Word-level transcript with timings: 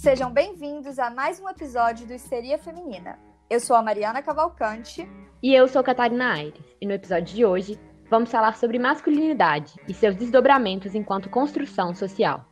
Sejam 0.00 0.32
bem-vindos 0.32 0.98
a 0.98 1.10
mais 1.10 1.38
um 1.38 1.46
episódio 1.46 2.06
do 2.06 2.14
Histeria 2.14 2.56
Feminina. 2.56 3.18
Eu 3.50 3.60
sou 3.60 3.76
a 3.76 3.82
Mariana 3.82 4.22
Cavalcante. 4.22 5.06
E 5.42 5.54
eu 5.54 5.68
sou 5.68 5.84
Catarina 5.84 6.32
Aires. 6.32 6.64
E 6.80 6.86
no 6.86 6.94
episódio 6.94 7.34
de 7.34 7.44
hoje, 7.44 7.78
vamos 8.08 8.30
falar 8.30 8.56
sobre 8.56 8.78
masculinidade 8.78 9.74
e 9.86 9.92
seus 9.92 10.16
desdobramentos 10.16 10.94
enquanto 10.94 11.28
construção 11.28 11.94
social. 11.94 12.46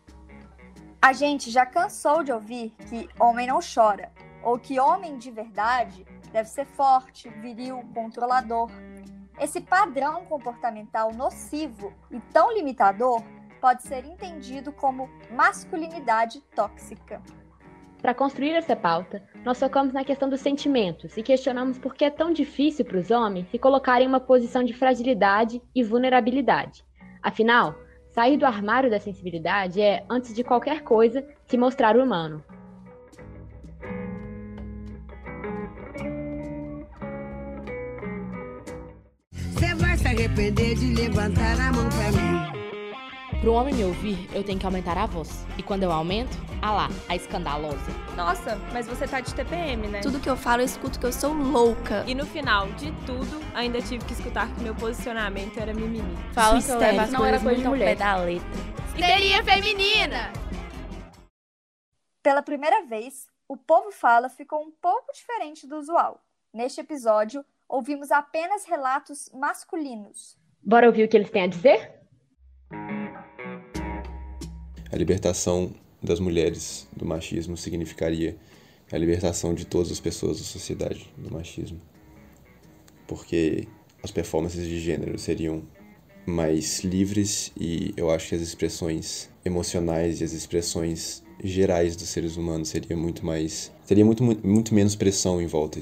A 1.01 1.15
gente 1.15 1.51
já 1.51 1.65
cansou 1.65 2.23
de 2.23 2.33
ouvir 2.33 2.75
que 2.87 3.09
homem 3.19 3.47
não 3.47 3.61
chora, 3.61 4.13
ou 4.43 4.59
que 4.59 4.79
homem 4.79 5.17
de 5.17 5.31
verdade 5.31 6.05
deve 6.31 6.51
ser 6.51 6.67
forte, 6.67 7.31
viril, 7.31 7.83
controlador. 7.95 8.71
Esse 9.41 9.63
padrão 9.63 10.27
comportamental 10.27 11.15
nocivo 11.15 11.95
e 12.11 12.21
tão 12.31 12.53
limitador 12.53 13.23
pode 13.61 13.83
ser 13.83 14.05
entendido 14.05 14.73
como 14.73 15.09
masculinidade 15.31 16.41
tóxica. 16.55 17.23
Para 18.01 18.15
construir 18.15 18.53
essa 18.53 18.77
pauta, 18.77 19.23
nós 19.45 19.59
focamos 19.59 19.93
na 19.93 20.05
questão 20.05 20.29
dos 20.29 20.41
sentimentos 20.41 21.17
e 21.17 21.23
questionamos 21.23 21.79
por 21.79 21.95
que 21.95 22.05
é 22.05 22.11
tão 22.11 22.33
difícil 22.33 22.85
para 22.85 22.99
os 22.99 23.11
homens 23.11 23.49
se 23.51 23.59
colocarem 23.59 24.07
em 24.07 24.09
uma 24.09 24.21
posição 24.21 24.63
de 24.63 24.73
fragilidade 24.73 25.61
e 25.75 25.83
vulnerabilidade. 25.83 26.85
Afinal, 27.21 27.75
sair 28.11 28.37
do 28.37 28.47
armário 28.47 28.89
da 28.89 29.01
sensibilidade 29.01 29.81
é, 29.81 30.05
antes 30.09 30.33
de 30.33 30.45
qualquer 30.45 30.83
coisa, 30.83 31.27
se 31.47 31.59
mostrar 31.59 31.97
humano. 31.97 32.43
Você 39.33 39.75
vai 39.75 39.97
se 39.97 40.07
arrepender 40.07 40.77
de 40.77 40.95
levantar 40.95 41.61
a 41.61 41.73
mão 41.73 41.89
pra 41.89 42.13
mim. 42.13 42.28
Para 43.41 43.51
um 43.51 43.55
homem 43.55 43.73
me 43.73 43.85
ouvir, 43.85 44.29
eu 44.35 44.43
tenho 44.43 44.59
que 44.59 44.67
aumentar 44.67 44.99
a 44.99 45.07
voz. 45.07 45.47
E 45.57 45.63
quando 45.63 45.85
eu 45.85 45.93
aumento, 45.93 46.37
ah 46.61 46.73
lá, 46.73 46.89
a 47.09 47.15
escandalosa. 47.15 47.93
Nossa, 48.17 48.57
mas 48.73 48.89
você 48.89 49.07
tá 49.07 49.21
de 49.21 49.33
TPM, 49.33 49.87
né? 49.87 50.01
Tudo 50.01 50.19
que 50.19 50.29
eu 50.29 50.37
falo, 50.37 50.63
eu 50.63 50.67
escuto 50.67 50.99
que 50.99 51.07
eu 51.07 51.13
sou 51.13 51.33
louca. 51.33 52.03
E 52.09 52.17
no 52.17 52.27
final 52.27 52.67
de 52.73 52.91
tudo, 53.07 53.41
ainda 53.55 53.81
tive 53.81 54.05
que 54.05 54.13
escutar 54.13 54.53
que 54.53 54.61
meu 54.61 54.75
posicionamento 54.75 55.57
era 55.57 55.73
mimimi. 55.73 56.17
Falam 56.33 56.61
que 56.61 56.69
eu 56.69 56.79
levo 56.79 57.01
as 57.01 57.11
não 57.13 57.25
era 57.25 57.39
coisa 57.39 57.63
de 57.63 57.69
mulher. 57.69 57.85
pé 57.85 57.95
da 57.95 58.17
letra. 58.17 58.49
Histeria 58.89 59.45
feminina! 59.45 60.33
Pela 62.21 62.43
primeira 62.43 62.85
vez, 62.87 63.29
o 63.47 63.57
Povo 63.57 63.93
Fala 63.93 64.29
ficou 64.29 64.61
um 64.61 64.73
pouco 64.83 65.13
diferente 65.13 65.65
do 65.65 65.77
usual. 65.77 66.21
Neste 66.53 66.81
episódio, 66.81 67.45
ouvimos 67.69 68.11
apenas 68.11 68.65
relatos 68.65 69.31
masculinos. 69.33 70.37
Bora 70.61 70.89
ouvir 70.89 71.05
o 71.05 71.09
que 71.09 71.17
eles 71.17 71.31
têm 71.31 71.45
a 71.45 71.47
dizer? 71.47 71.98
A 74.91 74.97
libertação 74.97 75.71
das 76.03 76.19
mulheres 76.19 76.89
do 76.97 77.05
machismo 77.05 77.57
significaria 77.57 78.37
a 78.91 78.97
libertação 78.97 79.53
de 79.53 79.67
todas 79.67 79.93
as 79.93 80.01
pessoas 80.01 80.39
da 80.39 80.45
sociedade 80.45 81.13
do 81.17 81.31
machismo. 81.31 81.79
Porque 83.07 83.69
as 84.03 84.11
performances 84.11 84.67
de 84.67 84.81
gênero 84.81 85.19
seriam 85.19 85.63
mais 86.25 86.81
livres 86.81 87.53
e 87.59 87.93
eu 87.97 88.11
acho 88.11 88.29
que 88.29 88.35
as 88.35 88.41
expressões 88.41 89.29
emocionais 89.45 90.21
e 90.21 90.25
as 90.25 90.33
expressões 90.33 91.23
gerais 91.43 91.97
dos 91.97 92.09
seres 92.09 92.37
humanos 92.37 92.69
seria 92.69 92.97
muito 92.97 93.25
mais 93.25 93.73
teria 93.87 94.05
muito 94.05 94.23
muito, 94.23 94.47
muito 94.47 94.75
menos 94.75 94.95
pressão 94.95 95.41
em 95.41 95.47
volta. 95.47 95.81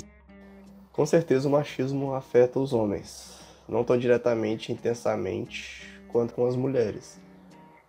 Com 0.92 1.04
certeza 1.04 1.48
o 1.48 1.50
machismo 1.50 2.14
afeta 2.14 2.58
os 2.58 2.72
homens, 2.72 3.34
não 3.68 3.84
tão 3.84 3.98
diretamente, 3.98 4.72
intensamente 4.72 5.82
quanto 6.08 6.32
com 6.32 6.46
as 6.46 6.56
mulheres, 6.56 7.18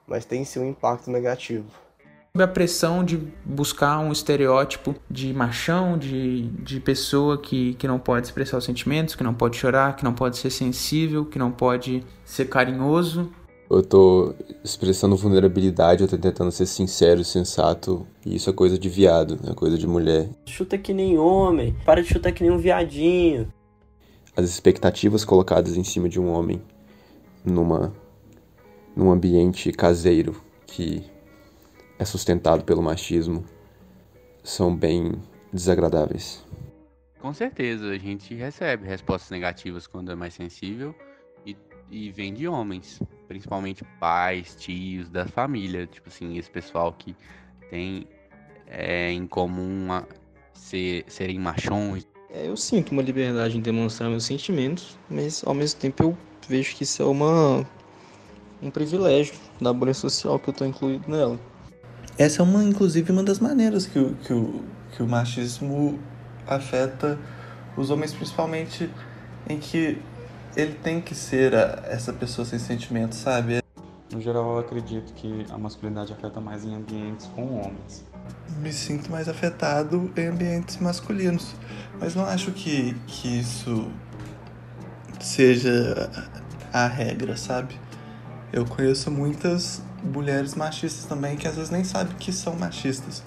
mas 0.08 0.26
tem 0.26 0.46
sim 0.46 0.60
um 0.60 0.70
impacto 0.70 1.12
negativo. 1.12 1.66
Sob 2.32 2.44
a 2.44 2.48
pressão 2.48 3.04
de 3.04 3.18
buscar 3.44 4.00
um 4.00 4.12
estereótipo 4.12 4.96
de 5.10 5.34
machão, 5.34 5.98
de, 5.98 6.44
de 6.50 6.80
pessoa 6.80 7.38
que, 7.38 7.74
que 7.74 7.88
não 7.88 7.98
pode 7.98 8.28
expressar 8.28 8.58
os 8.58 8.64
sentimentos, 8.64 9.16
que 9.16 9.24
não 9.24 9.34
pode 9.34 9.58
chorar, 9.58 9.96
que 9.96 10.04
não 10.04 10.14
pode 10.14 10.38
ser 10.38 10.52
sensível, 10.52 11.26
que 11.26 11.40
não 11.40 11.52
pode 11.52 12.04
ser 12.24 12.46
carinhoso. 12.46 13.32
Eu 13.70 13.82
tô 13.82 14.34
expressando 14.64 15.18
vulnerabilidade, 15.18 16.04
eu 16.04 16.08
tô 16.08 16.18
tentando 16.18 16.52
ser 16.52 16.68
sincero 16.68 17.20
e 17.20 17.26
sensato, 17.26 18.08
e 18.26 18.36
isso 18.36 18.50
é 18.50 18.54
coisa 18.54 18.78
de 18.78 18.88
viado, 18.88 19.38
é 19.50 19.54
coisa 19.54 19.78
de 19.78 19.86
mulher. 19.86 20.30
Chuta 20.46 20.78
que 20.78 20.94
nem 20.94 21.18
homem, 21.18 21.76
para 21.86 22.02
de 22.02 22.08
chutar 22.08 22.32
que 22.32 22.44
nem 22.44 22.52
um 22.52 22.58
viadinho. 22.58 23.52
As 24.38 24.46
expectativas 24.46 25.26
colocadas 25.26 25.76
em 25.76 25.84
cima 25.84 26.08
de 26.08 26.20
um 26.20 26.32
homem 26.32 26.62
numa 27.44 27.92
num 28.98 29.12
ambiente 29.12 29.72
caseiro 29.72 30.42
que 30.66 31.04
é 32.00 32.04
sustentado 32.04 32.64
pelo 32.64 32.82
machismo 32.82 33.46
são 34.44 34.76
bem 34.76 35.12
desagradáveis. 35.54 36.44
Com 37.20 37.32
certeza, 37.32 37.92
a 37.92 37.98
gente 37.98 38.34
recebe 38.34 38.88
respostas 38.88 39.30
negativas 39.30 39.86
quando 39.86 40.12
é 40.12 40.16
mais 40.16 40.34
sensível 40.34 40.96
e, 41.46 41.56
e 41.92 42.10
vem 42.10 42.34
de 42.34 42.48
homens, 42.48 43.00
principalmente 43.28 43.84
pais, 44.00 44.56
tios, 44.56 45.10
da 45.10 45.28
família, 45.28 45.86
tipo 45.86 46.10
assim, 46.10 46.36
esse 46.36 46.50
pessoal 46.50 46.92
que 46.92 47.16
tem 47.70 48.08
é, 48.66 49.12
em 49.12 49.28
comum 49.28 49.92
a 49.92 50.06
ser, 50.54 51.06
serem 51.08 51.38
machões. 51.38 52.08
É, 52.32 52.48
eu 52.48 52.58
sinto 52.58 52.94
uma 52.94 53.04
liberdade 53.04 53.58
em 53.58 53.62
demonstrar 53.62 54.10
meus 54.10 54.26
sentimentos, 54.26 54.98
mas 55.08 55.44
ao 55.46 55.54
mesmo 55.54 55.80
tempo 55.80 56.04
eu 56.04 56.18
vejo 56.50 56.76
que 56.76 56.84
isso 56.84 57.04
é 57.04 57.06
uma 57.06 57.66
um 58.62 58.70
privilégio 58.72 59.36
da 59.62 59.72
bolha 59.72 59.94
social 59.94 60.40
que 60.40 60.50
eu 60.50 60.52
estou 60.52 60.68
incluído 60.68 61.10
nela. 61.10 61.40
Essa 62.18 62.42
é 62.42 62.44
uma, 62.44 62.64
inclusive, 62.64 63.12
uma 63.12 63.24
das 63.24 63.40
maneiras 63.40 63.86
que 63.86 64.00
o, 64.00 64.16
que 64.16 64.34
o, 64.34 64.64
que 64.92 65.04
o 65.04 65.08
machismo 65.08 66.00
afeta 66.48 67.20
os 67.76 67.92
homens, 67.92 68.14
principalmente 68.14 68.90
em 69.48 69.60
que 69.60 70.02
ele 70.56 70.74
tem 70.74 71.00
que 71.00 71.14
ser 71.14 71.54
a, 71.54 71.84
essa 71.86 72.12
pessoa 72.12 72.44
sem 72.44 72.58
sentimentos, 72.58 73.20
sabe? 73.20 73.62
No 74.12 74.20
geral, 74.20 74.54
eu 74.54 74.60
acredito 74.60 75.14
que 75.14 75.46
a 75.52 75.58
masculinidade 75.58 76.12
afeta 76.12 76.42
mais 76.42 76.66
em 76.66 76.74
ambientes 76.74 77.28
com 77.36 77.60
homens. 77.60 78.04
Me 78.62 78.74
sinto 78.74 79.12
mais 79.12 79.30
afetado 79.30 80.12
em 80.18 80.28
ambientes 80.28 80.78
masculinos, 80.78 81.54
mas 82.00 82.16
não 82.16 82.26
acho 82.26 82.52
que, 82.52 82.96
que 83.06 83.40
isso 83.40 83.92
seja 85.20 86.10
a 86.74 86.88
regra, 86.88 87.38
sabe? 87.38 87.78
Eu 88.52 88.66
conheço 88.66 89.12
muitas 89.12 89.82
mulheres 90.04 90.56
machistas 90.56 91.06
também 91.06 91.36
que 91.36 91.48
às 91.48 91.56
vezes 91.56 91.70
nem 91.70 91.84
sabem 91.84 92.16
que 92.18 92.32
são 92.32 92.56
machistas. 92.56 93.24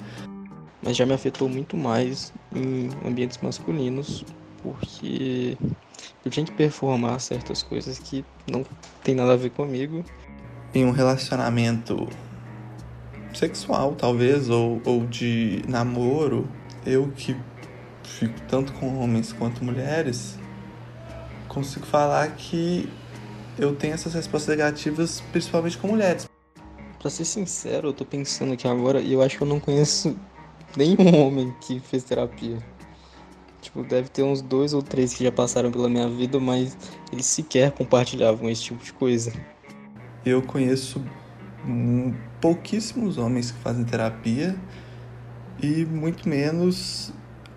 Mas 0.83 0.97
já 0.97 1.05
me 1.05 1.13
afetou 1.13 1.49
muito 1.49 1.77
mais 1.77 2.33
em 2.55 2.89
ambientes 3.07 3.39
masculinos, 3.43 4.25
porque 4.63 5.59
eu 6.25 6.31
tinha 6.31 6.47
que 6.47 6.53
performar 6.53 7.21
certas 7.21 7.63
coisas 7.63 7.99
que 7.99 8.25
não 8.51 8.65
tem 9.05 9.15
nada 9.15 9.35
a 9.35 9.37
ver 9.37 9.51
comigo. 9.51 10.05
Em 10.75 10.87
um 10.87 10.91
relacionamento 10.91 12.09
sexual, 13.35 13.95
talvez, 13.95 14.49
ou, 14.49 14.81
ou 14.85 15.07
de 15.07 15.63
namoro, 15.69 16.49
eu 16.87 17.13
que 17.15 17.37
fico 18.03 18.41
tanto 18.49 18.73
com 18.75 18.99
homens 18.99 19.33
quanto 19.33 19.65
mulheres, 19.65 20.39
consigo 21.49 21.85
falar 21.85 22.29
que 22.37 22.89
eu 23.61 23.77
tenho 23.77 23.93
essas 23.93 24.15
respostas 24.15 24.57
negativas 24.57 25.21
principalmente 25.33 25.77
com 25.77 25.89
mulheres. 25.89 26.29
Pra 26.99 27.11
ser 27.11 27.25
sincero, 27.25 27.89
eu 27.89 27.93
tô 27.93 28.05
pensando 28.05 28.55
aqui 28.55 28.67
agora 28.67 29.01
e 29.01 29.13
eu 29.13 29.23
acho 29.23 29.37
que 29.37 29.43
eu 29.43 29.47
não 29.47 29.61
conheço 29.61 30.17
nenhum 30.77 31.15
homem 31.21 31.55
que 31.61 31.79
fez 31.79 32.03
terapia. 32.05 32.59
Tipo, 33.61 33.83
deve 33.83 34.09
ter 34.09 34.23
uns 34.23 34.41
dois 34.41 34.73
ou 34.73 34.83
três 34.83 35.13
que 35.13 35.23
já 35.23 35.31
passaram 35.31 35.71
pela 35.71 35.89
minha 35.89 36.09
vida, 36.09 36.41
mas 36.41 36.77
eles 37.13 37.27
sequer 37.27 37.71
compartilhavam 37.73 38.49
esse 38.49 38.63
tipo 38.63 38.83
de 38.83 38.93
coisa. 38.93 39.33
Eu 40.25 40.43
conheço 40.43 41.03
pouquíssimos 42.41 43.19
homens 43.19 43.51
que 43.51 43.59
fazem 43.59 43.85
terapia 43.85 44.57
e 45.63 45.85
muito 45.85 46.27
menos 46.27 47.13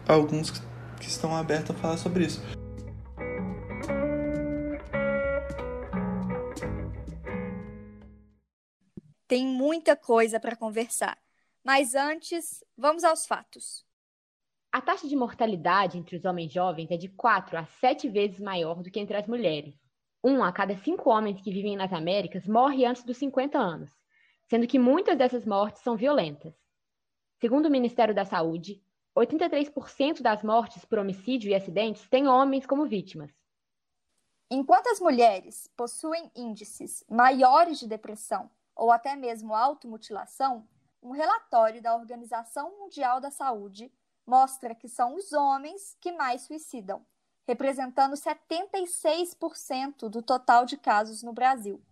alguns 0.06 0.52
que 1.00 1.08
estão 1.08 1.34
abertos 1.34 1.72
a 1.72 1.80
falar 1.80 1.98
sobre 1.98 2.26
isso. 2.26 2.42
Muita 9.84 9.98
coisa 9.98 10.40
para 10.40 10.56
conversar, 10.56 11.18
mas 11.62 11.94
antes, 11.94 12.64
vamos 12.78 13.04
aos 13.04 13.26
fatos. 13.26 13.86
A 14.72 14.80
taxa 14.80 15.10
de 15.10 15.14
mortalidade 15.14 15.98
entre 15.98 16.16
os 16.16 16.24
homens 16.24 16.54
jovens 16.54 16.90
é 16.90 16.96
de 16.96 17.10
4 17.10 17.58
a 17.58 17.66
7 17.66 18.08
vezes 18.08 18.40
maior 18.40 18.82
do 18.82 18.90
que 18.90 18.98
entre 18.98 19.18
as 19.18 19.28
mulheres. 19.28 19.76
Um 20.24 20.42
a 20.42 20.54
cada 20.54 20.74
cinco 20.78 21.10
homens 21.10 21.42
que 21.42 21.52
vivem 21.52 21.76
nas 21.76 21.92
Américas 21.92 22.48
morre 22.48 22.86
antes 22.86 23.04
dos 23.04 23.18
50 23.18 23.58
anos, 23.58 23.92
sendo 24.50 24.66
que 24.68 24.80
muitas 24.80 25.18
dessas 25.18 25.46
mortes 25.46 25.82
são 25.82 25.98
violentas. 25.98 26.56
Segundo 27.42 27.66
o 27.66 27.70
Ministério 27.72 28.16
da 28.16 28.24
Saúde, 28.24 28.82
83% 29.18 30.22
das 30.22 30.42
mortes 30.44 30.86
por 30.86 30.98
homicídio 30.98 31.50
e 31.50 31.56
acidentes 31.56 32.08
têm 32.08 32.26
homens 32.26 32.66
como 32.66 32.86
vítimas. 32.86 33.34
Enquanto 34.50 34.88
as 34.88 35.02
mulheres 35.02 35.70
possuem 35.76 36.32
índices 36.34 37.04
maiores 37.10 37.80
de 37.80 37.88
depressão 37.90 38.50
ou 38.76 38.92
até 38.92 39.16
mesmo 39.16 39.54
automutilação, 39.54 40.68
um 41.02 41.12
relatório 41.12 41.82
da 41.82 41.96
Organização 41.96 42.78
Mundial 42.80 43.20
da 43.20 43.30
Saúde 43.30 43.92
mostra 44.26 44.74
que 44.74 44.88
são 44.88 45.16
os 45.16 45.34
homens 45.34 45.98
que 46.00 46.12
mais 46.12 46.44
suicidam, 46.44 47.06
representando 47.46 48.14
76% 48.14 50.08
do 50.08 50.22
total 50.22 50.66
de 50.66 50.78
casos 50.78 51.22
no 51.22 51.34
Brasil. 51.34 51.84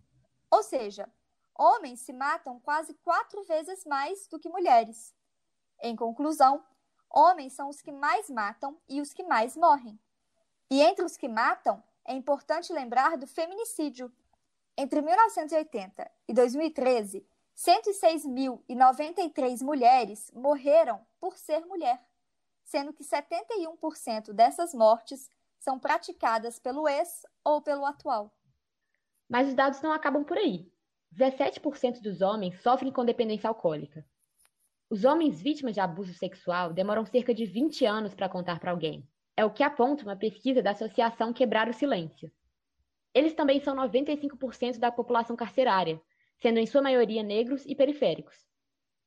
Ou 0.50 0.64
seja, 0.64 1.12
homens 1.54 2.02
se 2.02 2.14
matam 2.14 2.60
quase 2.60 2.94
quatro 3.04 3.44
vezes 3.44 3.86
mais 3.86 4.28
do 4.28 4.40
que 4.40 4.50
mulheres. 4.50 5.14
Em 5.82 5.96
conclusão, 5.96 6.64
homens 7.10 7.54
são 7.54 7.70
os 7.70 7.82
que 7.82 7.92
mais 7.92 8.30
matam 8.30 8.80
e 8.88 9.02
os 9.02 9.12
que 9.12 9.24
mais 9.24 9.58
morrem. 9.58 10.00
E 10.70 10.82
entre 10.82 11.04
os 11.04 11.18
que 11.18 11.28
matam, 11.28 11.84
é 12.06 12.14
importante 12.14 12.72
lembrar 12.72 13.18
do 13.18 13.28
feminicídio. 13.28 14.12
Entre 14.78 15.02
1980 15.02 16.10
e 16.28 16.34
2013, 16.34 17.26
106.093 17.56 19.64
mulheres 19.64 20.32
morreram 20.34 21.06
por 21.20 21.38
ser 21.38 21.66
mulher, 21.66 22.04
sendo 22.64 22.94
que 22.94 23.04
71% 23.04 24.34
dessas 24.34 24.74
mortes 24.74 25.30
são 25.60 25.78
praticadas 25.78 26.58
pelo 26.58 26.88
ex 26.88 27.26
ou 27.44 27.62
pelo 27.62 27.86
atual. 27.86 28.34
Mas 29.30 29.50
os 29.50 29.54
dados 29.54 29.82
não 29.82 29.92
acabam 29.92 30.24
por 30.24 30.38
aí. 30.38 30.72
17% 31.14 32.02
dos 32.02 32.22
homens 32.22 32.62
sofrem 32.62 32.92
com 32.92 33.06
dependência 33.06 33.48
alcoólica. 33.48 34.06
Os 34.90 35.06
homens 35.06 35.42
vítimas 35.42 35.74
de 35.74 35.80
abuso 35.80 36.14
sexual 36.14 36.74
demoram 36.74 37.06
cerca 37.06 37.34
de 37.34 37.46
20 37.46 37.86
anos 37.86 38.14
para 38.14 38.30
contar 38.30 38.60
para 38.60 38.72
alguém. 38.72 39.08
É 39.38 39.46
o 39.46 39.52
que 39.52 39.64
aponta 39.64 40.04
uma 40.04 40.16
pesquisa 40.16 40.62
da 40.62 40.72
Associação 40.72 41.32
Quebrar 41.32 41.70
o 41.70 41.74
Silêncio. 41.74 42.32
Eles 43.14 43.34
também 43.34 43.60
são 43.60 43.76
95% 43.76 44.78
da 44.78 44.92
população 44.92 45.36
carcerária, 45.36 46.02
sendo 46.42 46.60
em 46.60 46.66
sua 46.66 46.82
maioria 46.82 47.22
negros 47.22 47.66
e 47.66 47.76
periféricos. 47.76 48.36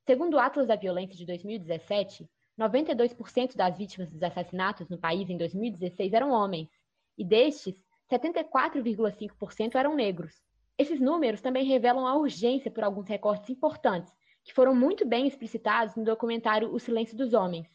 Segundo 0.07 0.35
o 0.35 0.39
Atlas 0.39 0.67
da 0.67 0.77
Violência 0.77 1.17
de 1.17 1.25
2017, 1.25 2.29
92% 2.59 3.57
das 3.57 3.79
vítimas 3.79 4.11
dos 4.11 4.23
assassinatos 4.23 4.89
no 4.89 4.99
país 4.99 5.29
em 5.31 5.37
2016 5.37 6.13
eram 6.13 6.31
homens, 6.31 6.69
e 7.17 7.25
destes, 7.25 7.75
74,5% 8.11 9.75
eram 9.77 9.95
negros. 9.95 10.43
Esses 10.77 11.01
números 11.01 11.41
também 11.41 11.65
revelam 11.65 12.07
a 12.07 12.17
urgência 12.17 12.71
por 12.71 12.85
alguns 12.85 13.09
recortes 13.09 13.49
importantes, 13.49 14.13
que 14.45 14.53
foram 14.53 14.75
muito 14.75 15.07
bem 15.07 15.27
explicitados 15.27 15.97
no 15.97 16.05
documentário 16.05 16.73
O 16.73 16.79
Silêncio 16.79 17.17
dos 17.17 17.33
Homens. 17.33 17.67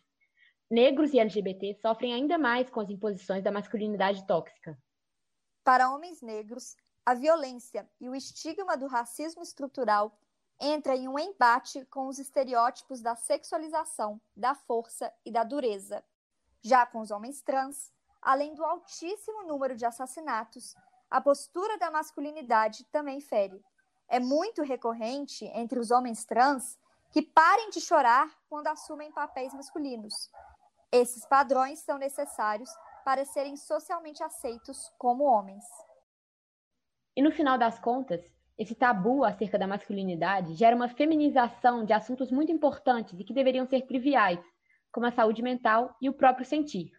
Negros 0.70 1.14
e 1.14 1.20
LGBT 1.20 1.74
sofrem 1.81 2.14
ainda 2.14 2.38
mais 2.38 2.70
com 2.70 2.80
as 2.80 2.90
imposições 2.90 3.44
da 3.44 3.52
masculinidade 3.52 4.26
tóxica. 4.28 4.78
Para 5.63 5.91
homens 5.91 6.21
negros, 6.21 6.75
a 7.06 7.13
violência 7.13 7.89
e 8.00 8.09
o 8.09 8.15
estigma 8.15 8.77
do 8.77 8.88
racismo 8.88 9.41
estrutural 9.41 10.17
entra 10.59 10.95
em 10.95 11.07
um 11.07 11.17
embate 11.17 11.85
com 11.85 12.07
os 12.07 12.19
estereótipos 12.19 13.01
da 13.01 13.15
sexualização, 13.15 14.19
da 14.35 14.53
força 14.53 15.11
e 15.25 15.31
da 15.31 15.44
dureza. 15.44 16.03
Já 16.61 16.85
com 16.85 17.00
os 17.00 17.11
homens 17.11 17.41
trans, 17.41 17.91
além 18.21 18.53
do 18.53 18.65
altíssimo 18.65 19.44
número 19.44 19.75
de 19.75 19.85
assassinatos, 19.85 20.75
a 21.09 21.21
postura 21.21 21.77
da 21.77 21.89
masculinidade 21.89 22.83
também 22.85 23.21
fere. 23.21 23.63
É 24.07 24.19
muito 24.19 24.61
recorrente 24.61 25.45
entre 25.45 25.79
os 25.79 25.91
homens 25.91 26.25
trans 26.25 26.77
que 27.11 27.21
parem 27.21 27.69
de 27.69 27.81
chorar 27.81 28.29
quando 28.50 28.67
assumem 28.67 29.11
papéis 29.11 29.53
masculinos. 29.53 30.29
Esses 30.91 31.25
padrões 31.25 31.79
são 31.79 31.97
necessários 31.97 32.69
para 33.09 33.25
serem 33.25 33.57
socialmente 33.57 34.21
aceitos 34.21 34.88
como 34.95 35.23
homens. 35.23 35.65
E 37.17 37.23
no 37.23 37.31
final 37.31 37.57
das 37.57 37.79
contas, 37.79 38.23
esse 38.56 38.75
tabu 38.75 39.23
acerca 39.23 39.57
da 39.57 39.65
masculinidade 39.65 40.53
gera 40.53 40.75
uma 40.75 40.88
feminização 40.88 41.83
de 41.83 41.91
assuntos 41.91 42.29
muito 42.29 42.51
importantes 42.51 43.19
e 43.19 43.23
que 43.23 43.33
deveriam 43.33 43.65
ser 43.65 43.81
triviais, 43.88 44.39
como 44.91 45.07
a 45.07 45.11
saúde 45.11 45.41
mental 45.41 45.97
e 46.00 46.07
o 46.07 46.13
próprio 46.13 46.45
sentir. 46.45 46.91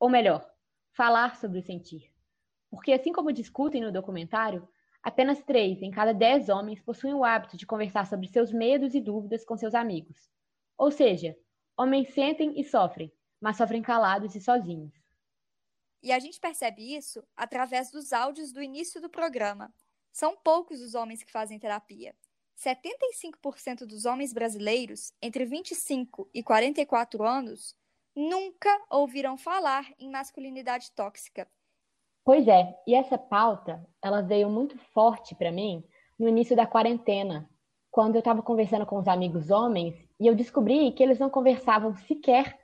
Ou 0.00 0.10
melhor, 0.10 0.44
falar 0.96 1.36
sobre 1.36 1.60
o 1.60 1.62
sentir. 1.62 2.12
Porque, 2.68 2.92
assim 2.92 3.12
como 3.12 3.32
discutem 3.32 3.82
no 3.82 3.92
documentário, 3.92 4.68
apenas 5.00 5.44
três 5.44 5.80
em 5.80 5.92
cada 5.92 6.12
dez 6.12 6.48
homens 6.48 6.82
possuem 6.82 7.14
o 7.14 7.24
hábito 7.24 7.56
de 7.56 7.66
conversar 7.66 8.08
sobre 8.08 8.26
seus 8.26 8.50
medos 8.50 8.96
e 8.96 9.00
dúvidas 9.00 9.44
com 9.44 9.56
seus 9.56 9.76
amigos. 9.76 10.28
Ou 10.76 10.90
seja, 10.90 11.36
homens 11.78 12.12
sentem 12.12 12.58
e 12.58 12.64
sofrem, 12.64 13.12
mas 13.40 13.56
sofrem 13.56 13.80
calados 13.80 14.34
e 14.34 14.40
sozinhos. 14.40 15.01
E 16.02 16.10
a 16.10 16.18
gente 16.18 16.40
percebe 16.40 16.96
isso 16.96 17.22
através 17.36 17.90
dos 17.90 18.12
áudios 18.12 18.52
do 18.52 18.62
início 18.62 19.00
do 19.00 19.08
programa, 19.08 19.72
são 20.12 20.36
poucos 20.36 20.80
os 20.80 20.94
homens 20.94 21.22
que 21.22 21.30
fazem 21.30 21.58
terapia. 21.58 22.14
75% 22.58 23.86
dos 23.86 24.04
homens 24.04 24.32
brasileiros 24.32 25.12
entre 25.22 25.44
25 25.44 26.28
e 26.34 26.42
44 26.42 27.24
anos 27.24 27.74
nunca 28.14 28.68
ouviram 28.90 29.38
falar 29.38 29.90
em 29.98 30.10
masculinidade 30.10 30.90
tóxica. 30.92 31.48
Pois 32.24 32.46
é, 32.46 32.78
e 32.86 32.94
essa 32.94 33.18
pauta, 33.18 33.84
ela 34.02 34.20
veio 34.20 34.48
muito 34.48 34.78
forte 34.92 35.34
para 35.34 35.50
mim 35.50 35.84
no 36.18 36.28
início 36.28 36.54
da 36.54 36.66
quarentena, 36.66 37.48
quando 37.90 38.14
eu 38.14 38.20
estava 38.20 38.42
conversando 38.42 38.86
com 38.86 38.98
os 38.98 39.08
amigos 39.08 39.50
homens 39.50 39.94
e 40.20 40.26
eu 40.26 40.34
descobri 40.34 40.92
que 40.92 41.02
eles 41.02 41.18
não 41.18 41.28
conversavam 41.28 41.94
sequer 41.94 42.58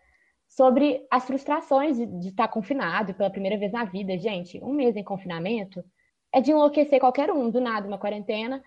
sobre 0.49 1.07
as 1.11 1.25
frustrações 1.25 1.97
de, 1.97 2.07
de 2.07 2.29
estar 2.29 2.49
confinado 2.49 3.15
pela 3.15 3.31
primeira 3.31 3.59
vez 3.59 3.71
na 3.71 3.85
vida. 3.85 4.19
Gente, 4.19 4.63
um 4.65 4.73
mês 4.73 4.97
em 4.97 5.05
confinamento 5.05 5.85
é 6.33 6.41
de 6.41 6.51
enlouquecer 6.51 6.99
qualquer 6.99 7.31
um, 7.31 7.51
do 7.51 7.61
nada, 7.61 7.87
uma 7.87 7.99
quarentena. 7.99 8.63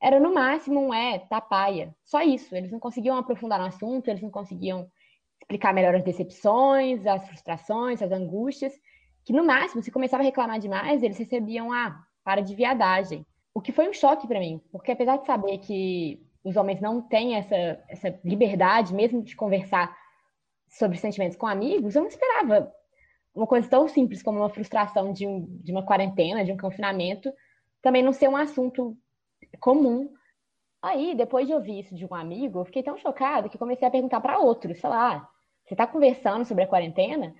Era 0.00 0.18
no 0.18 0.34
máximo 0.34 0.80
um 0.80 0.94
é, 0.94 1.18
tapaia. 1.18 1.94
Só 2.04 2.22
isso. 2.22 2.54
Eles 2.54 2.70
não 2.70 2.80
conseguiam 2.80 3.16
aprofundar 3.16 3.58
no 3.58 3.66
assunto, 3.66 4.08
eles 4.08 4.22
não 4.22 4.30
conseguiam 4.30 4.90
explicar 5.40 5.72
melhor 5.72 5.94
as 5.94 6.04
decepções, 6.04 7.06
as 7.06 7.26
frustrações, 7.26 8.02
as 8.02 8.10
angústias. 8.10 8.72
Que 9.24 9.32
no 9.32 9.44
máximo, 9.44 9.82
se 9.82 9.90
começava 9.90 10.22
a 10.22 10.26
reclamar 10.26 10.58
demais, 10.58 11.02
eles 11.02 11.18
recebiam 11.18 11.72
a 11.72 11.86
ah, 11.86 12.00
para 12.24 12.40
de 12.40 12.54
viadagem. 12.54 13.26
O 13.54 13.60
que 13.60 13.72
foi 13.72 13.88
um 13.88 13.92
choque 13.92 14.26
para 14.26 14.38
mim, 14.38 14.60
porque 14.70 14.92
apesar 14.92 15.16
de 15.16 15.26
saber 15.26 15.58
que 15.58 16.20
os 16.44 16.56
homens 16.56 16.80
não 16.80 17.00
têm 17.00 17.34
essa, 17.34 17.56
essa 17.88 18.20
liberdade 18.24 18.94
mesmo 18.94 19.22
de 19.22 19.34
conversar 19.34 19.96
sobre 20.68 20.98
sentimentos 20.98 21.36
com 21.36 21.46
amigos, 21.46 21.94
eu 21.94 22.02
não 22.02 22.08
esperava 22.08 22.72
uma 23.34 23.46
coisa 23.46 23.68
tão 23.68 23.86
simples 23.86 24.22
como 24.22 24.38
uma 24.38 24.48
frustração 24.48 25.12
de, 25.12 25.26
um, 25.26 25.46
de 25.62 25.70
uma 25.70 25.84
quarentena, 25.84 26.44
de 26.44 26.52
um 26.52 26.56
confinamento, 26.56 27.30
também 27.82 28.02
não 28.02 28.12
ser 28.12 28.28
um 28.28 28.36
assunto 28.36 28.96
comum. 29.60 30.12
Aí, 30.80 31.14
depois 31.14 31.46
de 31.46 31.52
ouvir 31.52 31.80
isso 31.80 31.94
de 31.94 32.06
um 32.06 32.14
amigo, 32.14 32.60
eu 32.60 32.64
fiquei 32.64 32.82
tão 32.82 32.96
chocada 32.96 33.48
que 33.48 33.58
comecei 33.58 33.86
a 33.86 33.90
perguntar 33.90 34.20
para 34.20 34.38
outros, 34.38 34.80
sei 34.80 34.88
lá, 34.88 35.28
você 35.64 35.74
está 35.74 35.86
conversando 35.86 36.44
sobre 36.44 36.64
a 36.64 36.66
quarentena? 36.66 37.34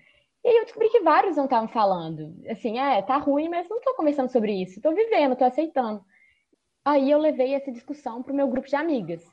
E 0.45 0.49
aí 0.49 0.57
eu 0.57 0.65
descobri 0.65 0.89
que 0.91 1.01
vários 1.01 1.37
não 1.37 1.45
estavam 1.45 1.69
falando. 1.69 2.37
Assim, 2.51 2.79
é, 2.79 3.01
tá 3.03 3.17
ruim, 3.17 3.49
mas 3.49 3.69
não 3.69 3.79
estou 3.79 3.95
conversando 3.95 4.31
sobre 4.31 4.53
isso, 4.53 4.75
estou 4.77 4.95
vivendo, 4.95 5.33
estou 5.33 5.47
aceitando. 5.47 6.05
Aí 6.85 7.11
eu 7.11 7.19
levei 7.19 7.55
essa 7.55 7.73
discussão 7.73 8.23
para 8.23 8.33
o 8.33 8.37
meu 8.37 8.49
grupo 8.49 8.69
de 8.69 8.77
amigas, 8.77 9.25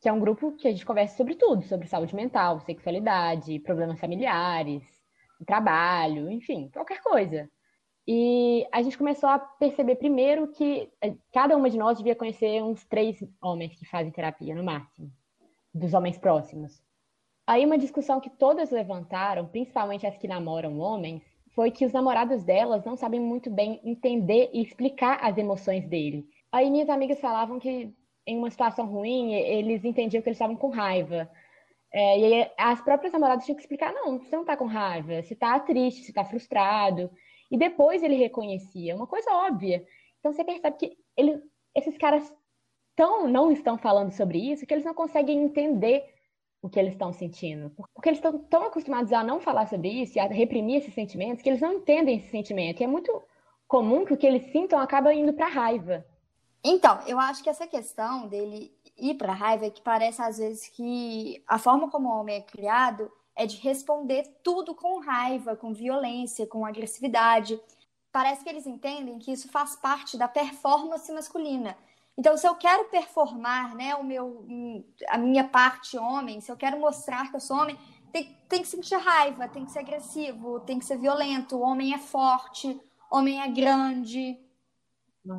que 0.00 0.08
é 0.08 0.12
um 0.12 0.20
grupo 0.20 0.52
que 0.52 0.68
a 0.68 0.70
gente 0.70 0.86
conversa 0.86 1.16
sobre 1.16 1.34
tudo, 1.34 1.62
sobre 1.62 1.86
saúde 1.86 2.14
mental, 2.14 2.60
sexualidade, 2.60 3.58
problemas 3.60 3.98
familiares, 3.98 4.82
trabalho, 5.46 6.30
enfim, 6.30 6.68
qualquer 6.72 7.00
coisa. 7.02 7.48
E 8.06 8.64
a 8.72 8.82
gente 8.82 8.96
começou 8.96 9.28
a 9.28 9.38
perceber 9.38 9.96
primeiro 9.96 10.48
que 10.52 10.88
eh, 11.02 11.16
cada 11.32 11.56
uma 11.56 11.68
de 11.68 11.76
nós 11.76 11.98
devia 11.98 12.14
conhecer 12.14 12.62
uns 12.62 12.84
três 12.84 13.18
homens 13.42 13.74
que 13.74 13.84
fazem 13.84 14.12
terapia, 14.12 14.54
no 14.54 14.62
máximo, 14.62 15.10
dos 15.74 15.92
homens 15.92 16.16
próximos. 16.16 16.80
Aí 17.44 17.64
uma 17.64 17.78
discussão 17.78 18.20
que 18.20 18.30
todas 18.30 18.70
levantaram, 18.70 19.48
principalmente 19.48 20.06
as 20.06 20.16
que 20.16 20.28
namoram 20.28 20.78
homens, 20.78 21.22
foi 21.52 21.70
que 21.70 21.84
os 21.84 21.92
namorados 21.92 22.44
delas 22.44 22.84
não 22.84 22.96
sabem 22.96 23.18
muito 23.18 23.50
bem 23.50 23.80
entender 23.82 24.50
e 24.52 24.62
explicar 24.62 25.18
as 25.20 25.36
emoções 25.36 25.88
dele. 25.88 26.28
Aí 26.52 26.70
minhas 26.70 26.88
amigas 26.88 27.18
falavam 27.18 27.58
que 27.58 27.92
em 28.26 28.36
uma 28.38 28.50
situação 28.50 28.86
ruim, 28.86 29.34
eles 29.34 29.84
entendiam 29.84 30.22
que 30.22 30.28
eles 30.28 30.36
estavam 30.36 30.56
com 30.56 30.68
raiva, 30.68 31.30
é, 31.92 32.18
e 32.18 32.24
aí, 32.34 32.50
as 32.58 32.80
próprias 32.82 33.12
namoradas 33.12 33.44
tinham 33.44 33.56
que 33.56 33.62
explicar: 33.62 33.92
não, 33.92 34.18
você 34.18 34.36
não 34.36 34.44
tá 34.44 34.56
com 34.56 34.66
raiva, 34.66 35.22
você 35.22 35.34
tá 35.34 35.58
triste, 35.60 36.02
você 36.04 36.12
tá 36.12 36.24
frustrado. 36.24 37.10
E 37.50 37.56
depois 37.56 38.02
ele 38.02 38.16
reconhecia, 38.16 38.94
uma 38.94 39.06
coisa 39.06 39.30
óbvia. 39.30 39.82
Então 40.18 40.32
você 40.32 40.44
percebe 40.44 40.76
que 40.76 40.98
ele, 41.16 41.40
esses 41.74 41.96
caras 41.96 42.34
tão, 42.94 43.28
não 43.28 43.50
estão 43.52 43.78
falando 43.78 44.10
sobre 44.10 44.38
isso 44.38 44.66
que 44.66 44.74
eles 44.74 44.84
não 44.84 44.94
conseguem 44.94 45.38
entender 45.42 46.04
o 46.60 46.68
que 46.68 46.78
eles 46.78 46.92
estão 46.92 47.12
sentindo. 47.12 47.70
Porque 47.94 48.08
eles 48.10 48.18
estão 48.18 48.38
tão 48.38 48.64
acostumados 48.64 49.12
a 49.12 49.22
não 49.24 49.40
falar 49.40 49.66
sobre 49.66 49.88
isso 49.88 50.18
e 50.18 50.20
a 50.20 50.26
reprimir 50.26 50.78
esses 50.78 50.92
sentimentos 50.92 51.42
que 51.42 51.48
eles 51.48 51.60
não 51.60 51.74
entendem 51.74 52.18
esse 52.18 52.28
sentimento. 52.28 52.80
E 52.80 52.84
é 52.84 52.88
muito 52.88 53.22
comum 53.68 54.04
que 54.04 54.12
o 54.12 54.16
que 54.18 54.26
eles 54.26 54.42
sintam 54.52 54.78
acaba 54.78 55.14
indo 55.14 55.32
para 55.32 55.46
raiva. 55.46 56.04
Então, 56.68 56.98
eu 57.06 57.20
acho 57.20 57.44
que 57.44 57.48
essa 57.48 57.64
questão 57.64 58.26
dele 58.26 58.76
ir 58.98 59.14
para 59.14 59.30
a 59.30 59.36
raiva 59.36 59.66
é 59.66 59.70
que 59.70 59.80
parece 59.80 60.20
às 60.20 60.38
vezes 60.38 60.66
que 60.66 61.40
a 61.46 61.60
forma 61.60 61.88
como 61.88 62.08
o 62.08 62.20
homem 62.20 62.38
é 62.38 62.40
criado 62.40 63.08
é 63.36 63.46
de 63.46 63.56
responder 63.58 64.24
tudo 64.42 64.74
com 64.74 64.98
raiva, 64.98 65.54
com 65.54 65.72
violência, 65.72 66.44
com 66.44 66.66
agressividade. 66.66 67.60
Parece 68.10 68.42
que 68.42 68.50
eles 68.50 68.66
entendem 68.66 69.20
que 69.20 69.30
isso 69.30 69.48
faz 69.48 69.76
parte 69.76 70.18
da 70.18 70.26
performance 70.26 71.12
masculina. 71.12 71.78
Então, 72.18 72.36
se 72.36 72.48
eu 72.48 72.56
quero 72.56 72.86
performar, 72.86 73.76
né, 73.76 73.94
o 73.94 74.02
meu, 74.02 74.44
a 75.08 75.18
minha 75.18 75.44
parte 75.44 75.96
homem, 75.96 76.40
se 76.40 76.50
eu 76.50 76.56
quero 76.56 76.80
mostrar 76.80 77.30
que 77.30 77.36
eu 77.36 77.40
sou 77.40 77.58
homem, 77.58 77.78
tem, 78.10 78.36
tem 78.48 78.62
que 78.62 78.68
sentir 78.68 78.96
raiva, 78.96 79.46
tem 79.46 79.64
que 79.64 79.70
ser 79.70 79.80
agressivo, 79.80 80.58
tem 80.58 80.80
que 80.80 80.84
ser 80.84 80.98
violento. 80.98 81.54
O 81.54 81.60
homem 81.60 81.94
é 81.94 81.98
forte, 81.98 82.68
o 83.08 83.18
homem 83.18 83.40
é 83.40 83.46
grande, 83.46 84.36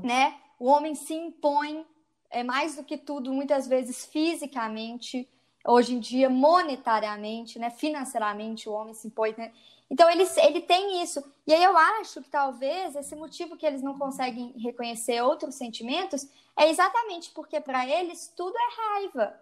né? 0.02 0.47
O 0.60 0.66
homem 0.68 0.96
se 0.96 1.14
impõe, 1.14 1.86
é 2.30 2.44
mais 2.44 2.76
do 2.76 2.84
que 2.84 2.98
tudo, 2.98 3.32
muitas 3.34 3.68
vezes 3.68 4.06
fisicamente, 4.06 5.30
hoje 5.66 5.96
em 5.96 6.00
dia 6.00 6.30
monetariamente, 6.30 7.60
né? 7.60 7.70
Financeiramente, 7.70 8.68
o 8.68 8.74
homem 8.74 8.94
se 8.94 9.08
impõe. 9.08 9.36
Né? 9.38 9.52
Então 9.90 10.10
ele, 10.10 10.24
ele 10.38 10.62
tem 10.62 11.02
isso. 11.02 11.24
E 11.46 11.54
aí 11.54 11.64
eu 11.64 11.78
acho 11.78 12.22
que 12.22 12.30
talvez 12.30 12.96
esse 12.96 13.16
motivo 13.16 13.58
que 13.58 13.66
eles 13.66 13.82
não 13.82 13.98
conseguem 13.98 14.54
reconhecer 14.58 15.22
outros 15.22 15.56
sentimentos 15.56 16.28
é 16.56 16.70
exatamente 16.70 17.32
porque 17.32 17.60
para 17.62 17.88
eles 17.88 18.34
tudo 18.36 18.56
é 18.58 18.76
raiva. 18.76 19.40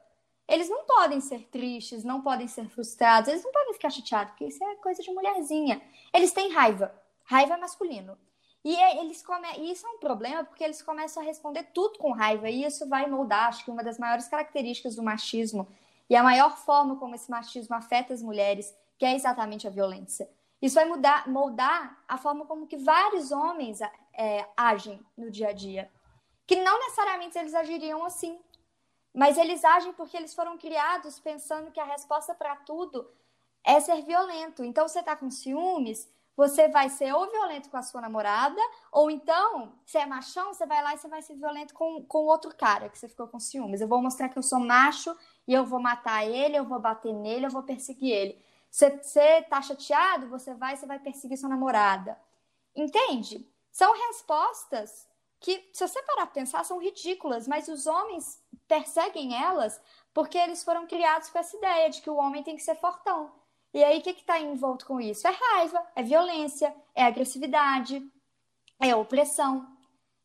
Eles 0.48 0.70
não 0.70 0.84
podem 0.86 1.20
ser 1.22 1.48
tristes, 1.48 2.04
não 2.04 2.22
podem 2.22 2.48
ser 2.48 2.70
frustrados, 2.70 3.30
eles 3.30 3.44
não 3.44 3.52
podem 3.52 3.74
ficar 3.74 3.90
chateados, 3.90 4.32
porque 4.32 4.46
isso 4.46 4.64
é 4.64 4.76
coisa 4.76 5.02
de 5.02 5.12
mulherzinha. 5.12 5.82
Eles 6.14 6.32
têm 6.32 6.52
raiva. 6.52 6.94
Raiva 7.24 7.56
é 7.56 7.58
masculino. 7.58 8.16
E 8.66 8.76
é, 8.76 9.00
eles 9.00 9.22
come... 9.22 9.48
isso 9.72 9.86
é 9.86 9.90
um 9.92 10.00
problema 10.00 10.44
porque 10.44 10.64
eles 10.64 10.82
começam 10.82 11.22
a 11.22 11.26
responder 11.26 11.66
tudo 11.72 12.00
com 12.00 12.12
raiva, 12.12 12.50
e 12.50 12.66
isso 12.66 12.90
vai 12.90 13.06
moldar, 13.08 13.50
acho 13.50 13.64
que 13.64 13.70
uma 13.70 13.84
das 13.84 14.00
maiores 14.00 14.28
características 14.28 14.96
do 14.96 15.04
machismo 15.04 15.68
e 16.10 16.16
a 16.16 16.24
maior 16.24 16.58
forma 16.58 16.96
como 16.96 17.14
esse 17.14 17.30
machismo 17.30 17.76
afeta 17.76 18.12
as 18.12 18.24
mulheres, 18.24 18.76
que 18.98 19.06
é 19.06 19.14
exatamente 19.14 19.68
a 19.68 19.70
violência. 19.70 20.28
Isso 20.60 20.74
vai 20.74 20.86
mudar, 20.86 21.28
moldar 21.28 22.04
a 22.08 22.18
forma 22.18 22.46
como 22.48 22.66
que 22.66 22.76
vários 22.76 23.32
homens 23.32 23.82
é, 24.14 24.48
agem 24.58 25.00
no 25.16 25.30
dia 25.30 25.50
a 25.50 25.54
dia. 25.54 25.92
Que 26.48 26.56
não 26.56 26.80
necessariamente 26.80 27.38
eles 27.38 27.54
agiriam 27.54 28.04
assim, 28.04 28.40
mas 29.14 29.38
eles 29.38 29.64
agem 29.64 29.94
porque 29.94 30.18
eles 30.18 30.34
foram 30.34 30.58
criados 30.58 31.20
pensando 31.20 31.72
que 31.72 31.80
a 31.80 31.86
resposta 31.86 32.34
para 32.34 32.56
tudo 32.56 33.08
é 33.64 33.80
ser 33.80 34.02
violento. 34.02 34.64
Então, 34.64 34.88
você 34.88 35.00
está 35.00 35.16
com 35.16 35.30
ciúmes, 35.30 36.12
você 36.36 36.68
vai 36.68 36.90
ser 36.90 37.14
ou 37.14 37.30
violento 37.32 37.70
com 37.70 37.78
a 37.78 37.82
sua 37.82 38.02
namorada, 38.02 38.60
ou 38.92 39.10
então, 39.10 39.74
se 39.86 39.98
é 39.98 40.06
machão, 40.06 40.54
você 40.54 40.66
vai 40.66 40.84
lá 40.84 40.94
e 40.94 40.98
você 40.98 41.08
vai 41.08 41.22
ser 41.22 41.36
violento 41.36 41.74
com, 41.74 42.04
com 42.04 42.26
outro 42.26 42.54
cara 42.56 42.90
que 42.90 42.98
você 42.98 43.08
ficou 43.08 43.28
com 43.28 43.40
ciúmes. 43.40 43.80
Eu 43.80 43.88
vou 43.88 44.02
mostrar 44.02 44.30
que 44.30 44.38
eu 44.38 44.44
sou 44.44 44.60
macho 44.60 45.16
e 45.48 45.54
eu 45.54 45.66
vou 45.66 45.80
matar 45.80 46.26
ele, 46.26 46.58
eu 46.58 46.66
vou 46.66 46.80
bater 46.80 47.14
nele, 47.14 47.46
eu 47.46 47.52
vou 47.52 47.64
perseguir 47.64 48.12
ele. 48.12 48.46
Você, 48.70 48.90
você 49.02 49.42
tá 49.44 49.62
chateado, 49.62 50.28
você 50.28 50.54
vai 50.54 50.76
você 50.76 50.86
vai 50.86 51.00
perseguir 51.00 51.38
sua 51.38 51.50
namorada. 51.50 52.20
Entende? 52.76 53.50
São 53.72 53.94
respostas 54.08 55.08
que, 55.40 55.70
se 55.72 55.88
você 55.88 56.02
parar 56.04 56.26
para 56.26 56.34
pensar, 56.42 56.66
são 56.66 56.82
ridículas, 56.82 57.48
mas 57.48 57.68
os 57.68 57.88
homens 57.88 58.42
perseguem 58.68 59.42
elas 59.42 59.82
porque 60.14 60.38
eles 60.38 60.64
foram 60.64 60.88
criados 60.88 61.30
com 61.30 61.40
essa 61.40 61.56
ideia 61.56 61.90
de 61.90 62.02
que 62.02 62.10
o 62.10 62.16
homem 62.16 62.44
tem 62.44 62.56
que 62.56 62.64
ser 62.64 62.76
fortão. 62.76 63.32
E 63.76 63.84
aí, 63.84 64.00
o 64.00 64.02
que 64.02 64.12
está 64.12 64.40
envolto 64.40 64.86
com 64.86 65.02
isso? 65.02 65.28
É 65.28 65.32
raiva, 65.32 65.86
é 65.98 66.02
violência, 66.02 66.74
é 66.96 67.04
agressividade, 67.04 68.02
é 68.82 68.96
opressão. 68.96 69.68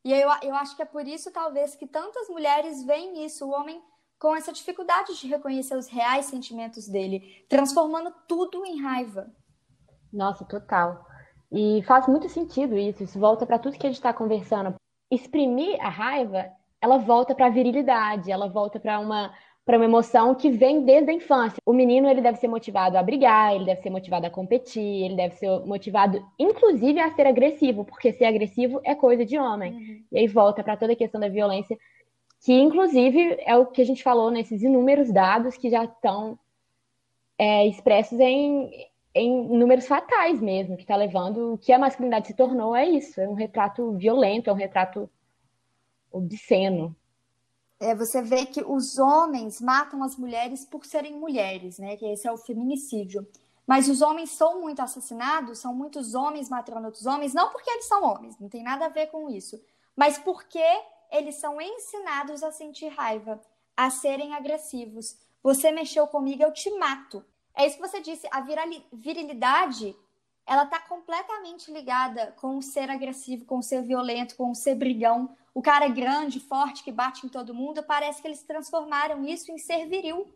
E 0.04 0.12
eu, 0.12 0.30
eu 0.40 0.54
acho 0.54 0.76
que 0.76 0.82
é 0.82 0.84
por 0.84 1.04
isso, 1.04 1.32
talvez, 1.32 1.74
que 1.74 1.84
tantas 1.84 2.28
mulheres 2.28 2.84
veem 2.84 3.24
isso, 3.24 3.44
o 3.44 3.50
homem 3.50 3.82
com 4.20 4.36
essa 4.36 4.52
dificuldade 4.52 5.18
de 5.18 5.26
reconhecer 5.26 5.76
os 5.76 5.88
reais 5.88 6.26
sentimentos 6.26 6.86
dele, 6.86 7.44
transformando 7.48 8.14
tudo 8.28 8.64
em 8.64 8.80
raiva. 8.80 9.26
Nossa, 10.12 10.44
total. 10.44 11.04
E 11.50 11.82
faz 11.88 12.06
muito 12.06 12.28
sentido 12.28 12.78
isso, 12.78 13.02
isso 13.02 13.18
volta 13.18 13.44
para 13.44 13.58
tudo 13.58 13.76
que 13.76 13.84
a 13.84 13.90
gente 13.90 13.98
está 13.98 14.12
conversando. 14.12 14.76
Exprimir 15.10 15.76
a 15.80 15.88
raiva, 15.88 16.52
ela 16.80 16.98
volta 16.98 17.34
para 17.34 17.46
a 17.46 17.50
virilidade, 17.50 18.30
ela 18.30 18.48
volta 18.48 18.78
para 18.78 19.00
uma 19.00 19.34
para 19.70 19.78
uma 19.78 19.84
emoção 19.84 20.34
que 20.34 20.50
vem 20.50 20.84
desde 20.84 21.12
a 21.12 21.14
infância. 21.14 21.62
O 21.64 21.72
menino 21.72 22.08
ele 22.08 22.20
deve 22.20 22.38
ser 22.38 22.48
motivado 22.48 22.98
a 22.98 23.02
brigar, 23.04 23.54
ele 23.54 23.66
deve 23.66 23.80
ser 23.80 23.88
motivado 23.88 24.26
a 24.26 24.30
competir, 24.30 25.04
ele 25.04 25.14
deve 25.14 25.36
ser 25.36 25.48
motivado, 25.60 26.20
inclusive, 26.36 26.98
a 26.98 27.14
ser 27.14 27.24
agressivo, 27.24 27.84
porque 27.84 28.12
ser 28.12 28.24
agressivo 28.24 28.80
é 28.82 28.96
coisa 28.96 29.24
de 29.24 29.38
homem. 29.38 29.72
Uhum. 29.72 30.04
E 30.10 30.18
aí 30.18 30.26
volta 30.26 30.64
para 30.64 30.76
toda 30.76 30.94
a 30.94 30.96
questão 30.96 31.20
da 31.20 31.28
violência, 31.28 31.78
que 32.44 32.52
inclusive 32.52 33.36
é 33.46 33.56
o 33.56 33.66
que 33.66 33.80
a 33.80 33.86
gente 33.86 34.02
falou 34.02 34.28
nesses 34.28 34.60
inúmeros 34.60 35.12
dados 35.12 35.56
que 35.56 35.70
já 35.70 35.84
estão 35.84 36.36
é, 37.38 37.64
expressos 37.68 38.18
em, 38.18 38.72
em 39.14 39.56
números 39.56 39.86
fatais 39.86 40.40
mesmo, 40.40 40.74
que 40.74 40.82
está 40.82 40.96
levando 40.96 41.54
o 41.54 41.58
que 41.58 41.72
a 41.72 41.78
masculinidade 41.78 42.26
se 42.26 42.34
tornou 42.34 42.74
é 42.74 42.88
isso, 42.88 43.20
é 43.20 43.28
um 43.28 43.34
retrato 43.34 43.92
violento, 43.92 44.50
é 44.50 44.52
um 44.52 44.56
retrato 44.56 45.08
obsceno 46.10 46.96
é, 47.80 47.94
você 47.94 48.20
vê 48.20 48.44
que 48.44 48.62
os 48.62 48.98
homens 48.98 49.58
matam 49.58 50.02
as 50.02 50.14
mulheres 50.14 50.66
por 50.66 50.84
serem 50.84 51.18
mulheres, 51.18 51.78
né? 51.78 51.96
Que 51.96 52.04
esse 52.04 52.28
é 52.28 52.32
o 52.32 52.36
feminicídio. 52.36 53.26
Mas 53.66 53.88
os 53.88 54.02
homens 54.02 54.30
são 54.32 54.60
muito 54.60 54.80
assassinados, 54.80 55.60
são 55.60 55.74
muitos 55.74 56.14
homens 56.14 56.50
matando 56.50 56.86
outros 56.86 57.06
homens, 57.06 57.32
não 57.32 57.50
porque 57.50 57.70
eles 57.70 57.86
são 57.86 58.04
homens, 58.04 58.38
não 58.38 58.48
tem 58.48 58.62
nada 58.62 58.86
a 58.86 58.88
ver 58.90 59.06
com 59.06 59.30
isso, 59.30 59.62
mas 59.96 60.18
porque 60.18 60.62
eles 61.10 61.36
são 61.36 61.60
ensinados 61.60 62.42
a 62.42 62.52
sentir 62.52 62.88
raiva, 62.88 63.40
a 63.76 63.88
serem 63.88 64.34
agressivos. 64.34 65.16
Você 65.42 65.70
mexeu 65.70 66.06
comigo, 66.06 66.42
eu 66.42 66.52
te 66.52 66.68
mato. 66.78 67.24
É 67.54 67.66
isso 67.66 67.76
que 67.76 67.88
você 67.88 68.00
disse, 68.00 68.28
a 68.30 68.44
virilidade, 68.92 69.96
ela 70.46 70.64
está 70.64 70.80
completamente 70.80 71.72
ligada 71.72 72.34
com 72.40 72.58
o 72.58 72.62
ser 72.62 72.90
agressivo, 72.90 73.44
com 73.44 73.58
o 73.58 73.62
ser 73.62 73.82
violento, 73.82 74.36
com 74.36 74.50
o 74.50 74.54
ser 74.54 74.74
brigão, 74.74 75.34
o 75.54 75.62
cara 75.62 75.88
grande, 75.88 76.40
forte, 76.40 76.82
que 76.82 76.92
bate 76.92 77.26
em 77.26 77.28
todo 77.28 77.54
mundo, 77.54 77.82
parece 77.82 78.20
que 78.22 78.28
eles 78.28 78.42
transformaram 78.42 79.24
isso 79.24 79.50
em 79.50 79.58
ser 79.58 79.86
viril. 79.86 80.32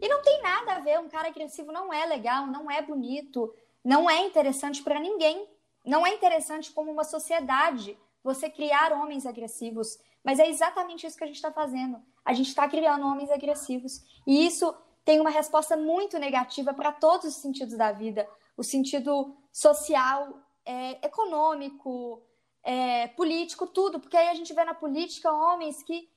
E 0.00 0.08
não 0.08 0.22
tem 0.22 0.42
nada 0.42 0.74
a 0.74 0.80
ver, 0.80 0.98
um 0.98 1.08
cara 1.08 1.28
agressivo 1.28 1.70
não 1.70 1.92
é 1.92 2.04
legal, 2.06 2.46
não 2.46 2.70
é 2.70 2.82
bonito, 2.82 3.54
não 3.84 4.10
é 4.10 4.20
interessante 4.26 4.82
para 4.82 4.98
ninguém. 4.98 5.48
Não 5.84 6.04
é 6.04 6.12
interessante 6.12 6.72
como 6.72 6.90
uma 6.90 7.04
sociedade 7.04 7.96
você 8.24 8.50
criar 8.50 8.92
homens 8.92 9.24
agressivos. 9.24 9.96
Mas 10.24 10.40
é 10.40 10.48
exatamente 10.48 11.06
isso 11.06 11.16
que 11.16 11.22
a 11.22 11.26
gente 11.28 11.36
está 11.36 11.52
fazendo. 11.52 12.02
A 12.24 12.32
gente 12.32 12.48
está 12.48 12.68
criando 12.68 13.06
homens 13.06 13.30
agressivos. 13.30 14.02
E 14.26 14.44
isso 14.44 14.74
tem 15.04 15.20
uma 15.20 15.30
resposta 15.30 15.76
muito 15.76 16.18
negativa 16.18 16.74
para 16.74 16.90
todos 16.90 17.26
os 17.26 17.36
sentidos 17.36 17.76
da 17.76 17.92
vida: 17.92 18.28
o 18.56 18.64
sentido 18.64 19.36
social, 19.52 20.40
é, 20.64 21.06
econômico, 21.06 22.20
é, 22.66 23.06
político, 23.06 23.64
tudo, 23.64 24.00
porque 24.00 24.16
aí 24.16 24.28
a 24.28 24.34
gente 24.34 24.52
vê 24.52 24.64
na 24.64 24.74
política 24.74 25.32
homens 25.32 25.84
que 25.84 26.10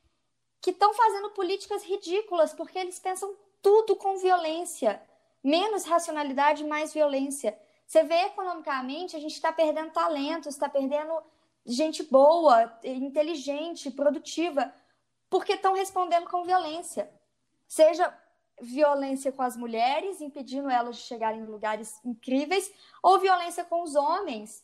que 0.61 0.71
estão 0.71 0.93
fazendo 0.93 1.29
políticas 1.29 1.83
ridículas, 1.83 2.51
porque 2.51 2.77
eles 2.77 2.99
pensam 2.99 3.33
tudo 3.61 3.95
com 3.95 4.17
violência, 4.17 5.01
menos 5.41 5.85
racionalidade, 5.85 6.65
mais 6.65 6.93
violência. 6.93 7.57
Você 7.87 8.03
vê 8.03 8.25
economicamente, 8.25 9.15
a 9.15 9.19
gente 9.19 9.35
está 9.35 9.53
perdendo 9.53 9.91
talentos, 9.91 10.53
está 10.53 10.67
perdendo 10.67 11.13
gente 11.65 12.03
boa, 12.03 12.77
inteligente, 12.83 13.89
produtiva, 13.89 14.73
porque 15.29 15.53
estão 15.53 15.73
respondendo 15.73 16.29
com 16.29 16.43
violência. 16.43 17.09
Seja 17.65 18.13
violência 18.59 19.31
com 19.31 19.43
as 19.43 19.55
mulheres, 19.55 20.19
impedindo 20.19 20.69
elas 20.69 20.97
de 20.97 21.03
chegarem 21.03 21.39
em 21.39 21.45
lugares 21.45 22.03
incríveis, 22.03 22.69
ou 23.01 23.17
violência 23.17 23.63
com 23.63 23.81
os 23.81 23.95
homens, 23.95 24.61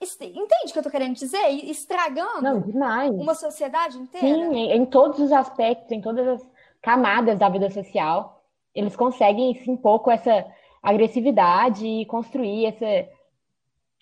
Entende 0.00 0.68
o 0.68 0.72
que 0.72 0.78
eu 0.78 0.82
tô 0.82 0.90
querendo 0.90 1.14
dizer? 1.14 1.48
Estragando 1.48 2.42
Não, 2.42 2.60
demais. 2.60 3.10
uma 3.12 3.34
sociedade 3.34 3.96
inteira? 3.96 4.26
Sim, 4.26 4.54
em 4.54 4.84
todos 4.84 5.18
os 5.18 5.32
aspectos, 5.32 5.90
em 5.90 6.00
todas 6.00 6.26
as 6.26 6.50
camadas 6.82 7.38
da 7.38 7.48
vida 7.48 7.70
social, 7.70 8.44
eles 8.74 8.94
conseguem 8.94 9.54
se 9.54 9.70
impor 9.70 10.00
com 10.00 10.10
essa 10.10 10.46
agressividade 10.82 11.86
e 11.86 12.04
construir 12.04 12.66
esse, 12.66 13.08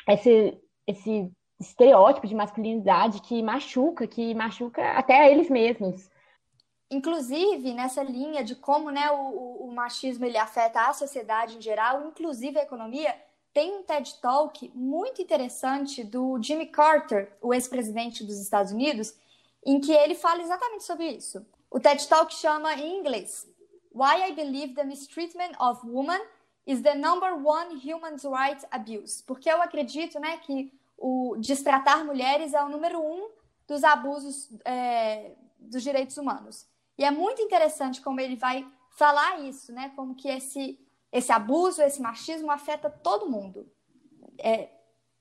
esse, 0.08 0.58
esse 0.86 1.32
estereótipo 1.60 2.26
de 2.26 2.34
masculinidade 2.34 3.22
que 3.22 3.40
machuca, 3.42 4.06
que 4.06 4.34
machuca 4.34 4.82
até 4.92 5.30
eles 5.30 5.48
mesmos. 5.48 6.10
Inclusive, 6.90 7.72
nessa 7.72 8.02
linha 8.02 8.42
de 8.42 8.56
como 8.56 8.90
né, 8.90 9.10
o, 9.10 9.66
o 9.66 9.72
machismo 9.72 10.24
ele 10.24 10.36
afeta 10.36 10.88
a 10.88 10.92
sociedade 10.92 11.56
em 11.56 11.60
geral, 11.60 12.06
inclusive 12.08 12.58
a 12.58 12.64
economia, 12.64 13.14
tem 13.52 13.76
um 13.78 13.82
TED 13.82 14.14
Talk 14.20 14.70
muito 14.74 15.20
interessante 15.20 16.02
do 16.02 16.42
Jimmy 16.42 16.66
Carter, 16.66 17.36
o 17.40 17.52
ex-presidente 17.52 18.24
dos 18.24 18.38
Estados 18.38 18.72
Unidos, 18.72 19.14
em 19.64 19.80
que 19.80 19.92
ele 19.92 20.14
fala 20.14 20.42
exatamente 20.42 20.84
sobre 20.84 21.08
isso. 21.10 21.44
O 21.70 21.78
TED 21.78 22.08
Talk 22.08 22.34
chama 22.34 22.74
em 22.74 22.98
inglês 22.98 23.46
Why 23.94 24.30
I 24.30 24.32
Believe 24.32 24.74
the 24.74 24.84
Mistreatment 24.84 25.52
of 25.60 25.86
Women 25.86 26.20
is 26.66 26.80
the 26.82 26.94
Number 26.94 27.34
One 27.34 27.76
Human 27.76 28.16
Rights 28.16 28.64
Abuse. 28.70 29.22
Porque 29.24 29.50
eu 29.50 29.60
acredito 29.60 30.18
né, 30.18 30.38
que 30.38 30.72
o 30.96 31.36
destratar 31.38 32.04
mulheres 32.04 32.54
é 32.54 32.62
o 32.62 32.68
número 32.68 33.00
um 33.00 33.28
dos 33.66 33.84
abusos 33.84 34.48
é, 34.64 35.32
dos 35.58 35.82
direitos 35.82 36.16
humanos. 36.16 36.66
E 36.96 37.04
é 37.04 37.10
muito 37.10 37.42
interessante 37.42 38.00
como 38.00 38.20
ele 38.20 38.36
vai 38.36 38.66
falar 38.90 39.40
isso, 39.40 39.72
né? 39.72 39.92
Como 39.96 40.14
que 40.14 40.28
esse 40.28 40.78
esse 41.12 41.30
abuso, 41.30 41.82
esse 41.82 42.00
machismo 42.00 42.50
afeta 42.50 42.88
todo 42.88 43.30
mundo. 43.30 43.70
É 44.38 44.70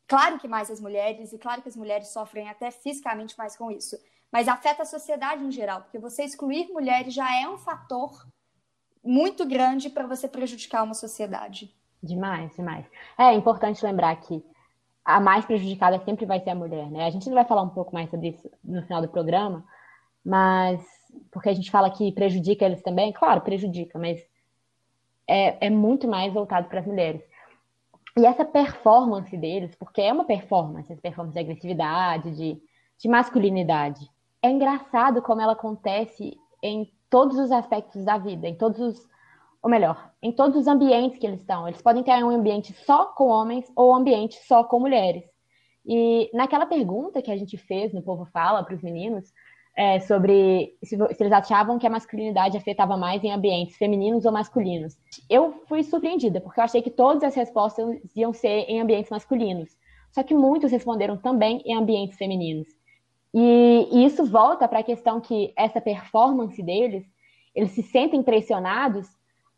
claro 0.08 0.40
que 0.40 0.48
mais 0.48 0.72
as 0.72 0.80
mulheres, 0.80 1.34
e 1.34 1.38
claro 1.38 1.62
que 1.62 1.70
as 1.70 1.76
mulheres 1.76 2.08
sofrem 2.08 2.50
até 2.50 2.72
fisicamente 2.72 3.38
mais 3.38 3.56
com 3.56 3.70
isso. 3.70 3.98
mas 4.32 4.48
afeta 4.48 4.84
a 4.84 4.86
sociedade 4.86 5.44
em 5.44 5.52
geral, 5.52 5.82
porque 5.82 6.00
você 6.00 6.24
excluir 6.24 6.72
mulheres 6.72 7.14
já 7.14 7.36
é 7.36 7.48
um 7.50 7.58
fator 7.58 8.26
muito 9.04 9.46
grande 9.46 9.90
para 9.90 10.08
você 10.08 10.28
prejudicar 10.28 10.84
uma 10.84 10.94
sociedade. 10.94 11.76
Demais, 12.02 12.56
demais. 12.56 12.86
É 13.18 13.34
importante 13.34 13.84
lembrar 13.84 14.16
que 14.16 14.44
a 15.04 15.20
mais 15.20 15.44
prejudicada 15.46 16.00
sempre 16.06 16.26
vai 16.26 16.40
ser 16.40 16.52
a 16.52 16.56
mulher, 16.56 16.90
né? 16.90 17.06
A 17.06 17.10
gente 17.10 17.30
vai 17.30 17.44
falar 17.44 17.64
um 17.64 17.70
pouco 17.70 17.94
mais 17.94 18.10
sobre 18.10 18.30
isso 18.30 18.50
no 18.64 18.82
final 18.84 19.02
do 19.02 19.10
programa, 19.10 19.66
mas 20.24 20.82
porque 21.32 21.50
a 21.50 21.54
gente 21.54 21.70
fala 21.70 21.90
que 21.90 22.12
prejudica 22.12 22.66
eles 22.66 22.82
também, 22.82 23.12
claro, 23.12 23.42
prejudica, 23.42 24.00
mas 24.00 24.22
é, 25.32 25.68
é 25.68 25.70
muito 25.70 26.10
mais 26.10 26.34
voltado 26.34 26.68
para 26.68 26.82
as 26.82 26.86
mulheres. 26.86 27.22
E 28.18 28.26
essa 28.26 28.44
performance 28.44 29.36
deles, 29.38 29.74
porque 29.76 30.02
é 30.02 30.12
uma 30.12 30.26
performance, 30.26 30.92
essa 30.92 31.02
performance 31.02 31.34
de 31.34 31.40
agressividade, 31.40 32.36
de, 32.36 32.62
de 32.98 33.08
masculinidade, 33.08 34.12
é 34.42 34.50
engraçado 34.50 35.22
como 35.22 35.40
ela 35.40 35.54
acontece 35.54 36.38
em 36.62 36.92
todos 37.10 37.38
os 37.40 37.50
aspectos 37.50 38.04
da 38.04 38.18
vida, 38.18 38.46
em 38.46 38.56
todos 38.56 38.80
os, 38.82 39.08
ou 39.64 39.70
melhor, 39.70 40.12
em 40.22 40.34
todos 40.34 40.58
os 40.58 40.68
ambientes 40.68 41.18
que 41.18 41.26
eles 41.26 41.40
estão. 41.40 41.66
Eles 41.66 41.82
podem 41.82 42.04
ter 42.04 42.22
um 42.26 42.30
ambiente 42.30 42.74
só 42.86 43.06
com 43.06 43.28
homens 43.28 43.72
ou 43.74 43.92
um 43.94 43.96
ambiente 43.96 44.36
só 44.46 44.66
com 44.66 44.82
mulheres. 44.82 45.24
E 45.86 46.30
naquela 46.34 46.66
pergunta 46.66 47.22
que 47.22 47.32
a 47.32 47.38
gente 47.38 47.58
fez 47.58 47.94
no 47.94 48.04
Povo 48.04 48.26
Fala 48.26 48.64
para 48.64 48.76
os 48.76 48.82
meninos, 48.82 49.32
é, 49.76 50.00
sobre 50.00 50.76
se, 50.84 50.98
se, 50.98 51.24
eles 51.24 51.32
achavam 51.32 51.80
que 51.80 51.88
a 51.88 51.90
masculinidade 51.90 52.58
afetava 52.58 52.98
mais 52.98 53.24
em 53.24 53.32
ambientes 53.32 53.78
femininos 53.78 54.26
ou 54.26 54.32
masculinos. 54.32 54.98
Eu 55.30 55.64
fui 55.68 55.84
surpreendida, 55.84 56.42
porque 56.42 56.60
eu 56.60 56.64
achei 56.64 56.82
que 56.82 56.90
todas 56.90 57.24
as 57.24 57.36
respostas 57.36 58.00
iam 58.16 58.34
ser 58.34 58.66
em 58.68 58.82
ambientes 58.82 59.10
masculinos. 59.10 59.70
Só 60.12 60.24
que 60.24 60.34
muitos 60.34 60.72
responderam 60.72 61.16
também 61.18 61.62
em 61.66 61.74
ambientes 61.74 62.18
femininos. 62.18 62.68
E, 63.34 63.88
e 63.92 64.06
isso 64.06 64.26
volta 64.26 64.68
para 64.68 64.80
a 64.80 64.84
questão 64.84 65.22
que 65.22 65.54
essa 65.56 65.80
performance 65.80 66.62
deles, 66.62 67.06
eles 67.56 67.72
se 67.72 67.82
sentem 67.82 68.22
pressionados 68.22 69.08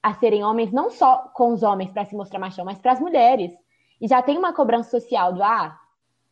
a 0.01 0.13
serem 0.13 0.43
homens 0.43 0.71
não 0.71 0.89
só 0.91 1.29
com 1.33 1.53
os 1.53 1.63
homens 1.63 1.91
para 1.91 2.05
se 2.05 2.15
mostrar 2.15 2.39
machão, 2.39 2.65
mas 2.65 2.77
para 2.77 2.91
as 2.91 2.99
mulheres. 2.99 3.51
E 3.99 4.07
já 4.07 4.21
tem 4.21 4.37
uma 4.37 4.53
cobrança 4.53 4.91
social 4.91 5.33
do 5.33 5.41
ah, 5.41 5.79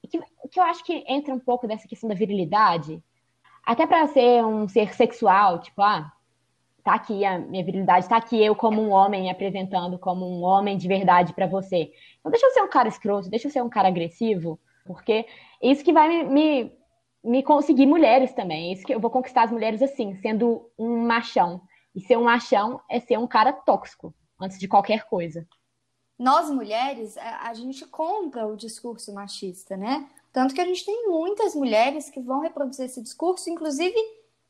que, 0.07 0.19
que 0.51 0.59
eu 0.59 0.63
acho 0.63 0.83
que 0.83 1.03
entra 1.07 1.33
um 1.33 1.39
pouco 1.39 1.67
dessa 1.67 1.87
questão 1.87 2.09
da 2.09 2.15
virilidade, 2.15 3.01
até 3.65 3.85
para 3.85 4.07
ser 4.07 4.43
um 4.45 4.67
ser 4.67 4.93
sexual, 4.93 5.59
tipo, 5.59 5.81
ah, 5.81 6.11
tá 6.83 6.95
aqui 6.95 7.23
a 7.23 7.37
minha 7.37 7.63
virilidade, 7.63 8.09
tá 8.09 8.17
aqui 8.17 8.43
eu 8.43 8.55
como 8.55 8.81
um 8.81 8.91
homem 8.91 9.23
me 9.23 9.29
apresentando 9.29 9.99
como 9.99 10.25
um 10.25 10.43
homem 10.43 10.77
de 10.77 10.87
verdade 10.87 11.33
para 11.33 11.47
você. 11.47 11.91
Então 12.19 12.31
deixa 12.31 12.45
eu 12.45 12.51
ser 12.51 12.61
um 12.61 12.69
cara 12.69 12.87
escroto, 12.87 13.29
deixa 13.29 13.47
eu 13.47 13.51
ser 13.51 13.61
um 13.61 13.69
cara 13.69 13.87
agressivo, 13.87 14.59
porque 14.85 15.25
isso 15.61 15.83
que 15.83 15.93
vai 15.93 16.07
me, 16.07 16.23
me, 16.23 16.77
me 17.23 17.43
conseguir 17.43 17.85
mulheres 17.85 18.33
também, 18.33 18.73
isso 18.73 18.85
que 18.85 18.93
eu 18.93 18.99
vou 18.99 19.11
conquistar 19.11 19.43
as 19.43 19.51
mulheres 19.51 19.81
assim, 19.81 20.15
sendo 20.15 20.69
um 20.77 21.05
machão. 21.05 21.61
E 21.93 21.99
ser 22.01 22.17
um 22.17 22.23
machão 22.23 22.81
é 22.89 22.99
ser 22.99 23.17
um 23.17 23.27
cara 23.27 23.51
tóxico, 23.51 24.13
antes 24.39 24.57
de 24.57 24.67
qualquer 24.67 25.05
coisa. 25.05 25.45
Nós 26.17 26.49
mulheres, 26.49 27.17
a 27.17 27.53
gente 27.53 27.85
compra 27.87 28.47
o 28.47 28.55
discurso 28.55 29.13
machista, 29.13 29.75
né? 29.75 30.07
Tanto 30.31 30.55
que 30.55 30.61
a 30.61 30.65
gente 30.65 30.85
tem 30.85 31.09
muitas 31.09 31.55
mulheres 31.55 32.09
que 32.09 32.21
vão 32.21 32.39
reproduzir 32.39 32.85
esse 32.85 33.01
discurso, 33.01 33.49
inclusive 33.49 33.95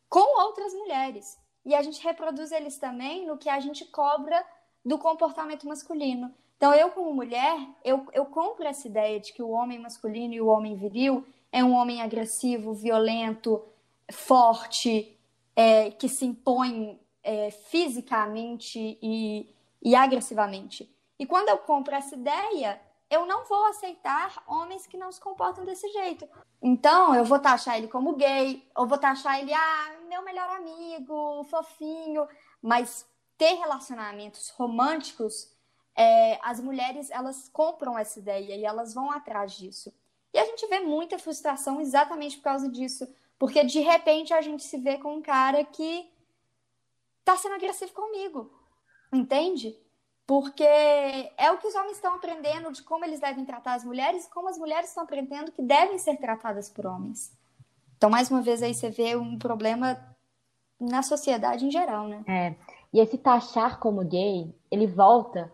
com 0.08 0.42
outras 0.42 0.74
mulheres. 0.74 1.38
E 1.66 1.74
a 1.74 1.82
gente 1.82 2.04
reproduz 2.04 2.52
eles 2.52 2.78
também 2.78 3.26
no 3.26 3.38
que 3.38 3.50
a 3.50 3.60
gente 3.60 3.86
cobra 3.86 4.46
do 4.84 4.98
comportamento 4.98 5.68
masculino. 5.68 6.34
Então, 6.58 6.74
eu, 6.74 6.92
como 6.92 7.14
mulher, 7.14 7.58
eu, 7.84 8.06
eu 8.14 8.26
compro 8.26 8.66
essa 8.68 8.88
ideia 8.88 9.20
de 9.20 9.34
que 9.34 9.42
o 9.42 9.50
homem 9.50 9.80
masculino 9.80 10.34
e 10.34 10.42
o 10.42 10.48
homem 10.48 10.76
viril 10.76 11.26
é 11.52 11.64
um 11.64 11.74
homem 11.74 12.02
agressivo, 12.02 12.74
violento, 12.74 13.64
forte, 14.12 15.18
é, 15.56 15.92
que 15.92 16.08
se 16.08 16.26
impõe 16.26 17.00
é, 17.24 17.50
fisicamente 17.52 18.98
e, 19.02 19.50
e 19.82 19.96
agressivamente. 19.96 20.90
E 21.18 21.26
quando 21.26 21.50
eu 21.50 21.58
compro 21.58 21.96
essa 21.96 22.16
ideia, 22.16 22.80
eu 23.12 23.26
não 23.26 23.44
vou 23.44 23.66
aceitar 23.66 24.42
homens 24.48 24.88
que 24.88 24.96
não 24.96 25.12
se 25.12 25.20
comportam 25.20 25.66
desse 25.66 25.88
jeito. 25.90 26.26
Então, 26.62 27.14
eu 27.14 27.26
vou 27.26 27.38
taxar 27.38 27.78
ele 27.78 27.90
como 27.90 28.16
gay, 28.16 28.66
ou 28.74 28.88
vou 28.88 28.98
taxar 28.98 29.38
ele, 29.42 29.54
ah, 29.54 30.00
meu 30.08 30.24
melhor 30.24 30.50
amigo, 30.52 31.44
fofinho. 31.44 32.26
Mas 32.62 33.06
ter 33.38 33.56
relacionamentos 33.56 34.50
românticos, 34.52 35.54
é, 35.94 36.40
as 36.42 36.62
mulheres, 36.62 37.12
elas 37.12 37.50
compram 37.50 38.00
essa 38.00 38.18
ideia 38.18 38.56
e 38.56 38.64
elas 38.64 38.94
vão 38.94 39.12
atrás 39.12 39.52
disso. 39.58 39.94
E 40.34 40.40
a 40.40 40.46
gente 40.46 40.66
vê 40.68 40.80
muita 40.80 41.20
frustração 41.20 41.82
exatamente 41.82 42.38
por 42.38 42.44
causa 42.44 42.70
disso. 42.70 43.06
Porque 43.38 43.64
de 43.66 43.82
repente 43.82 44.34
a 44.34 44.42
gente 44.42 44.64
se 44.64 44.78
vê 44.78 44.98
com 44.98 45.16
um 45.16 45.22
cara 45.22 45.66
que 45.66 46.10
tá 47.26 47.36
sendo 47.36 47.56
agressivo 47.56 47.92
comigo. 47.92 48.50
Entende? 49.12 49.78
Porque 50.26 50.64
é 50.64 51.52
o 51.52 51.58
que 51.58 51.68
os 51.68 51.76
homens 51.76 51.98
estão 51.98 52.16
aprendendo 52.16 52.72
de 52.72 52.84
como 52.84 53.04
eles 53.04 53.20
devem 53.20 53.44
tratar 53.44 53.74
as 53.74 53.84
mulheres 53.84 54.26
e 54.26 54.30
como 54.30 54.48
as 54.48 54.58
mulheres 54.58 54.90
estão 54.90 55.04
aprendendo 55.04 55.52
que 55.52 55.62
devem 55.62 55.98
ser 55.98 56.18
tratadas 56.18 56.70
por 56.70 56.86
homens. 56.86 57.32
Então, 57.98 58.10
mais 58.10 58.32
uma 58.32 58.42
vez, 58.42 58.64
aí 58.64 58.74
você 58.74 58.90
vê 58.90 59.16
um 59.16 59.38
problema 59.38 59.98
na 60.80 61.04
sociedade 61.04 61.66
em 61.66 61.72
geral, 61.72 62.08
né? 62.08 62.24
É. 62.28 62.56
E 62.94 63.00
esse 63.00 63.18
taxar 63.18 63.80
como 63.80 64.04
gay, 64.04 64.54
ele 64.72 64.88
volta 64.88 65.52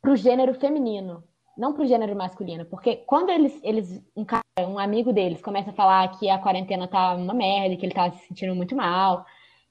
pro 0.00 0.16
gênero 0.16 0.54
feminino, 0.54 1.24
não 1.56 1.72
pro 1.72 1.86
gênero 1.86 2.14
masculino. 2.14 2.64
Porque 2.66 2.96
quando 2.96 3.30
eles, 3.30 3.58
eles 3.62 4.02
um, 4.14 4.24
cara, 4.24 4.42
um 4.60 4.78
amigo 4.78 5.12
deles 5.12 5.42
começa 5.42 5.70
a 5.70 5.74
falar 5.74 6.08
que 6.18 6.28
a 6.28 6.38
quarentena 6.38 6.86
tá 6.86 7.14
uma 7.14 7.34
merda, 7.34 7.76
que 7.76 7.84
ele 7.84 7.94
tá 7.94 8.10
se 8.12 8.26
sentindo 8.28 8.54
muito 8.54 8.76
mal, 8.76 9.24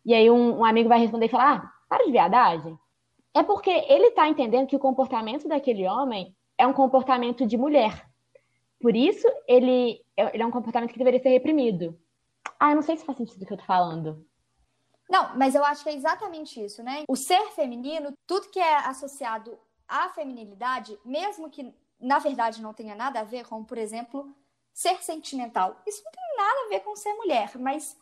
e 0.05 0.13
aí 0.13 0.29
um, 0.29 0.59
um 0.59 0.65
amigo 0.65 0.89
vai 0.89 0.99
responder 0.99 1.27
e 1.27 1.29
falar, 1.29 1.55
ah, 1.55 1.71
para 1.87 2.05
de 2.05 2.11
viadagem 2.11 2.77
é 3.33 3.41
porque 3.43 3.69
ele 3.69 4.07
está 4.07 4.27
entendendo 4.27 4.67
que 4.67 4.75
o 4.75 4.79
comportamento 4.79 5.47
daquele 5.47 5.87
homem 5.87 6.35
é 6.57 6.67
um 6.67 6.73
comportamento 6.73 7.45
de 7.45 7.57
mulher. 7.57 8.07
Por 8.79 8.95
isso, 8.95 9.27
ele, 9.47 10.03
ele 10.15 10.43
é 10.43 10.45
um 10.45 10.51
comportamento 10.51 10.91
que 10.91 10.97
deveria 10.97 11.21
ser 11.21 11.29
reprimido. 11.29 11.99
Ah, 12.59 12.71
eu 12.71 12.75
não 12.75 12.81
sei 12.81 12.97
se 12.97 13.05
faz 13.05 13.17
sentido 13.17 13.41
o 13.41 13.45
que 13.45 13.53
eu 13.53 13.57
tô 13.57 13.65
falando. 13.65 14.25
Não, 15.09 15.35
mas 15.37 15.55
eu 15.55 15.63
acho 15.63 15.83
que 15.83 15.89
é 15.89 15.93
exatamente 15.93 16.63
isso, 16.63 16.83
né? 16.83 17.03
O 17.07 17.15
ser 17.15 17.51
feminino, 17.51 18.13
tudo 18.25 18.49
que 18.49 18.59
é 18.59 18.77
associado 18.77 19.57
à 19.87 20.09
feminilidade, 20.09 20.97
mesmo 21.03 21.49
que 21.49 21.73
na 21.99 22.19
verdade 22.19 22.61
não 22.61 22.73
tenha 22.73 22.95
nada 22.95 23.19
a 23.19 23.23
ver, 23.23 23.47
como 23.47 23.65
por 23.65 23.77
exemplo, 23.77 24.33
ser 24.73 25.01
sentimental. 25.03 25.81
Isso 25.87 26.03
não 26.03 26.11
tem 26.11 26.37
nada 26.37 26.65
a 26.65 26.69
ver 26.69 26.79
com 26.81 26.95
ser 26.95 27.13
mulher, 27.13 27.57
mas 27.57 27.97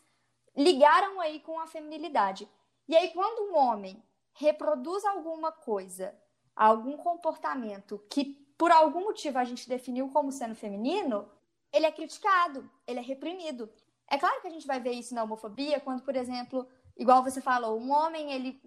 ligaram 0.56 1.20
aí 1.20 1.40
com 1.40 1.58
a 1.60 1.66
feminilidade. 1.66 2.48
E 2.88 2.96
aí, 2.96 3.10
quando 3.10 3.50
um 3.50 3.56
homem 3.56 4.02
reproduz 4.34 5.04
alguma 5.04 5.52
coisa, 5.52 6.14
algum 6.54 6.96
comportamento 6.96 7.98
que 8.10 8.24
por 8.56 8.70
algum 8.70 9.04
motivo 9.04 9.38
a 9.38 9.44
gente 9.44 9.68
definiu 9.68 10.08
como 10.08 10.30
sendo 10.30 10.54
feminino, 10.54 11.28
ele 11.72 11.86
é 11.86 11.90
criticado, 11.90 12.70
ele 12.86 13.00
é 13.00 13.02
reprimido. 13.02 13.68
É 14.08 14.18
claro 14.18 14.40
que 14.40 14.46
a 14.46 14.50
gente 14.50 14.66
vai 14.66 14.78
ver 14.78 14.92
isso 14.92 15.14
na 15.14 15.22
homofobia 15.22 15.80
quando, 15.80 16.02
por 16.02 16.14
exemplo, 16.14 16.68
igual 16.96 17.22
você 17.22 17.40
falou, 17.40 17.80
um 17.80 17.90
homem 17.90 18.30
ele 18.32 18.60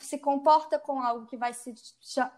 se 0.00 0.18
comporta 0.18 0.78
com 0.78 1.00
algo 1.00 1.26
que 1.26 1.36
vai 1.36 1.52
se 1.52 1.74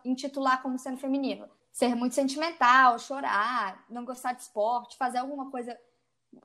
intitular 0.05 0.61
como 0.61 0.79
sendo 0.79 0.99
feminino, 0.99 1.49
ser 1.71 1.95
muito 1.95 2.15
sentimental, 2.15 2.99
chorar, 2.99 3.85
não 3.89 4.05
gostar 4.05 4.33
de 4.33 4.43
esporte, 4.43 4.97
fazer 4.97 5.19
alguma 5.19 5.51
coisa 5.51 5.79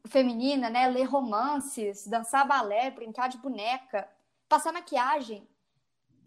feminina, 0.06 0.69
né, 0.69 0.88
ler 0.88 1.04
romances, 1.04 2.08
dançar 2.08 2.48
balé, 2.48 2.91
brincar 2.91 3.28
de 3.28 3.38
boneca, 3.38 4.08
passar 4.48 4.72
maquiagem, 4.72 5.48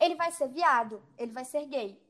ele 0.00 0.14
vai 0.14 0.30
ser 0.30 0.48
viado, 0.48 1.02
ele 1.18 1.32
vai 1.32 1.44
ser 1.44 1.64
gay. 1.66 2.00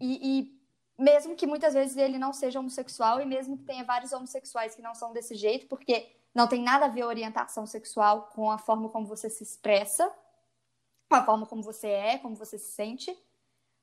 E, 0.00 0.38
e, 0.38 0.56
mesmo 0.98 1.36
que 1.36 1.46
muitas 1.46 1.74
vezes 1.74 1.96
ele 1.96 2.18
não 2.18 2.32
seja 2.32 2.58
homossexual, 2.58 3.20
e 3.20 3.26
mesmo 3.26 3.56
que 3.58 3.64
tenha 3.64 3.84
vários 3.84 4.12
homossexuais 4.12 4.74
que 4.74 4.82
não 4.82 4.94
são 4.94 5.12
desse 5.12 5.34
jeito, 5.34 5.66
porque 5.66 6.10
não 6.34 6.46
tem 6.46 6.62
nada 6.62 6.86
a 6.86 6.88
ver 6.88 7.02
a 7.02 7.06
orientação 7.06 7.66
sexual 7.66 8.30
com 8.34 8.50
a 8.50 8.58
forma 8.58 8.88
como 8.88 9.06
você 9.06 9.28
se 9.28 9.42
expressa, 9.42 10.10
com 11.08 11.14
a 11.14 11.24
forma 11.24 11.46
como 11.46 11.62
você 11.62 11.88
é, 11.88 12.18
como 12.18 12.34
você 12.34 12.58
se 12.58 12.72
sente, 12.72 13.16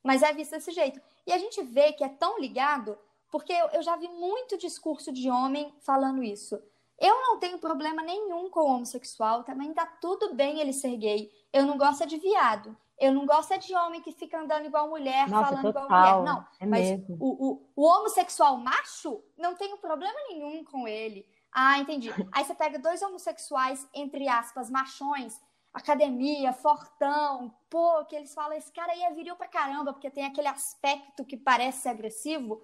mas 0.03 0.21
é 0.21 0.33
visto 0.33 0.51
desse 0.51 0.71
jeito. 0.71 1.01
E 1.25 1.31
a 1.31 1.37
gente 1.37 1.61
vê 1.63 1.93
que 1.93 2.03
é 2.03 2.09
tão 2.09 2.39
ligado, 2.39 2.97
porque 3.31 3.53
eu, 3.53 3.67
eu 3.69 3.81
já 3.81 3.95
vi 3.95 4.07
muito 4.09 4.57
discurso 4.57 5.11
de 5.11 5.29
homem 5.29 5.73
falando 5.79 6.23
isso. 6.23 6.61
Eu 6.99 7.21
não 7.21 7.39
tenho 7.39 7.57
problema 7.57 8.01
nenhum 8.03 8.49
com 8.49 8.59
o 8.59 8.75
homossexual, 8.75 9.43
também 9.43 9.73
tá 9.73 9.85
tudo 9.85 10.33
bem 10.33 10.59
ele 10.59 10.73
ser 10.73 10.95
gay. 10.97 11.31
Eu 11.51 11.65
não 11.65 11.77
gosto 11.77 12.05
de 12.05 12.17
viado. 12.17 12.77
Eu 13.03 13.13
não 13.13 13.25
gosto 13.25 13.51
é 13.53 13.57
de 13.57 13.75
homem 13.75 14.01
que 14.01 14.13
fica 14.13 14.39
andando 14.39 14.65
igual 14.65 14.87
mulher, 14.87 15.27
Nossa, 15.27 15.49
falando 15.49 15.73
total. 15.73 15.85
igual 15.85 16.21
mulher. 16.21 16.33
Não, 16.33 16.47
é 16.59 16.65
mas 16.65 16.89
o, 17.19 17.49
o, 17.51 17.69
o 17.75 17.83
homossexual 17.83 18.57
macho 18.57 19.21
não 19.37 19.55
tem 19.55 19.75
problema 19.77 20.17
nenhum 20.29 20.63
com 20.63 20.87
ele. 20.87 21.27
Ah, 21.51 21.79
entendi. 21.79 22.09
Aí 22.31 22.45
você 22.45 22.55
pega 22.55 22.79
dois 22.79 23.01
homossexuais, 23.01 23.85
entre 23.93 24.27
aspas, 24.29 24.69
machões, 24.69 25.39
academia, 25.73 26.53
fortão, 26.53 27.53
pô, 27.69 28.05
que 28.05 28.15
eles 28.15 28.33
falam, 28.33 28.57
esse 28.57 28.71
cara 28.71 28.93
aí 28.93 29.01
é 29.03 29.11
viril 29.11 29.35
pra 29.35 29.47
caramba, 29.47 29.91
porque 29.91 30.09
tem 30.09 30.25
aquele 30.25 30.47
aspecto 30.47 31.25
que 31.25 31.35
parece 31.35 31.81
ser 31.81 31.89
agressivo. 31.89 32.63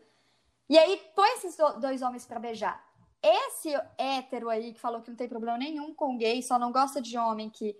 E 0.70 0.78
aí 0.78 1.02
põe 1.16 1.30
esses 1.34 1.58
dois 1.82 2.02
homens 2.02 2.26
para 2.26 2.40
beijar. 2.40 2.82
esse 3.22 3.70
hétero 3.98 4.50
aí 4.50 4.74
que 4.74 4.80
falou 4.80 5.02
que 5.02 5.10
não 5.10 5.18
tem 5.18 5.28
problema 5.28 5.58
nenhum 5.58 5.94
com 5.94 6.18
gay, 6.18 6.42
só 6.42 6.58
não 6.58 6.72
gosta 6.72 7.02
de 7.02 7.18
homem 7.18 7.50
que 7.50 7.76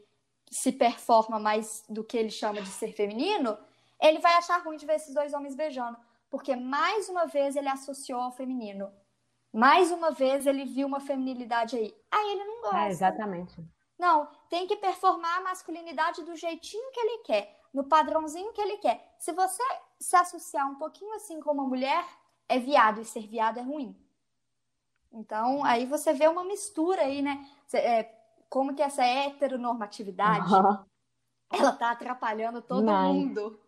se 0.50 0.72
performa 0.72 1.40
mais 1.40 1.84
do 1.88 2.04
que 2.04 2.18
ele 2.18 2.30
chama 2.30 2.62
de 2.62 2.70
ser 2.70 2.92
feminino, 2.94 3.58
ele 4.02 4.20
vai 4.20 4.34
achar 4.34 4.64
ruim 4.64 4.78
de 4.78 4.86
ver 4.86 4.96
esses 4.96 5.14
dois 5.14 5.34
homens 5.34 5.56
beijando. 5.56 5.98
Porque 6.30 6.56
mais 6.56 7.10
uma 7.10 7.26
vez 7.26 7.56
ele 7.56 7.68
associou 7.68 8.22
ao 8.22 8.32
feminino. 8.32 8.92
Mais 9.52 9.92
uma 9.92 10.12
vez 10.12 10.46
ele 10.46 10.66
viu 10.66 10.88
uma 10.88 11.00
feminilidade 11.00 11.76
aí. 11.76 11.96
Aí 12.12 12.32
ele 12.32 12.44
não 12.46 12.62
gosta. 12.62 12.80
É, 12.80 12.90
exatamente. 12.90 13.56
Não, 13.98 14.28
tem 14.50 14.66
que 14.66 14.78
performar 14.78 15.40
a 15.40 15.42
masculinidade 15.42 16.24
do 16.24 16.36
jeitinho 16.36 16.92
que 16.92 17.00
ele 17.00 17.18
quer, 17.24 17.60
no 17.74 17.84
padrãozinho 17.84 18.54
que 18.54 18.62
ele 18.62 18.78
quer. 18.78 19.16
Se 19.20 19.34
você 19.34 19.64
se 20.00 20.16
associar 20.16 20.70
um 20.70 20.76
pouquinho 20.76 21.14
assim 21.16 21.42
com 21.42 21.52
uma 21.52 21.66
mulher, 21.66 22.06
é 22.48 22.58
viado, 22.58 23.02
e 23.02 23.06
ser 23.06 23.28
viado 23.28 23.60
é 23.60 23.62
ruim. 23.62 23.96
Então, 25.12 25.66
aí 25.66 25.86
você 25.86 26.14
vê 26.14 26.28
uma 26.28 26.44
mistura 26.44 27.02
aí, 27.02 27.22
né? 27.22 27.46
É, 27.74 28.04
como 28.50 28.74
que 28.74 28.82
essa 28.82 29.04
heteronormatividade, 29.04 30.52
uhum. 30.54 30.78
ela 31.54 31.72
tá 31.74 31.92
atrapalhando 31.92 32.62
todo 32.62 32.86
Mas... 32.86 33.14
mundo. 33.14 33.60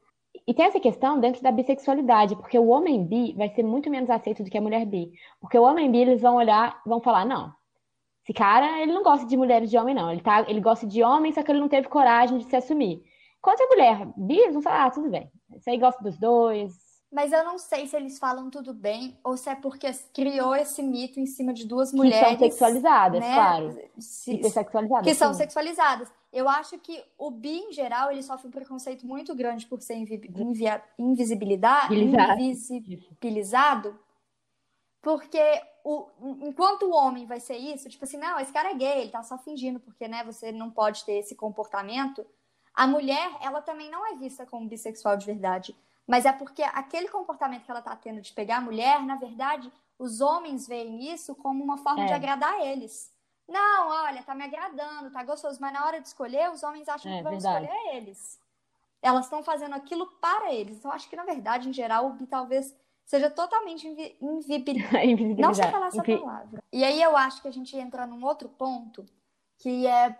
E 0.47 0.53
tem 0.53 0.65
essa 0.65 0.79
questão 0.79 1.19
dentro 1.19 1.43
da 1.43 1.51
bissexualidade, 1.51 2.35
porque 2.37 2.57
o 2.57 2.67
homem 2.67 3.05
bi 3.05 3.33
vai 3.33 3.49
ser 3.49 3.63
muito 3.63 3.89
menos 3.89 4.09
aceito 4.09 4.43
do 4.43 4.49
que 4.49 4.57
a 4.57 4.61
mulher 4.61 4.85
bi. 4.85 5.11
Porque 5.39 5.59
o 5.59 5.63
homem 5.63 5.91
bi, 5.91 5.99
eles 5.99 6.21
vão 6.21 6.35
olhar, 6.35 6.81
vão 6.85 7.01
falar, 7.01 7.25
não, 7.25 7.53
esse 8.23 8.33
cara, 8.33 8.81
ele 8.81 8.93
não 8.93 9.03
gosta 9.03 9.25
de 9.25 9.35
mulheres 9.35 9.69
de 9.69 9.77
homem, 9.77 9.93
não. 9.93 10.11
Ele, 10.11 10.21
tá, 10.21 10.45
ele 10.47 10.61
gosta 10.61 10.87
de 10.87 11.03
homem, 11.03 11.33
só 11.33 11.43
que 11.43 11.51
ele 11.51 11.59
não 11.59 11.67
teve 11.67 11.89
coragem 11.89 12.37
de 12.37 12.45
se 12.45 12.55
assumir. 12.55 13.03
Quanto 13.41 13.61
a 13.61 13.67
mulher 13.67 14.07
bi, 14.15 14.37
eles 14.37 14.53
vão 14.53 14.61
falar, 14.61 14.85
ah, 14.85 14.91
tudo 14.91 15.09
bem. 15.09 15.29
Isso 15.55 15.69
aí 15.69 15.77
gosta 15.77 16.01
dos 16.03 16.17
dois, 16.17 16.73
mas 17.11 17.33
eu 17.33 17.43
não 17.43 17.57
sei 17.57 17.87
se 17.87 17.95
eles 17.95 18.17
falam 18.17 18.49
tudo 18.49 18.73
bem 18.73 19.19
ou 19.21 19.35
se 19.35 19.49
é 19.49 19.55
porque 19.55 19.91
criou 20.13 20.55
esse 20.55 20.81
mito 20.81 21.19
em 21.19 21.25
cima 21.25 21.53
de 21.53 21.67
duas 21.67 21.91
mulheres. 21.91 22.37
Que 22.37 22.37
são 22.37 22.49
sexualizadas, 22.49 23.19
né? 23.19 23.33
claro. 23.33 23.79
Se, 23.99 24.37
que 24.37 25.13
sim. 25.13 25.15
são 25.15 25.33
sexualizadas. 25.33 26.09
Eu 26.31 26.47
acho 26.47 26.79
que 26.79 27.03
o 27.17 27.29
bi, 27.29 27.57
em 27.57 27.73
geral, 27.73 28.09
ele 28.09 28.23
sofre 28.23 28.47
um 28.47 28.51
preconceito 28.51 29.05
muito 29.05 29.35
grande 29.35 29.65
por 29.65 29.81
ser 29.81 29.95
invi 29.95 30.21
invisibilidade, 30.97 31.93
invisibilizado. 31.93 33.99
Porque 35.01 35.61
o, 35.83 36.07
enquanto 36.41 36.83
o 36.83 36.95
homem 36.95 37.25
vai 37.25 37.41
ser 37.41 37.57
isso, 37.57 37.89
tipo 37.89 38.05
assim, 38.05 38.17
não, 38.17 38.39
esse 38.39 38.53
cara 38.53 38.71
é 38.71 38.73
gay, 38.73 39.01
ele 39.01 39.09
tá 39.09 39.21
só 39.21 39.37
fingindo, 39.37 39.81
porque 39.81 40.07
né, 40.07 40.23
você 40.23 40.53
não 40.53 40.71
pode 40.71 41.03
ter 41.03 41.13
esse 41.13 41.35
comportamento. 41.35 42.25
A 42.73 42.87
mulher, 42.87 43.35
ela 43.41 43.61
também 43.61 43.91
não 43.91 44.07
é 44.07 44.15
vista 44.15 44.45
como 44.45 44.69
bissexual 44.69 45.17
de 45.17 45.25
verdade. 45.25 45.75
Mas 46.11 46.25
é 46.25 46.33
porque 46.33 46.61
aquele 46.61 47.07
comportamento 47.07 47.63
que 47.63 47.71
ela 47.71 47.79
está 47.79 47.95
tendo 47.95 48.19
de 48.19 48.33
pegar 48.33 48.57
a 48.57 48.61
mulher, 48.61 49.01
na 49.05 49.15
verdade, 49.15 49.71
os 49.97 50.19
homens 50.19 50.67
veem 50.67 51.09
isso 51.09 51.33
como 51.35 51.63
uma 51.63 51.77
forma 51.77 52.03
é. 52.03 52.07
de 52.07 52.11
agradar 52.11 52.59
eles. 52.59 53.09
Não, 53.47 53.87
olha, 53.87 54.21
tá 54.21 54.35
me 54.35 54.43
agradando, 54.43 55.09
tá 55.09 55.23
gostoso, 55.23 55.57
mas 55.61 55.71
na 55.71 55.85
hora 55.85 56.01
de 56.01 56.09
escolher, 56.09 56.51
os 56.51 56.63
homens 56.63 56.89
acham 56.89 57.09
é, 57.09 57.15
que 57.15 57.23
vão 57.23 57.31
verdade. 57.31 57.63
escolher 57.63 57.95
eles. 57.95 58.37
Elas 59.01 59.23
estão 59.23 59.41
fazendo 59.41 59.73
aquilo 59.73 60.05
para 60.19 60.53
eles. 60.53 60.79
Então, 60.79 60.91
acho 60.91 61.09
que, 61.09 61.15
na 61.15 61.23
verdade, 61.23 61.69
em 61.69 61.73
geral, 61.73 62.07
o 62.07 62.13
bi 62.13 62.27
talvez 62.27 62.75
seja 63.05 63.29
totalmente 63.29 63.87
invi 63.87 64.17
invibilizado. 64.21 65.41
Não 65.41 65.53
sei 65.53 65.71
falar 65.71 65.87
essa 65.87 65.97
Invi... 65.99 66.17
palavra. 66.17 66.61
E 66.73 66.83
aí 66.83 67.01
eu 67.01 67.15
acho 67.15 67.41
que 67.41 67.47
a 67.47 67.53
gente 67.53 67.73
entra 67.77 68.05
num 68.05 68.25
outro 68.25 68.49
ponto, 68.49 69.05
que 69.57 69.87
é 69.87 70.13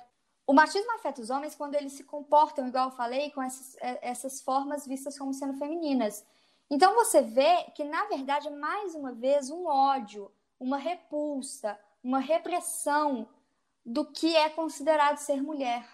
o 0.52 0.54
machismo 0.54 0.92
afeta 0.92 1.22
os 1.22 1.30
homens 1.30 1.56
quando 1.56 1.76
eles 1.76 1.94
se 1.94 2.04
comportam, 2.04 2.68
igual 2.68 2.90
eu 2.90 2.96
falei, 2.98 3.32
com 3.32 3.42
essas, 3.42 3.78
é, 3.78 4.10
essas 4.10 4.42
formas 4.42 4.86
vistas 4.86 5.18
como 5.18 5.34
sendo 5.34 5.54
femininas. 5.54 6.26
Então 6.70 6.94
você 6.94 7.22
vê 7.22 7.64
que, 7.74 7.86
na 7.86 8.04
verdade, 8.08 8.50
é 8.50 8.52
mais 8.52 8.94
uma 8.94 9.14
vez 9.14 9.50
um 9.50 9.66
ódio, 9.66 10.30
uma 10.60 10.76
repulsa, 10.76 11.80
uma 12.04 12.20
repressão 12.20 13.30
do 13.86 14.04
que 14.04 14.36
é 14.36 14.50
considerado 14.50 15.20
ser 15.20 15.42
mulher. 15.42 15.88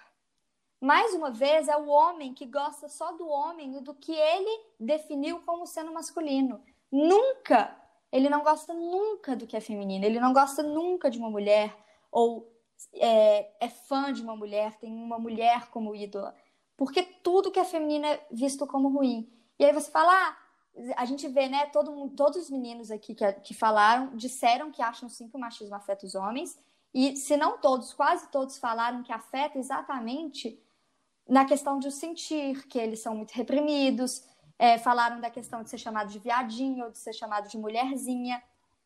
Mais 0.82 1.14
uma 1.14 1.30
vez, 1.30 1.68
é 1.68 1.78
o 1.78 1.86
homem 1.86 2.34
que 2.34 2.48
gosta 2.48 2.90
só 2.90 3.12
do 3.12 3.28
homem 3.28 3.78
e 3.78 3.82
do 3.82 3.94
que 3.94 4.12
ele 4.12 4.66
definiu 4.80 5.40
como 5.46 5.68
sendo 5.68 5.94
masculino. 5.94 6.64
Nunca! 6.92 7.80
Ele 8.12 8.28
não 8.28 8.42
gosta 8.42 8.74
nunca 8.74 9.36
do 9.36 9.46
que 9.46 9.56
é 9.56 9.62
feminino, 9.62 10.04
ele 10.04 10.20
não 10.20 10.34
gosta 10.34 10.64
nunca 10.64 11.12
de 11.12 11.20
uma 11.20 11.30
mulher 11.30 11.78
ou 12.12 12.57
é, 12.94 13.66
é 13.66 13.70
fã 13.70 14.12
de 14.14 14.22
uma 14.22 14.36
mulher, 14.36 14.78
tem 14.78 14.94
uma 14.94 15.20
mulher 15.20 15.70
como 15.70 15.96
ídola. 15.96 16.36
Porque 16.76 17.04
tudo 17.04 17.52
que 17.52 17.60
é 17.60 17.66
feminino 17.66 18.06
é 18.06 18.26
visto 18.32 18.68
como 18.68 18.90
ruim. 18.90 19.32
E 19.60 19.66
aí 19.66 19.74
você 19.74 19.90
fala, 19.90 20.14
ah, 20.14 20.38
a 20.96 21.06
gente 21.06 21.28
vê, 21.28 21.48
né, 21.48 21.66
todo, 21.68 22.10
todos 22.10 22.44
os 22.44 22.50
meninos 22.50 22.92
aqui 22.92 23.16
que, 23.16 23.34
que 23.34 23.54
falaram, 23.54 24.16
disseram 24.16 24.72
que 24.72 24.82
acham 24.82 25.10
sim 25.10 25.28
que 25.28 25.36
o 25.36 25.40
machismo 25.40 25.76
afeta 25.76 26.06
os 26.06 26.14
homens. 26.14 26.58
E 26.94 27.16
se 27.16 27.36
não 27.36 27.58
todos, 27.58 27.94
quase 27.94 28.30
todos 28.30 28.58
falaram 28.58 29.04
que 29.04 29.12
afeta 29.12 29.58
exatamente 29.58 30.62
na 31.28 31.46
questão 31.46 31.80
de 31.80 31.88
o 31.88 31.92
sentir, 31.92 32.68
que 32.68 32.80
eles 32.80 33.02
são 33.02 33.16
muito 33.16 33.32
reprimidos. 33.32 34.24
É, 34.60 34.78
falaram 34.78 35.20
da 35.20 35.30
questão 35.30 35.62
de 35.62 35.70
ser 35.70 35.78
chamado 35.78 36.10
de 36.10 36.18
viadinho 36.18 36.86
ou 36.86 36.92
de 36.92 36.98
ser 36.98 37.14
chamado 37.14 37.48
de 37.48 37.58
mulherzinha. 37.58 38.42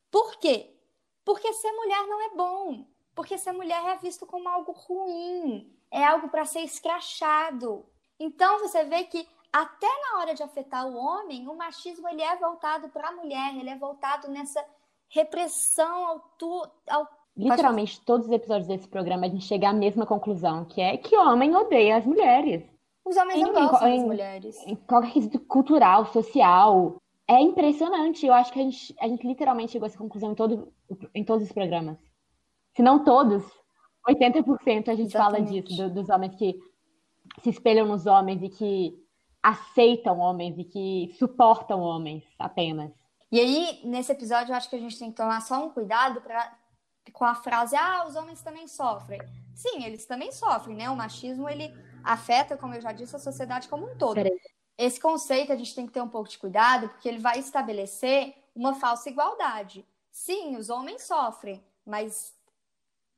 Por 0.10 0.38
quê? 0.38 0.76
Porque 1.24 1.54
ser 1.54 1.72
mulher 1.72 2.08
não 2.08 2.22
é 2.22 2.36
bom. 2.36 2.86
Porque 3.16 3.38
ser 3.38 3.52
mulher 3.52 3.84
é 3.86 3.98
visto 3.98 4.26
como 4.26 4.48
algo 4.48 4.72
ruim, 4.72 5.70
é 5.92 6.04
algo 6.04 6.30
para 6.30 6.46
ser 6.46 6.62
escrachado. 6.62 7.86
Então 8.20 8.60
você 8.60 8.84
vê 8.86 9.04
que 9.04 9.28
até 9.52 9.88
na 9.88 10.20
hora 10.20 10.34
de 10.34 10.44
afetar 10.44 10.88
o 10.88 10.96
homem, 10.96 11.48
o 11.48 11.56
machismo 11.56 12.08
ele 12.08 12.22
é 12.22 12.36
voltado 12.38 12.88
para 12.90 13.10
a 13.10 13.12
mulher, 13.12 13.56
ele 13.56 13.70
é 13.70 13.78
voltado 13.78 14.30
nessa 14.30 14.64
repressão 15.10 16.06
ao, 16.06 16.20
tu, 16.38 16.68
ao 16.90 17.08
Literalmente, 17.36 18.00
todos 18.02 18.28
os 18.28 18.32
episódios 18.32 18.68
desse 18.68 18.88
programa 18.88 19.26
a 19.26 19.30
gente 19.30 19.46
chega 19.46 19.70
à 19.70 19.74
mesma 19.74 20.06
conclusão, 20.06 20.66
que 20.66 20.82
é 20.82 20.98
que 20.98 21.16
o 21.16 21.22
homem 21.22 21.56
odeia 21.56 21.98
as 21.98 22.06
mulheres. 22.06 22.64
Os 23.06 23.16
homens 23.18 23.40
em, 23.40 23.44
não 23.44 23.54
gostam 23.54 23.88
em, 23.88 23.98
das 23.98 24.06
mulheres. 24.06 24.68
Em 24.68 24.76
qualquer 24.76 25.14
quesito 25.14 25.40
cultural, 25.40 26.06
social. 26.08 27.02
É 27.28 27.40
impressionante. 27.40 28.26
Eu 28.26 28.34
acho 28.34 28.52
que 28.52 28.60
a 28.60 28.64
gente, 28.64 28.96
a 29.00 29.08
gente 29.08 29.26
literalmente 29.26 29.72
chegou 29.72 29.86
a 29.86 29.90
essa 29.90 29.98
conclusão 29.98 30.34
em, 30.34 30.36
todo, 30.36 30.74
em 31.16 31.24
todos 31.24 31.46
os 31.46 31.52
programas 31.52 31.98
se 32.76 32.82
não 32.82 33.04
todos, 33.04 33.44
80% 34.08 34.90
a 34.90 34.96
gente 34.96 35.08
Exatamente. 35.08 35.14
fala 35.14 35.42
disso, 35.42 35.78
do, 35.78 35.90
dos 35.94 36.10
homens 36.10 36.36
que 36.36 36.60
se 37.44 37.50
espelham 37.50 37.88
nos 37.88 38.06
homens 38.06 38.42
e 38.42 38.50
que 38.50 39.02
aceitam 39.42 40.20
homens 40.20 40.58
e 40.58 40.64
que 40.64 41.16
suportam 41.18 41.80
homens 41.80 42.24
apenas. 42.38 42.92
E 43.32 43.40
aí, 43.40 43.82
nesse 43.84 44.12
episódio, 44.12 44.52
eu 44.52 44.56
acho 44.56 44.70
que 44.70 44.76
a 44.76 44.80
gente 44.80 45.00
tem 45.00 45.10
que 45.10 45.18
tomar 45.18 45.42
só 45.42 45.66
um 45.66 45.70
cuidado 45.70 46.22
pra, 46.22 46.54
com 47.14 47.26
a 47.26 47.36
frase: 47.36 47.76
ah, 47.76 48.06
os 48.08 48.16
homens 48.16 48.42
também 48.42 48.68
sofrem. 48.68 49.22
Sim, 49.56 49.84
eles 49.86 50.06
também 50.06 50.32
sofrem, 50.32 50.76
né? 50.76 50.90
O 50.90 50.96
machismo, 50.96 51.48
ele 51.48 51.74
afeta, 52.04 52.58
como 52.58 52.74
eu 52.74 52.82
já 52.82 52.92
disse, 52.92 53.16
a 53.16 53.20
sociedade 53.20 53.68
como 53.68 53.90
um 53.90 53.98
todo. 53.98 54.20
Esse 54.78 55.00
conceito 55.00 55.54
a 55.54 55.56
gente 55.56 55.76
tem 55.76 55.86
que 55.86 55.94
ter 55.94 56.02
um 56.02 56.10
pouco 56.10 56.30
de 56.30 56.38
cuidado, 56.38 56.90
porque 56.90 57.08
ele 57.08 57.20
vai 57.20 57.40
estabelecer 57.40 58.34
uma 58.56 58.76
falsa 58.76 59.10
igualdade. 59.10 59.86
Sim, 60.12 60.58
os 60.58 60.70
homens 60.70 61.04
sofrem, 61.04 61.64
mas 61.86 62.34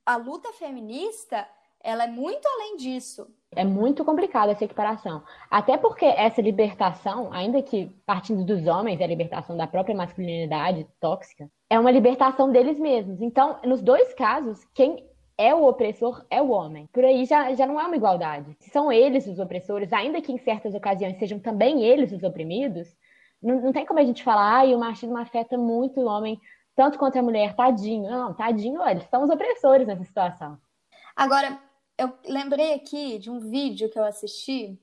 a 0.04 0.16
luta 0.16 0.52
feminista 0.52 1.46
ela 1.84 2.04
é 2.04 2.06
muito 2.06 2.46
além 2.48 2.76
disso. 2.76 3.26
É 3.54 3.62
muito 3.62 4.04
complicada 4.04 4.52
essa 4.52 4.64
equiparação. 4.64 5.22
Até 5.50 5.76
porque 5.76 6.06
essa 6.06 6.40
libertação, 6.40 7.30
ainda 7.30 7.62
que 7.62 7.94
partindo 8.06 8.42
dos 8.42 8.66
homens, 8.66 9.00
é 9.00 9.04
a 9.04 9.08
libertação 9.08 9.54
da 9.54 9.66
própria 9.66 9.94
masculinidade 9.94 10.86
tóxica, 10.98 11.48
é 11.68 11.78
uma 11.78 11.90
libertação 11.90 12.50
deles 12.50 12.78
mesmos. 12.78 13.20
Então, 13.20 13.58
nos 13.64 13.82
dois 13.82 14.14
casos, 14.14 14.64
quem 14.74 15.06
é 15.36 15.54
o 15.54 15.66
opressor 15.66 16.24
é 16.30 16.40
o 16.40 16.50
homem. 16.50 16.88
Por 16.92 17.04
aí 17.04 17.26
já, 17.26 17.54
já 17.54 17.66
não 17.66 17.78
é 17.78 17.84
uma 17.84 17.96
igualdade. 17.96 18.56
Se 18.60 18.70
são 18.70 18.90
eles 18.90 19.26
os 19.26 19.38
opressores, 19.38 19.92
ainda 19.92 20.22
que 20.22 20.32
em 20.32 20.38
certas 20.38 20.74
ocasiões 20.74 21.18
sejam 21.18 21.38
também 21.38 21.82
eles 21.82 22.12
os 22.12 22.22
oprimidos, 22.22 22.88
não, 23.42 23.60
não 23.60 23.72
tem 23.72 23.84
como 23.84 24.00
a 24.00 24.04
gente 24.04 24.24
falar, 24.24 24.60
ah, 24.60 24.64
o 24.64 24.78
machismo 24.78 25.18
afeta 25.18 25.58
muito 25.58 26.00
o 26.00 26.06
homem 26.06 26.40
tanto 26.74 26.98
quanto 26.98 27.18
a 27.18 27.22
mulher, 27.22 27.54
tadinho. 27.54 28.10
Não, 28.10 28.34
tadinho, 28.34 28.86
eles 28.86 29.04
são 29.08 29.22
os 29.22 29.30
opressores 29.30 29.86
nessa 29.86 30.04
situação. 30.04 30.58
Agora, 31.14 31.60
eu 31.96 32.12
lembrei 32.24 32.74
aqui 32.74 33.18
de 33.18 33.30
um 33.30 33.38
vídeo 33.38 33.88
que 33.88 33.98
eu 33.98 34.04
assisti, 34.04 34.78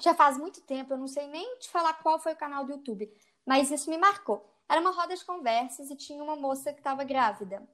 já 0.00 0.14
faz 0.14 0.38
muito 0.38 0.60
tempo, 0.60 0.92
eu 0.92 0.98
não 0.98 1.08
sei 1.08 1.26
nem 1.26 1.58
te 1.58 1.68
falar 1.68 1.94
qual 1.94 2.18
foi 2.18 2.32
o 2.32 2.36
canal 2.36 2.64
do 2.64 2.72
YouTube, 2.72 3.12
mas 3.44 3.70
isso 3.70 3.90
me 3.90 3.98
marcou. 3.98 4.48
Era 4.68 4.80
uma 4.80 4.92
roda 4.92 5.16
de 5.16 5.24
conversas 5.24 5.90
e 5.90 5.96
tinha 5.96 6.22
uma 6.22 6.36
moça 6.36 6.72
que 6.72 6.78
estava 6.78 7.02
grávida. 7.02 7.66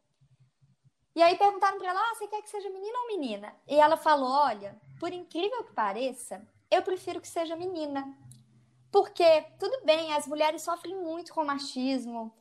E 1.15 1.23
aí 1.23 1.37
perguntaram 1.37 1.79
para 1.79 1.91
ela: 1.91 2.01
ah, 2.01 2.15
você 2.15 2.27
quer 2.27 2.43
que 2.43 2.51
seja 2.51 2.71
menina 2.71 2.99
ou 3.01 3.07
menina? 3.09 3.55
E 3.69 3.75
ela 3.75 3.97
falou: 3.97 4.31
olha, 4.31 4.81
por 4.99 5.13
incrível 5.13 5.65
que 5.65 5.73
pareça, 5.73 6.47
eu 6.71 6.83
prefiro 6.83 7.21
que 7.21 7.29
seja 7.29 7.57
menina. 7.57 8.17
Porque, 8.91 9.43
tudo 9.59 9.85
bem, 9.85 10.13
as 10.15 10.27
mulheres 10.27 10.63
sofrem 10.63 10.97
muito 10.97 11.35
com 11.35 11.45
machismo, 11.45 12.33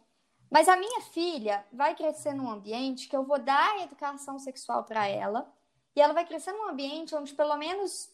mas 0.53 0.69
a 0.69 0.75
minha 0.75 1.01
filha 1.01 1.65
vai 1.73 1.95
crescer 1.95 2.31
num 2.31 2.47
ambiente 2.47 3.07
que 3.09 3.17
eu 3.17 3.23
vou 3.23 3.39
dar 3.39 3.81
educação 3.81 4.37
sexual 4.37 4.83
para 4.83 5.07
ela, 5.07 5.51
e 5.95 5.99
ela 5.99 6.13
vai 6.13 6.27
crescer 6.27 6.51
num 6.51 6.69
ambiente 6.69 7.15
onde, 7.15 7.33
pelo 7.33 7.57
menos 7.57 8.11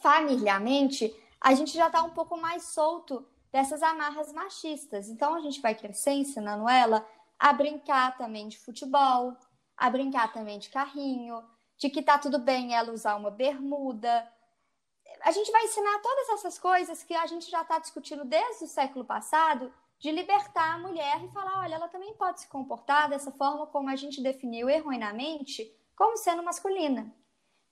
familiarmente, 0.00 1.12
a 1.40 1.52
gente 1.52 1.72
já 1.72 1.88
está 1.88 2.00
um 2.04 2.10
pouco 2.10 2.36
mais 2.36 2.62
solto 2.66 3.26
dessas 3.50 3.82
amarras 3.82 4.32
machistas. 4.32 5.08
Então 5.08 5.34
a 5.34 5.40
gente 5.40 5.60
vai 5.60 5.74
crescer 5.74 6.12
ensinando 6.12 6.68
ela 6.68 7.04
a 7.36 7.52
brincar 7.52 8.16
também 8.16 8.46
de 8.46 8.56
futebol, 8.56 9.36
a 9.76 9.90
brincar 9.90 10.32
também 10.32 10.60
de 10.60 10.68
carrinho, 10.70 11.44
de 11.76 11.90
que 11.90 12.04
tá 12.04 12.18
tudo 12.18 12.38
bem 12.38 12.72
ela 12.72 12.92
usar 12.92 13.16
uma 13.16 13.32
bermuda. 13.32 14.32
A 15.22 15.32
gente 15.32 15.50
vai 15.50 15.64
ensinar 15.64 15.98
todas 15.98 16.28
essas 16.28 16.56
coisas 16.56 17.02
que 17.02 17.14
a 17.14 17.26
gente 17.26 17.50
já 17.50 17.62
está 17.62 17.80
discutindo 17.80 18.24
desde 18.24 18.62
o 18.62 18.68
século 18.68 19.04
passado, 19.04 19.74
de 20.04 20.12
libertar 20.12 20.74
a 20.74 20.78
mulher 20.78 21.24
e 21.24 21.30
falar, 21.30 21.60
olha, 21.60 21.76
ela 21.76 21.88
também 21.88 22.12
pode 22.12 22.42
se 22.42 22.48
comportar 22.48 23.08
dessa 23.08 23.32
forma 23.32 23.66
como 23.66 23.88
a 23.88 23.96
gente 23.96 24.20
definiu 24.20 24.68
erroneamente, 24.68 25.74
como 25.96 26.18
sendo 26.18 26.42
masculina. 26.42 27.10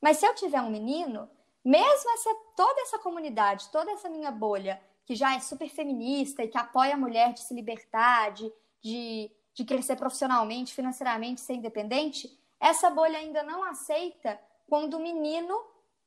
Mas 0.01 0.17
se 0.17 0.25
eu 0.25 0.35
tiver 0.35 0.63
um 0.63 0.71
menino, 0.71 1.29
mesmo 1.63 2.11
essa 2.11 2.35
toda 2.57 2.81
essa 2.81 2.99
comunidade, 2.99 3.69
toda 3.69 3.91
essa 3.91 4.09
minha 4.09 4.31
bolha, 4.31 4.83
que 5.05 5.15
já 5.15 5.37
é 5.37 5.41
super 5.41 5.69
feminista 5.69 6.43
e 6.43 6.49
que 6.49 6.57
apoia 6.57 6.95
a 6.95 6.97
mulher 6.97 7.35
de 7.35 7.41
se 7.41 7.53
libertar, 7.53 8.33
de, 8.33 8.51
de, 8.81 9.31
de 9.53 9.65
crescer 9.67 9.97
profissionalmente, 9.97 10.73
financeiramente, 10.73 11.43
ser 11.43 11.53
independente, 11.53 12.35
essa 12.59 12.89
bolha 12.89 13.19
ainda 13.19 13.43
não 13.43 13.63
aceita 13.63 14.41
quando 14.71 14.95
o 14.95 15.01
menino 15.01 15.55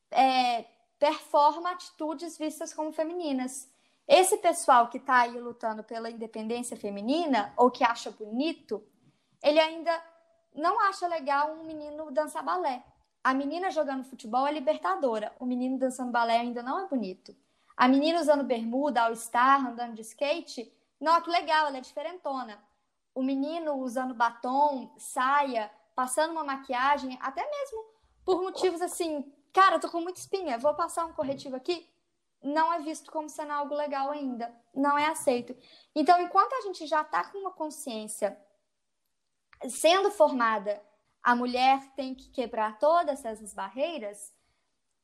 é, 0.09 0.65
performa 0.97 1.69
atitudes 1.69 2.35
vistas 2.35 2.73
como 2.73 2.91
femininas. 2.91 3.71
Esse 4.07 4.37
pessoal 4.37 4.87
que 4.87 4.97
está 4.97 5.21
aí 5.21 5.39
lutando 5.39 5.83
pela 5.83 6.09
independência 6.09 6.77
feminina, 6.77 7.53
ou 7.57 7.71
que 7.71 7.83
acha 7.83 8.11
bonito, 8.11 8.85
ele 9.41 9.59
ainda 9.59 9.91
não 10.53 10.79
acha 10.79 11.07
legal 11.07 11.53
um 11.53 11.63
menino 11.63 12.11
dançar 12.11 12.43
balé. 12.43 12.83
A 13.23 13.33
menina 13.33 13.71
jogando 13.71 14.03
futebol 14.03 14.45
é 14.45 14.51
libertadora, 14.51 15.35
o 15.39 15.45
menino 15.45 15.79
dançando 15.79 16.11
balé 16.11 16.37
ainda 16.37 16.61
não 16.61 16.79
é 16.79 16.87
bonito. 16.87 17.35
A 17.75 17.87
menina 17.87 18.21
usando 18.21 18.43
bermuda, 18.43 19.01
all-star, 19.01 19.67
andando 19.67 19.95
de 19.95 20.01
skate, 20.01 20.71
não, 20.99 21.19
que 21.21 21.29
legal, 21.29 21.67
ela 21.67 21.77
é 21.77 21.81
diferentona. 21.81 22.63
O 23.13 23.23
menino 23.23 23.73
usando 23.75 24.13
batom, 24.13 24.93
saia, 24.97 25.71
passando 25.95 26.31
uma 26.31 26.43
maquiagem, 26.43 27.17
até 27.21 27.41
mesmo 27.49 27.85
por 28.23 28.41
motivos 28.41 28.81
assim, 28.81 29.31
cara, 29.51 29.79
tô 29.79 29.89
com 29.89 30.01
muita 30.01 30.19
espinha, 30.19 30.57
vou 30.57 30.73
passar 30.73 31.05
um 31.05 31.13
corretivo 31.13 31.55
aqui, 31.55 31.89
não 32.45 32.71
é 32.71 32.79
visto 32.79 33.11
como 33.11 33.27
sendo 33.27 33.51
algo 33.51 33.73
legal 33.73 34.11
ainda, 34.11 34.53
não 34.73 34.97
é 34.97 35.07
aceito. 35.07 35.55
Então, 35.95 36.21
enquanto 36.21 36.53
a 36.53 36.61
gente 36.61 36.85
já 36.85 37.01
está 37.01 37.23
com 37.23 37.39
uma 37.39 37.51
consciência 37.51 38.37
sendo 39.67 40.11
formada, 40.11 40.81
a 41.23 41.35
mulher 41.35 41.81
tem 41.95 42.13
que 42.13 42.29
quebrar 42.29 42.77
todas 42.77 43.25
essas 43.25 43.53
barreiras, 43.53 44.31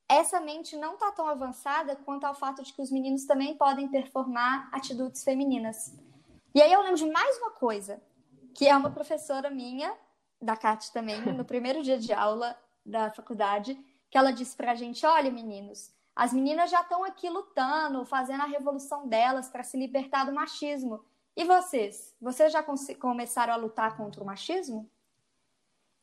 essa 0.07 0.39
mente 0.39 0.75
não 0.75 0.93
está 0.93 1.11
tão 1.11 1.27
avançada 1.27 1.95
quanto 1.95 2.25
ao 2.25 2.35
fato 2.35 2.61
de 2.61 2.71
que 2.73 2.81
os 2.81 2.91
meninos 2.91 3.25
também 3.25 3.57
podem 3.57 3.87
performar 3.87 4.69
atitudes 4.71 5.23
femininas. 5.23 5.97
E 6.53 6.61
aí 6.61 6.71
eu 6.71 6.81
lembro 6.81 6.97
de 6.97 7.09
mais 7.09 7.37
uma 7.39 7.51
coisa, 7.51 7.99
que 8.53 8.67
é 8.67 8.75
uma 8.75 8.91
professora 8.91 9.49
minha, 9.49 9.97
da 10.39 10.55
Cat 10.55 10.91
também, 10.91 11.21
no 11.33 11.45
primeiro 11.45 11.81
dia 11.81 11.97
de 11.97 12.13
aula 12.13 12.55
da 12.85 13.09
faculdade, 13.11 13.73
que 14.11 14.17
ela 14.17 14.31
disse 14.31 14.55
pra 14.55 14.75
gente: 14.75 15.05
olha, 15.05 15.31
meninos, 15.31 15.91
as 16.21 16.31
meninas 16.31 16.69
já 16.69 16.81
estão 16.81 17.03
aqui 17.03 17.27
lutando, 17.27 18.05
fazendo 18.05 18.43
a 18.43 18.45
revolução 18.45 19.07
delas 19.07 19.49
para 19.49 19.63
se 19.63 19.75
libertar 19.75 20.23
do 20.23 20.31
machismo. 20.31 21.03
E 21.35 21.43
vocês? 21.43 22.15
Vocês 22.21 22.53
já 22.53 22.63
começaram 22.99 23.51
a 23.51 23.55
lutar 23.55 23.97
contra 23.97 24.21
o 24.21 24.25
machismo? 24.25 24.87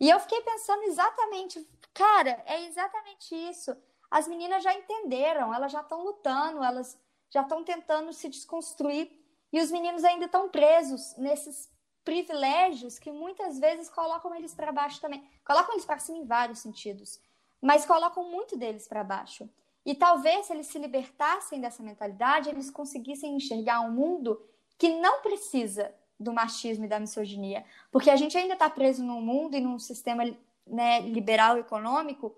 E 0.00 0.10
eu 0.10 0.18
fiquei 0.18 0.40
pensando 0.40 0.82
exatamente, 0.82 1.64
cara, 1.94 2.42
é 2.46 2.64
exatamente 2.64 3.32
isso. 3.32 3.76
As 4.10 4.26
meninas 4.26 4.64
já 4.64 4.74
entenderam, 4.74 5.54
elas 5.54 5.70
já 5.70 5.82
estão 5.82 6.02
lutando, 6.02 6.64
elas 6.64 7.00
já 7.30 7.42
estão 7.42 7.62
tentando 7.62 8.12
se 8.12 8.28
desconstruir. 8.28 9.12
E 9.52 9.60
os 9.60 9.70
meninos 9.70 10.02
ainda 10.02 10.24
estão 10.24 10.48
presos 10.48 11.16
nesses 11.16 11.70
privilégios 12.04 12.98
que 12.98 13.12
muitas 13.12 13.60
vezes 13.60 13.88
colocam 13.88 14.34
eles 14.34 14.52
para 14.52 14.72
baixo 14.72 15.00
também. 15.00 15.24
Colocam 15.44 15.74
eles 15.74 15.84
para 15.84 16.00
cima 16.00 16.18
em 16.18 16.26
vários 16.26 16.58
sentidos, 16.58 17.20
mas 17.62 17.86
colocam 17.86 18.24
muito 18.24 18.56
deles 18.56 18.88
para 18.88 19.04
baixo. 19.04 19.48
E 19.88 19.94
talvez 19.94 20.44
se 20.44 20.52
eles 20.52 20.66
se 20.66 20.78
libertassem 20.78 21.62
dessa 21.62 21.82
mentalidade, 21.82 22.50
eles 22.50 22.68
conseguissem 22.68 23.34
enxergar 23.34 23.80
um 23.80 23.90
mundo 23.90 24.38
que 24.76 24.90
não 24.90 25.22
precisa 25.22 25.94
do 26.20 26.30
machismo 26.30 26.84
e 26.84 26.88
da 26.88 27.00
misoginia, 27.00 27.64
porque 27.90 28.10
a 28.10 28.16
gente 28.16 28.36
ainda 28.36 28.52
está 28.52 28.68
preso 28.68 29.02
num 29.02 29.22
mundo 29.22 29.56
e 29.56 29.62
num 29.62 29.78
sistema 29.78 30.24
né, 30.66 31.00
liberal 31.00 31.56
econômico 31.56 32.36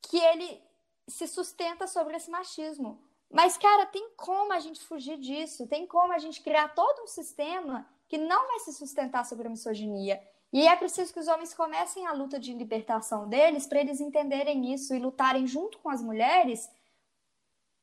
que 0.00 0.16
ele 0.16 0.62
se 1.08 1.26
sustenta 1.26 1.88
sobre 1.88 2.14
esse 2.16 2.30
machismo. 2.30 3.02
Mas, 3.28 3.56
cara, 3.56 3.84
tem 3.86 4.10
como 4.16 4.52
a 4.52 4.60
gente 4.60 4.78
fugir 4.78 5.18
disso? 5.18 5.66
Tem 5.66 5.88
como 5.88 6.12
a 6.12 6.18
gente 6.20 6.40
criar 6.40 6.68
todo 6.68 7.02
um 7.02 7.08
sistema 7.08 7.84
que 8.06 8.16
não 8.16 8.46
vai 8.46 8.60
se 8.60 8.72
sustentar 8.72 9.24
sobre 9.26 9.48
a 9.48 9.50
misoginia 9.50 10.22
e 10.52 10.66
é 10.66 10.76
preciso 10.76 11.12
que 11.12 11.20
os 11.20 11.28
homens 11.28 11.54
comecem 11.54 12.06
a 12.06 12.12
luta 12.12 12.38
de 12.38 12.52
libertação 12.52 13.28
deles 13.28 13.66
para 13.66 13.80
eles 13.80 14.00
entenderem 14.00 14.72
isso 14.74 14.94
e 14.94 14.98
lutarem 14.98 15.46
junto 15.46 15.78
com 15.78 15.88
as 15.88 16.02
mulheres 16.02 16.70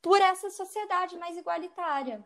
por 0.02 0.22
essa 0.22 0.50
sociedade 0.50 1.18
mais 1.18 1.36
igualitária. 1.36 2.24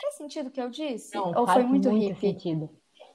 Faz 0.00 0.14
sentido 0.16 0.48
o 0.48 0.50
que 0.50 0.60
eu 0.60 0.70
disse? 0.70 1.14
Não, 1.14 1.32
Ou 1.34 1.46
foi 1.46 1.62
muito, 1.62 1.90
muito 1.90 2.18
sentido. 2.18 2.70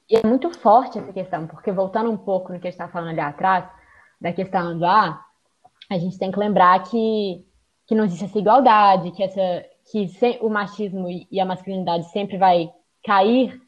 E 0.09 0.15
é 0.17 0.27
muito 0.27 0.51
forte 0.51 0.99
essa 0.99 1.13
questão, 1.13 1.47
porque 1.47 1.71
voltando 1.71 2.11
um 2.11 2.17
pouco 2.17 2.51
no 2.51 2.59
que 2.59 2.67
a 2.67 2.69
gente 2.69 2.75
estava 2.75 2.91
falando 2.91 3.09
ali 3.09 3.19
atrás, 3.19 3.65
da 4.19 4.31
questão 4.31 4.77
do 4.77 4.85
ah, 4.85 5.25
a 5.89 5.97
gente 5.97 6.17
tem 6.19 6.31
que 6.31 6.39
lembrar 6.39 6.83
que, 6.83 7.45
que 7.87 7.95
não 7.95 8.05
existe 8.05 8.25
essa 8.25 8.37
igualdade, 8.37 9.11
que, 9.11 9.23
essa, 9.23 9.65
que 9.91 10.07
o 10.41 10.49
machismo 10.49 11.07
e 11.09 11.39
a 11.39 11.45
masculinidade 11.45 12.09
sempre 12.11 12.37
vai 12.37 12.71
cair 13.03 13.59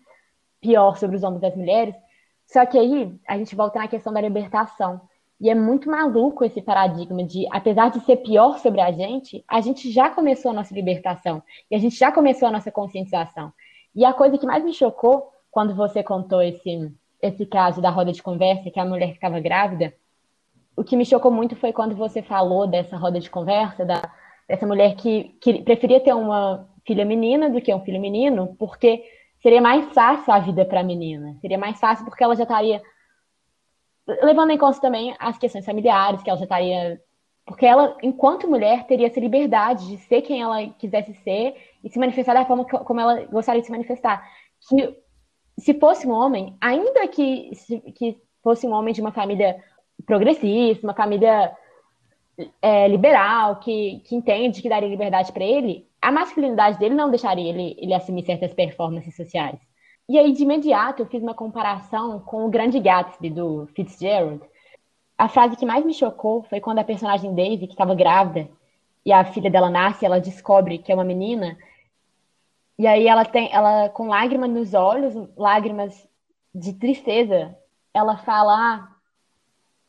pior 0.61 0.95
sobre 0.97 1.15
os 1.15 1.23
homens 1.23 1.41
e 1.43 1.45
as 1.47 1.55
mulheres. 1.55 1.95
Só 2.53 2.63
que 2.67 2.77
aí 2.77 3.11
a 3.27 3.35
gente 3.35 3.55
volta 3.55 3.79
na 3.79 3.87
questão 3.87 4.13
da 4.13 4.21
libertação. 4.21 5.01
E 5.41 5.49
é 5.49 5.55
muito 5.55 5.89
maluco 5.89 6.45
esse 6.45 6.61
paradigma 6.61 7.23
de, 7.23 7.47
apesar 7.51 7.89
de 7.89 7.99
ser 8.01 8.17
pior 8.17 8.59
sobre 8.59 8.79
a 8.79 8.91
gente, 8.91 9.43
a 9.47 9.59
gente 9.59 9.91
já 9.91 10.11
começou 10.11 10.51
a 10.51 10.53
nossa 10.53 10.71
libertação. 10.71 11.41
E 11.69 11.75
a 11.75 11.79
gente 11.79 11.97
já 11.97 12.11
começou 12.11 12.47
a 12.47 12.51
nossa 12.51 12.71
conscientização. 12.71 13.51
E 13.95 14.05
a 14.05 14.13
coisa 14.13 14.37
que 14.37 14.45
mais 14.45 14.63
me 14.63 14.71
chocou 14.71 15.31
quando 15.49 15.73
você 15.73 16.03
contou 16.03 16.43
esse, 16.43 16.91
esse 17.19 17.43
caso 17.47 17.81
da 17.81 17.89
roda 17.89 18.11
de 18.11 18.21
conversa, 18.21 18.69
que 18.69 18.79
a 18.79 18.85
mulher 18.85 19.13
ficava 19.13 19.39
grávida, 19.39 19.91
o 20.77 20.83
que 20.83 20.95
me 20.95 21.05
chocou 21.05 21.31
muito 21.31 21.55
foi 21.55 21.73
quando 21.73 21.95
você 21.95 22.21
falou 22.21 22.67
dessa 22.67 22.95
roda 22.97 23.19
de 23.19 23.31
conversa, 23.31 23.83
da, 23.83 24.11
dessa 24.47 24.67
mulher 24.67 24.95
que, 24.95 25.35
que 25.41 25.63
preferia 25.63 25.99
ter 25.99 26.13
uma 26.13 26.69
filha 26.85 27.03
menina 27.03 27.49
do 27.49 27.59
que 27.59 27.73
um 27.73 27.83
filho 27.83 27.99
menino, 27.99 28.55
porque 28.59 29.03
seria 29.43 29.61
mais 29.61 29.93
fácil 29.93 30.33
a 30.33 30.39
vida 30.39 30.65
para 30.65 30.79
a 30.79 30.83
menina. 30.83 31.37
Seria 31.41 31.57
mais 31.57 31.79
fácil 31.79 32.05
porque 32.05 32.23
ela 32.23 32.35
já 32.35 32.43
estaria 32.43 32.81
levando 34.23 34.49
em 34.51 34.57
conta 34.57 34.81
também 34.81 35.15
as 35.19 35.37
questões 35.37 35.65
familiares, 35.65 36.23
que 36.23 36.29
ela 36.29 36.39
já 36.39 36.45
estaria 36.45 36.99
porque 37.45 37.65
ela, 37.65 37.97
enquanto 38.01 38.49
mulher, 38.49 38.85
teria 38.85 39.07
essa 39.07 39.19
liberdade 39.19 39.85
de 39.87 39.97
ser 40.03 40.21
quem 40.21 40.41
ela 40.41 40.65
quisesse 40.79 41.13
ser 41.23 41.55
e 41.83 41.89
se 41.89 41.99
manifestar 41.99 42.33
da 42.33 42.45
forma 42.45 42.63
como 42.63 42.99
ela 42.99 43.25
gostaria 43.25 43.59
de 43.59 43.65
se 43.65 43.71
manifestar. 43.71 44.25
Que 44.69 44.97
se 45.59 45.73
fosse 45.73 46.07
um 46.07 46.11
homem, 46.11 46.55
ainda 46.61 47.05
que, 47.09 47.51
que 47.95 48.17
fosse 48.41 48.65
um 48.65 48.71
homem 48.71 48.93
de 48.93 49.01
uma 49.01 49.11
família 49.11 49.61
progressista, 50.05 50.87
uma 50.87 50.93
família 50.93 51.53
é, 52.61 52.87
liberal, 52.87 53.57
que, 53.57 53.99
que 54.05 54.15
entende 54.15 54.61
que 54.61 54.69
daria 54.69 54.89
liberdade 54.89 55.31
para 55.33 55.43
ele, 55.43 55.85
a 56.03 56.11
masculinidade 56.11 56.77
dele 56.77 56.95
não 56.95 57.09
deixaria 57.09 57.49
ele, 57.49 57.77
ele 57.79 57.93
assumir 57.93 58.25
certas 58.25 58.53
performances 58.53 59.15
sociais. 59.15 59.57
E 60.09 60.19
aí, 60.19 60.33
de 60.33 60.43
imediato, 60.43 61.01
eu 61.01 61.05
fiz 61.05 61.23
uma 61.23 61.33
comparação 61.33 62.19
com 62.19 62.45
o 62.45 62.49
Grande 62.49 62.77
Gatsby, 62.77 63.29
do 63.29 63.67
Fitzgerald. 63.67 64.41
A 65.17 65.29
frase 65.29 65.55
que 65.55 65.65
mais 65.65 65.85
me 65.85 65.93
chocou 65.93 66.43
foi 66.43 66.59
quando 66.59 66.79
a 66.79 66.83
personagem 66.83 67.33
Daisy, 67.33 67.67
que 67.67 67.73
estava 67.73 67.95
grávida, 67.95 68.49
e 69.05 69.13
a 69.13 69.23
filha 69.23 69.49
dela 69.49 69.69
nasce, 69.69 70.05
ela 70.05 70.19
descobre 70.19 70.77
que 70.77 70.91
é 70.91 70.95
uma 70.95 71.05
menina, 71.05 71.57
e 72.77 72.85
aí 72.85 73.07
ela 73.07 73.23
tem, 73.23 73.49
ela 73.53 73.87
com 73.87 74.07
lágrimas 74.07 74.49
nos 74.49 74.73
olhos, 74.73 75.13
lágrimas 75.37 76.05
de 76.53 76.73
tristeza, 76.73 77.57
ela 77.93 78.17
fala: 78.17 78.53
ah, 78.53 78.95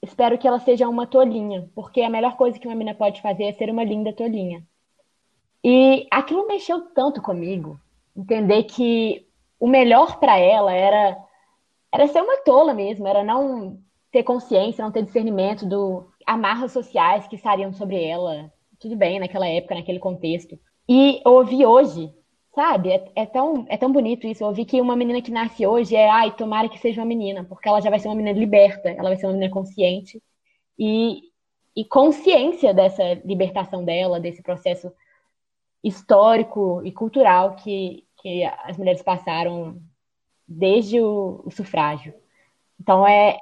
espero 0.01 0.39
que 0.39 0.47
ela 0.47 0.61
seja 0.61 0.89
uma 0.89 1.09
tolinha, 1.09 1.69
porque 1.75 2.03
a 2.03 2.11
melhor 2.11 2.37
coisa 2.37 2.57
que 2.59 2.69
uma 2.69 2.77
menina 2.77 2.97
pode 2.97 3.21
fazer 3.21 3.45
é 3.45 3.53
ser 3.53 3.69
uma 3.69 3.83
linda 3.83 4.13
tolinha. 4.13 4.65
E 5.65 6.07
aquilo 6.11 6.47
mexeu 6.47 6.93
tanto 6.93 7.23
comigo, 7.23 7.81
entender 8.15 8.65
que 8.65 9.27
o 9.59 9.67
melhor 9.67 10.19
para 10.21 10.39
ela 10.39 10.73
era 10.73 11.17
era 11.93 12.09
ser 12.09 12.21
uma 12.21 12.39
tola 12.39 12.75
mesmo, 12.75 13.07
era 13.07 13.23
não 13.23 13.79
ter 14.11 14.25
consciência, 14.25 14.85
não 14.85 14.91
ter 14.91 15.05
discernimento 15.05 15.65
do 15.65 16.07
amarras 16.27 16.73
sociais 16.73 17.27
que 17.29 17.37
estariam 17.37 17.73
sobre 17.73 18.03
ela. 18.05 18.53
Tudo 18.81 18.97
bem, 18.97 19.21
naquela 19.21 19.47
época, 19.47 19.77
naquele 19.77 20.01
contexto. 20.01 20.59
E 20.89 21.23
eu 21.25 21.33
ouvi 21.33 21.65
hoje, 21.65 22.13
sabe? 22.55 22.91
É, 22.91 23.05
é, 23.15 23.27
tão, 23.27 23.65
é 23.69 23.77
tão 23.77 23.93
bonito 23.93 24.27
isso. 24.27 24.43
Eu 24.43 24.49
ouvi 24.49 24.65
que 24.65 24.81
uma 24.81 24.97
menina 24.97 25.23
que 25.23 25.31
nasce 25.31 25.65
hoje 25.67 25.95
é, 25.95 26.11
ai, 26.11 26.33
tomara 26.33 26.69
que 26.69 26.79
seja 26.79 27.01
uma 27.01 27.07
menina, 27.07 27.45
porque 27.45 27.69
ela 27.69 27.81
já 27.81 27.91
vai 27.91 28.01
ser 28.01 28.09
uma 28.09 28.17
menina 28.17 28.39
liberta, 28.39 28.91
ela 28.91 29.09
vai 29.11 29.17
ser 29.17 29.27
uma 29.27 29.33
menina 29.35 29.53
consciente. 29.53 30.21
E, 30.77 31.23
e 31.77 31.85
consciência 31.85 32.75
dessa 32.75 33.15
libertação 33.25 33.85
dela, 33.85 34.21
desse 34.21 34.43
processo 34.43 34.93
histórico 35.85 36.81
e 36.83 36.91
cultural 36.91 37.57
que, 37.57 38.05
que 38.17 38.43
as 38.65 38.79
mulheres 38.79 39.03
passaram 39.03 39.77
desde 40.49 40.99
o, 41.01 41.43
o 41.45 41.51
sufrágio. 41.51 42.15
Então 42.81 43.07
é, 43.07 43.37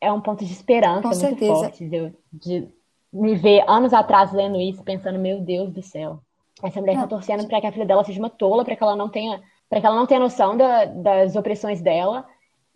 é 0.00 0.12
um 0.12 0.20
ponto 0.20 0.44
de 0.44 0.52
esperança 0.52 1.02
Com 1.02 1.08
muito 1.08 1.20
certeza. 1.20 1.52
forte 1.52 1.88
de, 1.88 2.12
de 2.32 2.68
me 3.12 3.34
ver 3.34 3.64
anos 3.68 3.92
atrás 3.92 4.32
lendo 4.32 4.60
isso, 4.60 4.84
pensando, 4.84 5.18
meu 5.18 5.40
Deus 5.40 5.72
do 5.72 5.82
céu, 5.82 6.20
essa 6.62 6.80
mulher 6.80 6.94
está 6.94 7.08
torcendo 7.08 7.46
para 7.48 7.60
que 7.60 7.66
a 7.66 7.72
filha 7.72 7.86
dela 7.86 8.04
seja 8.04 8.20
uma 8.20 8.30
tola, 8.30 8.64
para 8.64 8.76
que 8.76 8.82
ela 8.82 8.94
não 8.94 9.08
tenha, 9.08 9.42
para 9.68 9.80
que 9.80 9.86
ela 9.86 9.96
não 9.96 10.06
tenha 10.06 10.20
noção 10.20 10.56
da, 10.56 10.84
das 10.84 11.34
opressões 11.34 11.80
dela, 11.80 12.24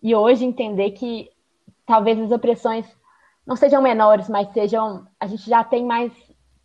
e 0.02 0.14
hoje 0.14 0.44
entender 0.44 0.90
que 0.92 1.30
talvez 1.86 2.18
as 2.18 2.32
opressões 2.32 2.84
não 3.46 3.56
sejam 3.56 3.80
menores, 3.80 4.28
mas 4.28 4.48
sejam, 4.52 5.06
a 5.20 5.26
gente 5.26 5.48
já 5.48 5.62
tem 5.62 5.84
mais 5.84 6.12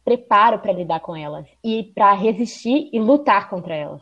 preparo 0.10 0.58
para 0.58 0.74
lidar 0.74 1.02
com 1.02 1.16
elas 1.16 1.48
e 1.64 1.84
para 1.84 2.12
resistir 2.14 2.90
e 2.92 3.00
lutar 3.00 3.48
contra 3.48 3.76
elas. 3.76 4.02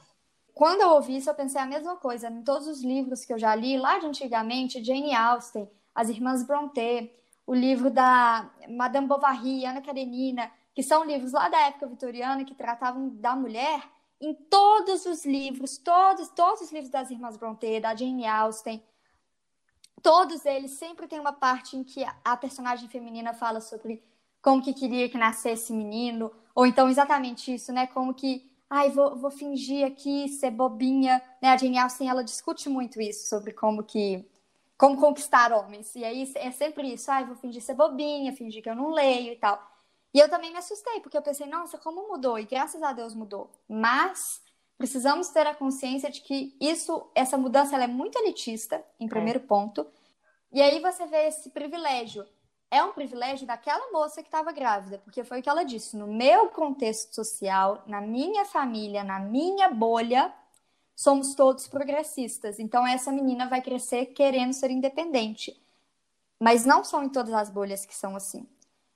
Quando 0.54 0.80
eu 0.80 0.92
ouvi 0.92 1.18
isso, 1.18 1.30
eu 1.30 1.36
pensei 1.36 1.60
a 1.60 1.66
mesma 1.66 1.98
coisa. 1.98 2.30
Em 2.30 2.44
todos 2.44 2.66
os 2.66 2.82
livros 2.82 3.26
que 3.26 3.34
eu 3.34 3.38
já 3.38 3.54
li, 3.54 3.78
lá 3.78 4.00
de 4.00 4.06
antigamente, 4.06 4.82
Jane 4.82 5.14
Austen, 5.14 5.70
as 5.94 6.08
Irmãs 6.08 6.44
Brontë, 6.44 7.12
o 7.46 7.54
livro 7.54 7.90
da 7.90 8.50
Madame 8.70 9.06
Bovary, 9.06 9.66
Ana 9.66 9.82
Karenina, 9.82 10.50
que 10.74 10.82
são 10.82 11.04
livros 11.04 11.34
lá 11.34 11.50
da 11.50 11.60
época 11.68 11.88
vitoriana 11.88 12.46
que 12.46 12.56
tratavam 12.56 13.10
da 13.10 13.36
mulher, 13.36 13.82
em 14.22 14.34
todos 14.34 15.06
os 15.06 15.26
livros, 15.26 15.78
todos, 15.78 16.30
todos 16.30 16.62
os 16.62 16.72
livros 16.72 16.90
das 16.90 17.12
Irmãs 17.12 17.36
Brontë, 17.36 17.82
da 17.82 17.94
Jane 17.94 18.26
Austen, 18.26 18.82
todos 20.02 20.46
eles 20.46 20.72
sempre 20.72 21.06
tem 21.06 21.20
uma 21.20 21.34
parte 21.34 21.76
em 21.76 21.84
que 21.84 22.06
a 22.24 22.38
personagem 22.38 22.88
feminina 22.88 23.34
fala 23.34 23.60
sobre 23.60 24.02
como 24.48 24.64
que 24.64 24.74
queria 24.74 25.10
que 25.10 25.18
nascesse 25.18 25.74
menino, 25.74 26.32
ou 26.56 26.66
então 26.66 26.88
exatamente 26.88 27.54
isso, 27.54 27.74
né? 27.74 27.86
Como 27.86 28.14
que, 28.14 28.50
ai, 28.70 28.90
vou, 28.90 29.14
vou 29.18 29.30
fingir 29.30 29.86
aqui 29.86 30.30
ser 30.30 30.52
bobinha, 30.52 31.22
né? 31.42 31.50
A 31.50 31.58
Jane 31.58 31.78
Austen, 31.78 32.08
ela 32.10 32.24
discute 32.24 32.70
muito 32.70 33.02
isso, 33.02 33.28
sobre 33.28 33.52
como 33.52 33.84
que, 33.84 34.26
como 34.78 34.96
conquistar 34.96 35.52
homens, 35.52 35.94
e 35.98 36.06
aí 36.06 36.32
é 36.36 36.50
sempre 36.52 36.94
isso, 36.94 37.12
ai, 37.12 37.26
vou 37.26 37.36
fingir 37.36 37.62
ser 37.62 37.74
bobinha, 37.74 38.32
fingir 38.32 38.64
que 38.64 38.70
eu 38.70 38.76
não 38.76 38.92
leio 38.92 39.34
e 39.34 39.36
tal. 39.36 39.62
E 40.14 40.20
eu 40.20 40.30
também 40.30 40.50
me 40.50 40.60
assustei, 40.60 41.02
porque 41.02 41.18
eu 41.18 41.22
pensei, 41.22 41.46
nossa, 41.46 41.78
como 41.78 42.08
mudou? 42.08 42.40
E 42.40 42.46
graças 42.46 42.82
a 42.82 42.94
Deus 42.94 43.14
mudou. 43.14 43.52
Mas 43.68 44.42
precisamos 44.78 45.28
ter 45.28 45.46
a 45.46 45.54
consciência 45.54 46.10
de 46.10 46.22
que 46.22 46.56
isso, 46.58 47.06
essa 47.14 47.38
mudança, 47.38 47.76
ela 47.76 47.84
é 47.84 47.88
muito 47.88 48.18
elitista, 48.18 48.82
em 48.98 49.10
primeiro 49.10 49.40
é. 49.40 49.44
ponto. 49.44 49.86
E 50.54 50.62
aí 50.62 50.80
você 50.80 51.06
vê 51.06 51.28
esse 51.28 51.50
privilégio. 51.50 52.26
É 52.70 52.84
um 52.84 52.92
privilégio 52.92 53.48
daquela 53.48 53.92
moça 53.92 54.22
que 54.22 54.28
estava 54.28 54.52
grávida, 54.52 54.98
porque 55.00 55.24
foi 55.24 55.40
o 55.40 55.44
que 55.44 55.50
ela 55.50 55.64
disse. 55.64 55.96
No 55.96 56.08
meu 56.08 56.50
contexto 56.50 57.14
social, 57.14 57.82
na 57.88 58.02
minha 58.02 58.44
família, 58.44 59.04
na 59.04 59.20
minha 59.20 59.70
bolha, 59.70 60.34
somos 60.94 61.34
todos 61.34 61.68
progressistas. 61.68 62.60
Então 62.60 62.86
essa 62.86 63.12
menina 63.12 63.48
vai 63.48 63.62
crescer 63.62 64.08
querendo 64.08 64.52
ser 64.52 64.70
independente. 64.70 65.58
Mas 66.40 66.66
não 66.66 66.84
são 66.84 67.04
em 67.04 67.10
todas 67.10 67.34
as 67.34 67.50
bolhas 67.50 67.86
que 67.86 67.96
são 67.96 68.16
assim. 68.16 68.46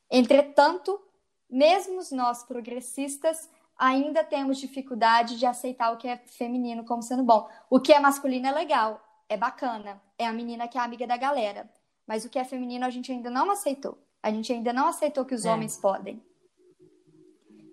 Entretanto, 0.09 1.01
mesmo 1.49 2.01
nós 2.11 2.43
progressistas 2.43 3.49
ainda 3.77 4.23
temos 4.23 4.57
dificuldade 4.57 5.39
de 5.39 5.45
aceitar 5.45 5.91
o 5.91 5.97
que 5.97 6.07
é 6.07 6.17
feminino 6.17 6.83
como 6.83 7.01
sendo 7.01 7.23
bom. 7.23 7.49
O 7.69 7.79
que 7.79 7.93
é 7.93 7.99
masculino 7.99 8.47
é 8.47 8.51
legal, 8.51 9.01
é 9.29 9.37
bacana, 9.37 10.01
é 10.17 10.27
a 10.27 10.33
menina 10.33 10.67
que 10.67 10.77
é 10.77 10.81
amiga 10.81 11.07
da 11.07 11.17
galera. 11.17 11.69
Mas 12.11 12.25
o 12.25 12.29
que 12.29 12.37
é 12.37 12.43
feminino 12.43 12.85
a 12.85 12.89
gente 12.89 13.09
ainda 13.09 13.29
não 13.29 13.49
aceitou. 13.49 13.97
A 14.21 14.29
gente 14.29 14.51
ainda 14.51 14.73
não 14.73 14.87
aceitou 14.87 15.23
que 15.23 15.33
os 15.33 15.45
é. 15.45 15.49
homens 15.49 15.77
podem. 15.77 16.21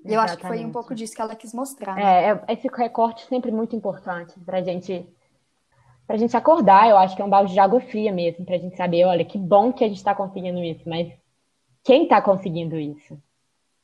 E 0.05 0.14
eu 0.14 0.20
acho 0.20 0.37
que 0.37 0.46
foi 0.46 0.64
um 0.64 0.70
pouco 0.70 0.94
disso 0.94 1.12
que 1.12 1.20
ela 1.20 1.35
quis 1.35 1.53
mostrar. 1.53 1.96
Né? 1.96 2.31
É, 2.31 2.44
esse 2.53 2.68
recorte 2.68 3.27
sempre 3.27 3.51
muito 3.51 3.74
importante 3.74 4.38
pra 4.46 4.62
gente 4.62 5.05
pra 6.07 6.16
gente 6.16 6.37
acordar, 6.37 6.88
eu 6.88 6.96
acho 6.96 7.16
que 7.16 7.20
é 7.20 7.24
um 7.24 7.29
balde 7.29 7.53
de 7.53 7.59
água 7.59 7.81
fria 7.81 8.12
mesmo, 8.12 8.44
pra 8.44 8.57
gente 8.59 8.77
saber, 8.77 9.05
olha, 9.07 9.24
que 9.24 9.37
bom 9.37 9.72
que 9.72 9.83
a 9.83 9.88
gente 9.88 10.05
tá 10.05 10.14
conseguindo 10.14 10.62
isso, 10.62 10.88
mas 10.88 11.12
quem 11.83 12.05
está 12.05 12.22
conseguindo 12.22 12.79
isso? 12.79 13.20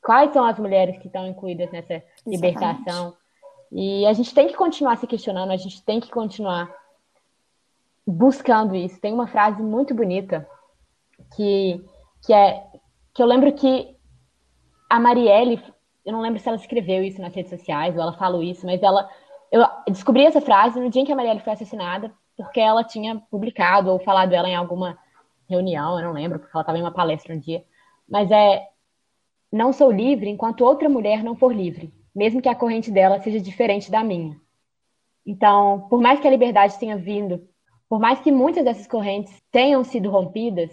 Quais 0.01 0.33
são 0.33 0.45
as 0.45 0.57
mulheres 0.57 0.97
que 0.99 1.09
estão 1.09 1.27
incluídas 1.27 1.71
nessa 1.73 2.01
libertação? 2.25 3.17
E 3.73 4.07
a 4.07 4.13
gente 4.13 4.33
tem 4.33 4.47
que 4.47 4.55
continuar 4.55 4.99
se 4.99 5.07
questionando, 5.09 5.51
a 5.51 5.57
gente 5.57 5.83
tem 5.83 5.99
que 5.99 6.11
continuar 6.13 6.73
buscando 8.07 8.75
isso. 8.75 9.01
Tem 9.01 9.13
uma 9.13 9.27
frase 9.27 9.63
muito 9.63 9.95
bonita 9.95 10.47
que, 11.37 11.83
que 12.25 12.33
é 12.33 12.65
que 13.15 13.23
eu 13.23 13.27
lembro 13.27 13.53
que 13.53 13.97
a 14.91 14.99
Marielle, 14.99 15.63
eu 16.05 16.13
não 16.13 16.21
lembro 16.21 16.41
se 16.41 16.49
ela 16.49 16.57
escreveu 16.57 17.03
isso 17.03 17.21
nas 17.21 17.35
redes 17.35 17.51
sociais 17.51 17.95
ou 17.95 18.03
ela 18.03 18.13
falou 18.13 18.43
isso, 18.43 18.67
mas 18.67 18.83
ela 18.83 19.09
eu 19.55 19.65
descobri 19.89 20.27
essa 20.27 20.41
frase 20.41 20.81
no 20.81 20.91
dia 20.91 21.03
em 21.03 21.05
que 21.05 21.13
a 21.13 21.17
Marielle 21.17 21.39
foi 21.39 21.53
assassinada, 21.53 22.13
porque 22.37 22.59
ela 22.59 22.83
tinha 22.83 23.23
publicado 23.31 23.89
ou 23.89 24.01
falado 24.01 24.33
ela 24.33 24.49
em 24.49 24.57
alguma 24.57 24.99
reunião, 25.49 25.97
eu 25.97 26.07
não 26.07 26.13
lembro, 26.13 26.41
porque 26.41 26.57
ela 26.57 26.63
estava 26.63 26.77
em 26.77 26.81
uma 26.81 26.93
palestra 26.93 27.33
um 27.33 27.39
dia. 27.39 27.65
Mas 28.09 28.31
é 28.33 28.67
não 29.53 29.73
sou 29.73 29.93
livre 29.93 30.29
enquanto 30.29 30.65
outra 30.65 30.89
mulher 30.89 31.23
não 31.23 31.37
for 31.37 31.55
livre, 31.55 31.95
mesmo 32.13 32.43
que 32.43 32.49
a 32.49 32.55
corrente 32.57 32.91
dela 32.91 33.21
seja 33.21 33.39
diferente 33.41 33.93
da 33.93 34.03
minha. 34.03 34.37
Então, 35.25 35.87
por 35.89 36.01
mais 36.01 36.19
que 36.19 36.27
a 36.27 36.31
liberdade 36.31 36.77
tenha 36.77 36.97
vindo 36.97 37.49
por 37.89 38.01
mais 38.01 38.21
que 38.21 38.33
muitas 38.33 38.65
dessas 38.65 38.87
correntes 38.87 39.33
tenham 39.51 39.85
sido 39.85 40.11
rompidas, 40.11 40.71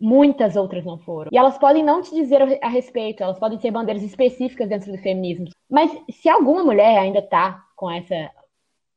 muitas 0.00 0.56
outras 0.56 0.84
não 0.84 0.98
foram. 0.98 1.30
E 1.32 1.38
elas 1.38 1.56
podem 1.58 1.82
não 1.82 2.02
te 2.02 2.14
dizer 2.14 2.42
a 2.62 2.68
respeito, 2.68 3.22
elas 3.22 3.38
podem 3.38 3.58
ser 3.58 3.70
bandeiras 3.70 4.02
específicas 4.02 4.68
dentro 4.68 4.92
do 4.92 4.98
feminismo. 4.98 5.46
Mas 5.70 5.90
se 6.10 6.28
alguma 6.28 6.62
mulher 6.62 6.98
ainda 6.98 7.20
está 7.20 7.64
com 7.76 7.90
essa 7.90 8.30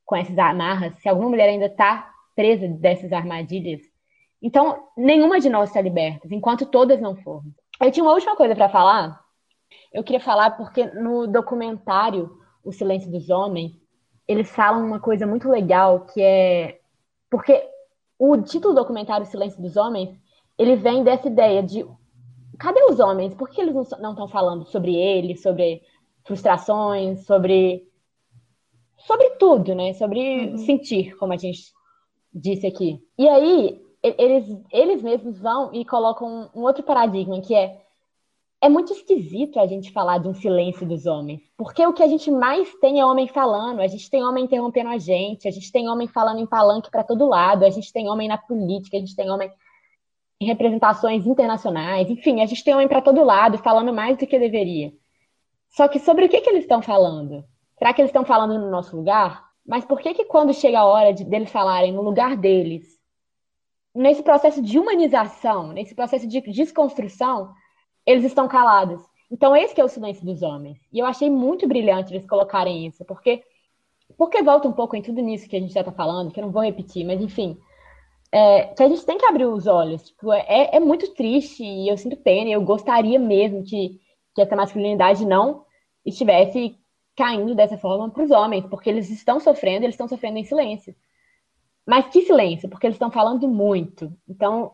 com 0.06 0.16
essas 0.16 0.38
amarras, 0.38 0.98
se 1.00 1.10
alguma 1.10 1.30
mulher 1.30 1.50
ainda 1.50 1.66
está 1.66 2.10
presa 2.34 2.66
dessas 2.68 3.12
armadilhas, 3.12 3.82
então 4.42 4.88
nenhuma 4.96 5.40
de 5.40 5.50
nós 5.50 5.70
está 5.70 5.82
liberta, 5.82 6.28
enquanto 6.32 6.66
todas 6.66 7.02
não 7.02 7.16
forem. 7.18 7.54
Eu 7.82 7.92
tinha 7.92 8.04
uma 8.04 8.14
última 8.14 8.36
coisa 8.36 8.56
para 8.56 8.70
falar. 8.70 9.20
Eu 9.94 10.04
queria 10.04 10.22
falar 10.22 10.52
porque 10.52 10.86
no 10.86 11.28
documentário 11.28 12.32
O 12.64 12.72
Silêncio 12.72 13.12
dos 13.12 13.30
Homens, 13.30 13.74
eles 14.28 14.50
falam 14.50 14.86
uma 14.86 15.00
coisa 15.00 15.26
muito 15.28 15.50
legal 15.50 16.06
que 16.06 16.22
é 16.22 16.77
porque 17.30 17.64
o 18.18 18.38
título 18.38 18.74
do 18.74 18.82
documentário 18.82 19.26
Silêncio 19.26 19.62
dos 19.62 19.78
Homens, 19.78 20.18
ele 20.58 20.76
vem 20.76 21.04
dessa 21.04 21.28
ideia 21.28 21.62
de 21.62 21.86
cadê 22.58 22.84
os 22.86 23.00
homens? 23.00 23.34
Por 23.36 23.50
que 23.50 23.62
eles 23.62 23.76
não 24.00 24.12
estão 24.12 24.28
falando 24.28 24.66
sobre 24.66 24.96
eles, 24.96 25.42
sobre 25.42 25.82
frustrações, 26.24 27.26
sobre 27.26 27.88
sobre 28.98 29.30
tudo, 29.32 29.76
né? 29.76 29.94
Sobre 29.94 30.50
uhum. 30.50 30.58
sentir, 30.58 31.16
como 31.18 31.34
a 31.34 31.38
gente 31.38 31.72
disse 32.34 32.66
aqui. 32.66 33.00
E 33.18 33.28
aí 33.28 33.82
eles 34.04 34.46
eles 34.72 35.02
mesmos 35.02 35.40
vão 35.40 35.74
e 35.74 35.86
colocam 35.86 36.50
um 36.56 36.62
outro 36.62 36.84
paradigma 36.84 37.40
que 37.42 37.54
é 37.54 37.82
é 38.60 38.68
muito 38.68 38.92
esquisito 38.92 39.60
a 39.60 39.68
gente 39.68 39.92
falar 39.92 40.18
de 40.18 40.28
um 40.28 40.34
silêncio 40.34 40.86
dos 40.86 41.06
homens, 41.06 41.42
porque 41.56 41.86
o 41.86 41.94
que 41.94 42.02
a 42.02 42.08
gente 42.08 42.32
mais 42.32 42.74
tem 42.76 43.00
é 43.00 43.06
homem 43.06 43.28
falando, 43.28 43.82
a 43.82 43.88
gente 43.88 44.10
tem 44.10 44.24
homem 44.24 44.46
interrompendo 44.46 44.90
a 44.90 44.98
gente, 44.98 45.48
a 45.48 45.52
gente 45.52 45.72
tem 45.72 45.88
homem 45.88 46.08
falando 46.08 46.40
em 46.40 46.48
palanque 46.48 46.90
para 46.90 47.04
todo 47.04 47.28
lado, 47.28 47.64
a 47.64 47.70
gente 47.70 47.94
tem 47.94 48.10
homem 48.10 48.28
na 48.28 48.38
política, 48.38 48.98
a 48.98 49.00
gente 49.00 49.16
tem 49.16 49.30
homem 49.30 49.52
em 50.40 50.46
representações 50.46 51.26
internacionais, 51.26 52.10
enfim, 52.10 52.42
a 52.42 52.46
gente 52.46 52.64
tem 52.64 52.74
homem 52.74 52.88
para 52.88 53.02
todo 53.02 53.24
lado 53.24 53.58
falando 53.60 53.94
mais 53.94 54.18
do 54.18 54.26
que 54.26 54.40
deveria. 54.40 54.92
Só 55.70 55.88
que 55.88 56.00
sobre 56.00 56.26
o 56.26 56.30
que, 56.30 56.42
que 56.42 56.50
eles 56.50 56.64
estão 56.64 56.82
falando? 56.82 57.44
Será 57.78 57.94
que 57.94 58.02
eles 58.02 58.10
estão 58.10 58.26
falando 58.26 58.58
no 58.58 58.72
nosso 58.72 58.96
lugar? 58.96 59.46
Mas 59.66 59.86
por 59.86 60.00
que 60.00 60.14
que 60.14 60.26
quando 60.26 60.54
chega 60.54 60.80
a 60.80 60.86
hora 60.86 61.14
de, 61.14 61.24
deles 61.24 61.52
falarem 61.52 61.92
no 61.92 62.02
lugar 62.02 62.36
deles, 62.38 62.98
nesse 63.94 64.24
processo 64.24 64.62
de 64.62 64.80
humanização, 64.80 65.74
nesse 65.74 65.94
processo 65.94 66.28
de 66.28 66.42
desconstrução, 66.42 67.54
eles 68.08 68.24
estão 68.24 68.48
calados. 68.48 69.02
Então, 69.30 69.54
esse 69.54 69.80
é 69.80 69.84
o 69.84 69.90
silêncio 69.90 70.26
dos 70.26 70.42
homens. 70.42 70.80
E 70.94 71.00
eu 71.00 71.06
achei 71.06 71.30
muito 71.30 71.68
brilhante 71.68 72.14
eles 72.14 72.26
colocarem 72.26 72.88
isso, 72.88 73.04
porque 73.04 73.44
porque 74.18 74.42
volta 74.42 74.70
um 74.70 74.74
pouco 74.74 74.96
em 74.96 75.02
tudo 75.02 75.22
nisso 75.22 75.50
que 75.50 75.58
a 75.58 75.60
gente 75.60 75.74
já 75.74 75.82
está 75.82 75.92
falando, 75.92 76.32
que 76.32 76.40
eu 76.40 76.46
não 76.46 76.52
vou 76.52 76.64
repetir, 76.64 77.06
mas 77.06 77.22
enfim, 77.22 77.58
é, 78.32 78.68
que 78.68 78.82
a 78.82 78.88
gente 78.88 79.06
tem 79.06 79.18
que 79.18 79.26
abrir 79.26 79.46
os 79.46 79.68
olhos. 79.68 80.04
Tipo, 80.04 80.32
é, 80.32 80.70
é 80.74 80.80
muito 80.80 81.14
triste 81.14 81.62
e 81.62 81.90
eu 81.90 81.98
sinto 81.98 82.16
pena, 82.16 82.50
e 82.50 82.54
eu 82.54 82.62
gostaria 82.62 83.20
mesmo 83.20 83.64
que, 83.64 84.00
que 84.34 84.42
essa 84.42 84.56
masculinidade 84.56 85.26
não 85.26 85.66
estivesse 86.06 86.78
caindo 87.18 87.54
dessa 87.54 87.78
forma 87.78 88.10
para 88.10 88.24
os 88.24 88.32
homens, 88.32 88.66
porque 88.68 88.90
eles 88.90 89.10
estão 89.10 89.42
sofrendo, 89.42 89.84
eles 89.84 89.96
estão 89.96 90.08
sofrendo 90.08 90.38
em 90.38 90.46
silêncio. 90.46 90.96
Mas 91.86 92.08
que 92.08 92.22
silêncio, 92.22 92.70
porque 92.70 92.88
eles 92.88 92.96
estão 92.96 93.12
falando 93.12 93.48
muito. 93.48 94.12
Então, 94.28 94.72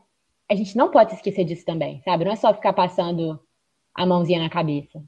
a 0.49 0.55
gente 0.55 0.75
não 0.75 0.89
pode 0.91 1.13
esquecer 1.13 1.45
disso 1.45 1.65
também, 1.65 2.01
sabe? 2.03 2.25
Não 2.25 2.31
é 2.31 2.35
só 2.35 2.53
ficar 2.53 2.73
passando 2.73 3.39
a 3.93 4.05
mãozinha 4.05 4.39
na 4.39 4.49
cabeça. 4.49 5.03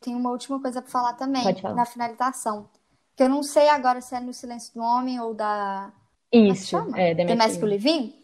Tem 0.00 0.14
uma 0.14 0.30
última 0.30 0.60
coisa 0.60 0.82
para 0.82 0.90
falar 0.90 1.12
também, 1.14 1.42
falar. 1.60 1.74
na 1.74 1.86
finalização. 1.86 2.68
Que 3.16 3.22
eu 3.22 3.28
não 3.28 3.42
sei 3.42 3.68
agora 3.68 4.00
se 4.00 4.14
é 4.14 4.20
no 4.20 4.32
Silêncio 4.32 4.74
do 4.74 4.80
Homem 4.80 5.20
ou 5.20 5.34
da. 5.34 5.92
Isso, 6.32 6.76
é, 6.96 7.14
Doméstic 7.14 7.62
Living. 7.62 8.14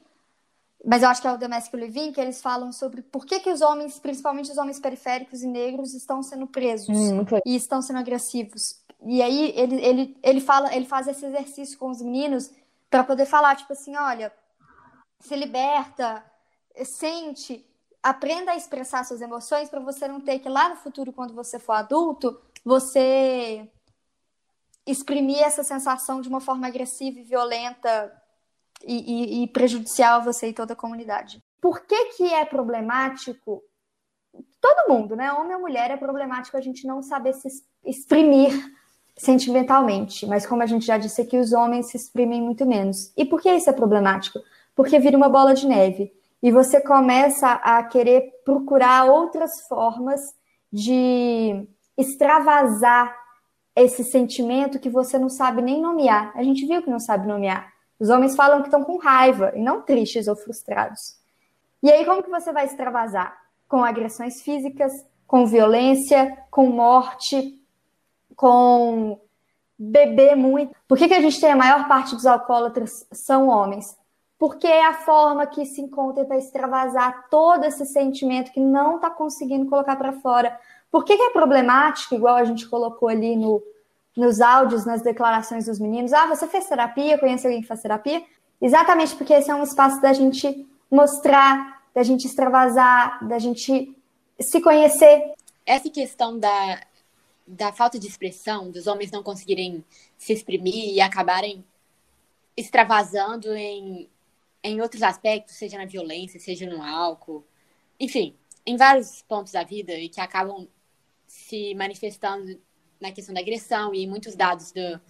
Mas 0.85 1.03
eu 1.03 1.09
acho 1.09 1.21
que 1.21 1.29
é 1.29 1.33
o 1.33 1.37
Doméstic 1.37 1.75
Living 1.75 2.13
que 2.13 2.21
eles 2.21 2.41
falam 2.41 2.73
sobre 2.73 3.03
por 3.03 3.27
que, 3.27 3.41
que 3.41 3.51
os 3.51 3.61
homens, 3.61 3.99
principalmente 3.99 4.51
os 4.51 4.57
homens 4.57 4.81
periféricos 4.81 5.43
e 5.43 5.47
negros, 5.47 5.93
estão 5.93 6.23
sendo 6.23 6.47
presos 6.47 6.89
hum, 6.89 7.25
e 7.45 7.57
estão 7.57 7.83
sendo 7.83 7.99
agressivos. 7.99 8.81
E 9.05 9.21
aí 9.21 9.53
ele, 9.55 9.85
ele, 9.85 10.17
ele 10.23 10.41
fala, 10.41 10.75
ele 10.75 10.87
faz 10.87 11.07
esse 11.07 11.25
exercício 11.25 11.79
com 11.79 11.91
os 11.91 12.01
meninos 12.01 12.51
para 12.89 13.05
poder 13.05 13.27
falar, 13.27 13.57
tipo 13.57 13.73
assim, 13.73 13.95
olha, 13.97 14.33
se 15.21 15.37
liberta, 15.37 16.25
sente, 16.85 17.65
aprenda 18.03 18.53
a 18.53 18.57
expressar 18.57 19.05
suas 19.05 19.21
emoções 19.21 19.69
para 19.69 19.81
você 19.81 20.07
não 20.09 20.21
ter 20.21 20.39
que 20.39 20.49
lá 20.49 20.69
no 20.69 20.77
futuro, 20.77 21.13
quando 21.13 21.35
você 21.35 21.59
for 21.59 21.73
adulto, 21.73 22.41
você 22.65 23.69
exprimir 24.87 25.43
essa 25.43 25.63
sensação 25.63 26.21
de 26.21 26.29
uma 26.29 26.41
forma 26.41 26.67
agressiva 26.67 27.19
e 27.19 27.23
violenta 27.23 28.13
e, 28.87 29.41
e, 29.41 29.43
e 29.43 29.47
prejudicial 29.49 30.21
a 30.21 30.25
você 30.25 30.49
e 30.49 30.55
toda 30.55 30.73
a 30.73 30.77
comunidade. 30.77 31.43
Por 31.61 31.85
que, 31.85 32.07
que 32.17 32.33
é 32.33 32.45
problemático? 32.45 33.63
Todo 34.61 34.89
mundo, 34.89 35.15
né? 35.15 35.33
Homem 35.33 35.57
ou 35.57 35.61
mulher, 35.61 35.91
é 35.91 35.97
problemático 35.97 36.57
a 36.57 36.61
gente 36.61 36.87
não 36.87 37.03
saber 37.03 37.35
se 37.35 37.49
exprimir 37.85 38.53
sentimentalmente. 39.17 40.27
Mas 40.27 40.47
como 40.47 40.63
a 40.63 40.67
gente 40.67 40.87
já 40.87 40.97
disse 40.97 41.21
aqui, 41.21 41.37
os 41.37 41.53
homens 41.53 41.91
se 41.91 41.97
exprimem 41.97 42.41
muito 42.41 42.65
menos. 42.65 43.13
E 43.17 43.25
por 43.25 43.41
que 43.41 43.51
isso 43.51 43.69
é 43.69 43.73
problemático? 43.73 44.39
Porque 44.75 44.99
vira 44.99 45.17
uma 45.17 45.29
bola 45.29 45.55
de 45.55 45.67
neve. 45.67 46.13
E 46.43 46.53
você 46.53 46.81
começa 46.81 47.53
a 47.53 47.83
querer 47.83 48.31
procurar 48.45 49.05
outras 49.05 49.67
formas 49.67 50.21
de 50.73 51.67
extravasar 51.97 53.15
esse 53.75 54.05
sentimento 54.05 54.79
que 54.79 54.91
você 54.91 55.19
não 55.19 55.29
sabe 55.29 55.63
nem 55.63 55.81
nomear. 55.81 56.33
A 56.35 56.43
gente 56.43 56.67
viu 56.67 56.83
que 56.83 56.91
não 56.91 57.01
sabe 57.01 57.27
nomear. 57.27 57.73
Os 57.99 58.09
homens 58.09 58.37
falam 58.37 58.61
que 58.61 58.69
estão 58.69 58.85
com 58.85 58.99
raiva 58.99 59.53
e 59.55 59.61
não 59.61 59.83
tristes 59.83 60.29
ou 60.29 60.37
frustrados. 60.37 61.17
E 61.83 61.91
aí, 61.91 62.05
como 62.05 62.23
que 62.23 62.31
você 62.31 62.53
vai 62.53 62.65
extravasar? 62.65 63.37
Com 63.69 63.85
agressões 63.85 64.41
físicas, 64.41 64.93
com 65.27 65.47
violência, 65.47 66.37
com 66.51 66.69
morte, 66.69 67.61
com 68.37 69.21
beber 69.77 70.37
muito. 70.37 70.75
Por 70.87 70.97
que, 70.97 71.09
que 71.09 71.15
a 71.15 71.21
gente 71.21 71.41
tem 71.41 71.51
a 71.51 71.57
maior 71.57 71.89
parte 71.89 72.15
dos 72.15 72.27
alcoólatras 72.27 73.07
são 73.13 73.49
homens? 73.49 73.97
Porque 74.39 74.67
é 74.67 74.87
a 74.87 74.95
forma 74.95 75.47
que 75.47 75.67
se 75.67 75.81
encontra 75.81 76.25
para 76.25 76.39
extravasar 76.39 77.29
todo 77.29 77.65
esse 77.65 77.85
sentimento 77.87 78.53
que 78.53 78.61
não 78.61 78.97
está 78.97 79.11
conseguindo 79.11 79.69
colocar 79.69 79.97
para 79.97 80.13
fora. 80.13 80.59
Por 80.91 81.05
que, 81.05 81.17
que 81.17 81.23
é 81.23 81.31
problemático, 81.31 82.15
igual 82.15 82.37
a 82.37 82.45
gente 82.45 82.69
colocou 82.69 83.09
ali 83.09 83.35
no, 83.35 83.61
nos 84.17 84.41
áudios, 84.41 84.87
nas 84.87 85.03
declarações 85.03 85.67
dos 85.67 85.79
meninos? 85.79 86.13
Ah, 86.13 86.27
você 86.27 86.47
fez 86.47 86.67
terapia? 86.67 87.19
Conhece 87.19 87.47
alguém 87.47 87.63
que 87.63 87.67
faz 87.69 87.83
terapia? 87.83 88.23
Exatamente 88.61 89.15
porque 89.17 89.33
esse 89.33 89.51
é 89.51 89.55
um 89.55 89.63
espaço 89.63 90.01
da 90.01 90.13
gente 90.13 90.67
mostrar, 90.91 91.83
da 91.95 92.03
gente 92.03 92.27
extravasar, 92.27 93.27
da 93.27 93.39
gente 93.39 93.95
se 94.41 94.61
conhecer. 94.61 95.35
Essa 95.67 95.91
questão 95.91 96.39
da, 96.39 96.81
da 97.47 97.73
falta 97.73 97.99
de 97.99 98.07
expressão, 98.07 98.71
dos 98.71 98.87
homens 98.87 99.11
não 99.11 99.23
conseguirem 99.23 99.85
se 100.17 100.33
exprimir 100.33 100.95
e 100.95 101.01
acabarem 101.01 101.65
extravasando 102.57 103.55
em, 103.55 104.09
em 104.63 104.81
outros 104.81 105.03
aspectos, 105.03 105.57
seja 105.57 105.79
na 105.79 105.85
violência, 105.85 106.41
seja 106.41 106.69
no 106.69 106.83
álcool, 106.83 107.47
enfim, 107.99 108.35
em 108.67 108.77
vários 108.77 109.23
pontos 109.23 109.53
da 109.53 109.63
vida 109.63 109.93
e 109.95 110.09
que 110.09 110.21
acabam 110.21 110.69
se 111.27 111.75
manifestando 111.75 112.61
na 113.01 113.13
questão 113.13 113.35
da 113.35 113.41
agressão 113.41 113.95
e 113.95 114.07
muitos 114.07 114.35
dados 114.35 114.73
do, 114.73 115.01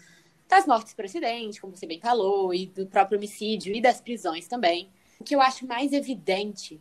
das 0.48 0.66
mortes 0.66 0.94
por 0.94 1.04
acidente, 1.04 1.60
como 1.60 1.74
você 1.74 1.86
bem 1.86 2.00
falou, 2.00 2.52
e 2.52 2.66
do 2.66 2.86
próprio 2.86 3.18
homicídio 3.18 3.74
e 3.74 3.80
das 3.80 4.00
prisões 4.00 4.46
também. 4.46 4.90
O 5.18 5.24
que 5.24 5.34
eu 5.34 5.40
acho 5.40 5.66
mais 5.66 5.92
evidente 5.92 6.80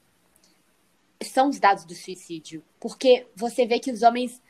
são 1.22 1.50
os 1.50 1.60
dados 1.60 1.86
do 1.86 1.96
suicídio, 1.96 2.64
porque 2.80 3.28
você 3.36 3.66
vê 3.66 3.80
que 3.80 3.92
os 3.92 4.04
homens 4.04 4.42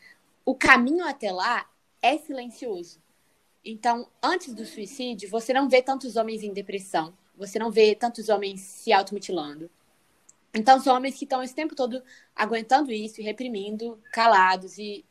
o 0.48 0.56
caminho 0.56 1.06
até 1.06 1.30
lá 1.30 1.70
é 2.02 2.18
silencioso. 2.18 3.02
Então, 3.66 4.08
antes 4.24 4.54
do 4.54 4.66
suicídio, 4.66 5.30
você 5.30 5.52
não 5.52 5.68
vê 5.68 5.82
tantos 5.82 6.16
homens 6.16 6.42
em 6.42 6.54
depressão, 6.54 7.14
você 7.38 7.60
não 7.60 7.72
vê 7.72 7.96
tantos 7.96 8.30
homens 8.30 8.62
se 8.62 8.92
automutilando. 8.92 9.70
Então, 10.54 10.80
são 10.80 10.96
homens 10.96 11.16
que 11.16 11.26
estão 11.26 11.44
esse 11.44 11.54
tempo 11.54 11.76
todo 11.76 12.02
aguentando 12.36 12.92
isso 12.92 13.22
e 13.22 13.24
reprimindo, 13.24 14.02
calados 14.12 14.78
e 14.78 15.06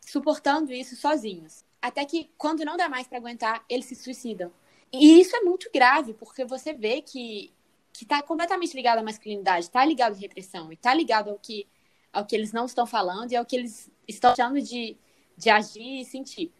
suportando 0.00 0.72
isso 0.72 0.96
sozinhos. 0.96 1.64
Até 1.82 2.04
que, 2.04 2.30
quando 2.38 2.64
não 2.64 2.76
dá 2.76 2.88
mais 2.88 3.06
para 3.06 3.18
aguentar, 3.18 3.64
eles 3.68 3.84
se 3.86 3.94
suicidam. 3.94 4.50
E 4.92 5.20
isso 5.20 5.36
é 5.36 5.40
muito 5.40 5.70
grave, 5.72 6.14
porque 6.14 6.44
você 6.44 6.72
vê 6.72 7.02
que 7.02 7.52
que 7.96 8.04
está 8.04 8.22
completamente 8.22 8.76
ligado 8.76 8.98
à 8.98 9.02
masculinidade, 9.02 9.66
está 9.66 9.82
ligado 9.84 10.14
à 10.14 10.18
repressão, 10.18 10.70
e 10.70 10.74
está 10.74 10.92
ligado 10.92 11.30
ao 11.30 11.38
que, 11.38 11.66
ao 12.12 12.26
que 12.26 12.36
eles 12.36 12.52
não 12.52 12.66
estão 12.66 12.86
falando 12.86 13.32
e 13.32 13.36
ao 13.36 13.44
que 13.44 13.56
eles 13.56 13.90
estão 14.06 14.32
achando 14.32 14.60
de, 14.60 14.96
de 15.36 15.48
agir 15.48 16.02
e 16.02 16.04
sentir. 16.04 16.52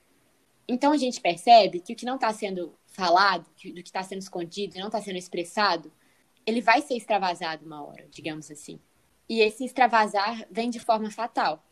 Então 0.67 0.93
a 0.93 0.97
gente 0.97 1.21
percebe 1.21 1.81
que 1.81 1.93
o 1.93 1.97
que 1.97 2.07
não 2.07 2.15
está 2.15 2.33
sendo 2.33 2.75
falado, 2.97 3.45
do 3.45 3.83
que 3.83 3.89
está 3.89 4.03
sendo 4.03 4.23
escondido 4.23 4.75
e 4.75 4.81
não 4.81 4.87
está 4.87 5.01
sendo 5.01 5.19
expressado, 5.19 5.93
ele 6.47 6.63
vai 6.63 6.81
ser 6.81 6.95
extravasado 6.95 7.65
uma 7.67 7.85
hora, 7.85 8.09
digamos 8.11 8.51
assim. 8.51 8.81
E 9.29 9.41
esse 9.41 9.65
extravasar 9.65 10.47
vem 10.51 10.71
de 10.71 10.81
forma 10.81 11.11
fatal. 11.11 11.63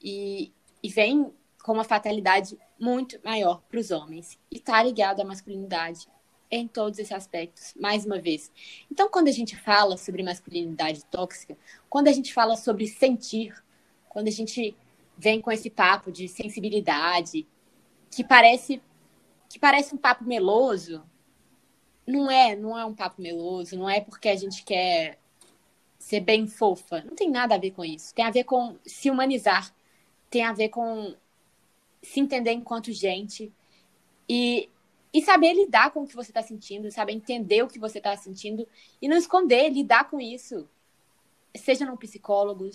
E, 0.00 0.52
e 0.82 0.88
vem 0.88 1.32
com 1.62 1.72
uma 1.72 1.84
fatalidade 1.84 2.58
muito 2.80 3.20
maior 3.22 3.62
para 3.68 3.78
os 3.78 3.90
homens. 3.90 4.38
E 4.50 4.56
está 4.56 4.82
ligado 4.82 5.20
à 5.20 5.24
masculinidade 5.24 6.08
em 6.50 6.68
todos 6.68 6.98
esses 6.98 7.12
aspectos, 7.12 7.74
mais 7.74 8.06
uma 8.06 8.20
vez. 8.20 8.50
Então, 8.90 9.10
quando 9.10 9.28
a 9.28 9.32
gente 9.32 9.56
fala 9.56 9.96
sobre 9.96 10.22
masculinidade 10.22 11.04
tóxica, 11.06 11.58
quando 11.90 12.08
a 12.08 12.12
gente 12.12 12.32
fala 12.32 12.56
sobre 12.56 12.86
sentir, 12.86 13.54
quando 14.08 14.28
a 14.28 14.30
gente 14.30 14.76
vem 15.16 15.40
com 15.40 15.50
esse 15.50 15.68
papo 15.68 16.12
de 16.12 16.28
sensibilidade, 16.28 17.46
que 18.10 18.22
parece 18.22 18.80
que 19.54 19.58
parece 19.60 19.94
um 19.94 19.98
papo 19.98 20.24
meloso, 20.24 21.00
não 22.04 22.28
é, 22.28 22.56
não 22.56 22.76
é 22.76 22.84
um 22.84 22.92
papo 22.92 23.22
meloso, 23.22 23.78
não 23.78 23.88
é 23.88 24.00
porque 24.00 24.28
a 24.28 24.34
gente 24.34 24.64
quer 24.64 25.16
ser 25.96 26.18
bem 26.18 26.48
fofa, 26.48 27.04
não 27.04 27.14
tem 27.14 27.30
nada 27.30 27.54
a 27.54 27.58
ver 27.58 27.70
com 27.70 27.84
isso. 27.84 28.12
Tem 28.12 28.24
a 28.24 28.32
ver 28.32 28.42
com 28.42 28.76
se 28.84 29.08
humanizar, 29.08 29.72
tem 30.28 30.42
a 30.42 30.52
ver 30.52 30.70
com 30.70 31.14
se 32.02 32.18
entender 32.18 32.50
enquanto 32.50 32.90
gente 32.90 33.52
e, 34.28 34.68
e 35.12 35.22
saber 35.22 35.52
lidar 35.52 35.92
com 35.92 36.02
o 36.02 36.06
que 36.08 36.16
você 36.16 36.32
está 36.32 36.42
sentindo, 36.42 36.90
saber 36.90 37.12
entender 37.12 37.62
o 37.62 37.68
que 37.68 37.78
você 37.78 37.98
está 37.98 38.16
sentindo 38.16 38.66
e 39.00 39.06
não 39.06 39.16
esconder, 39.16 39.70
lidar 39.70 40.10
com 40.10 40.20
isso. 40.20 40.68
Seja 41.56 41.86
no 41.86 41.96
psicólogo, 41.96 42.68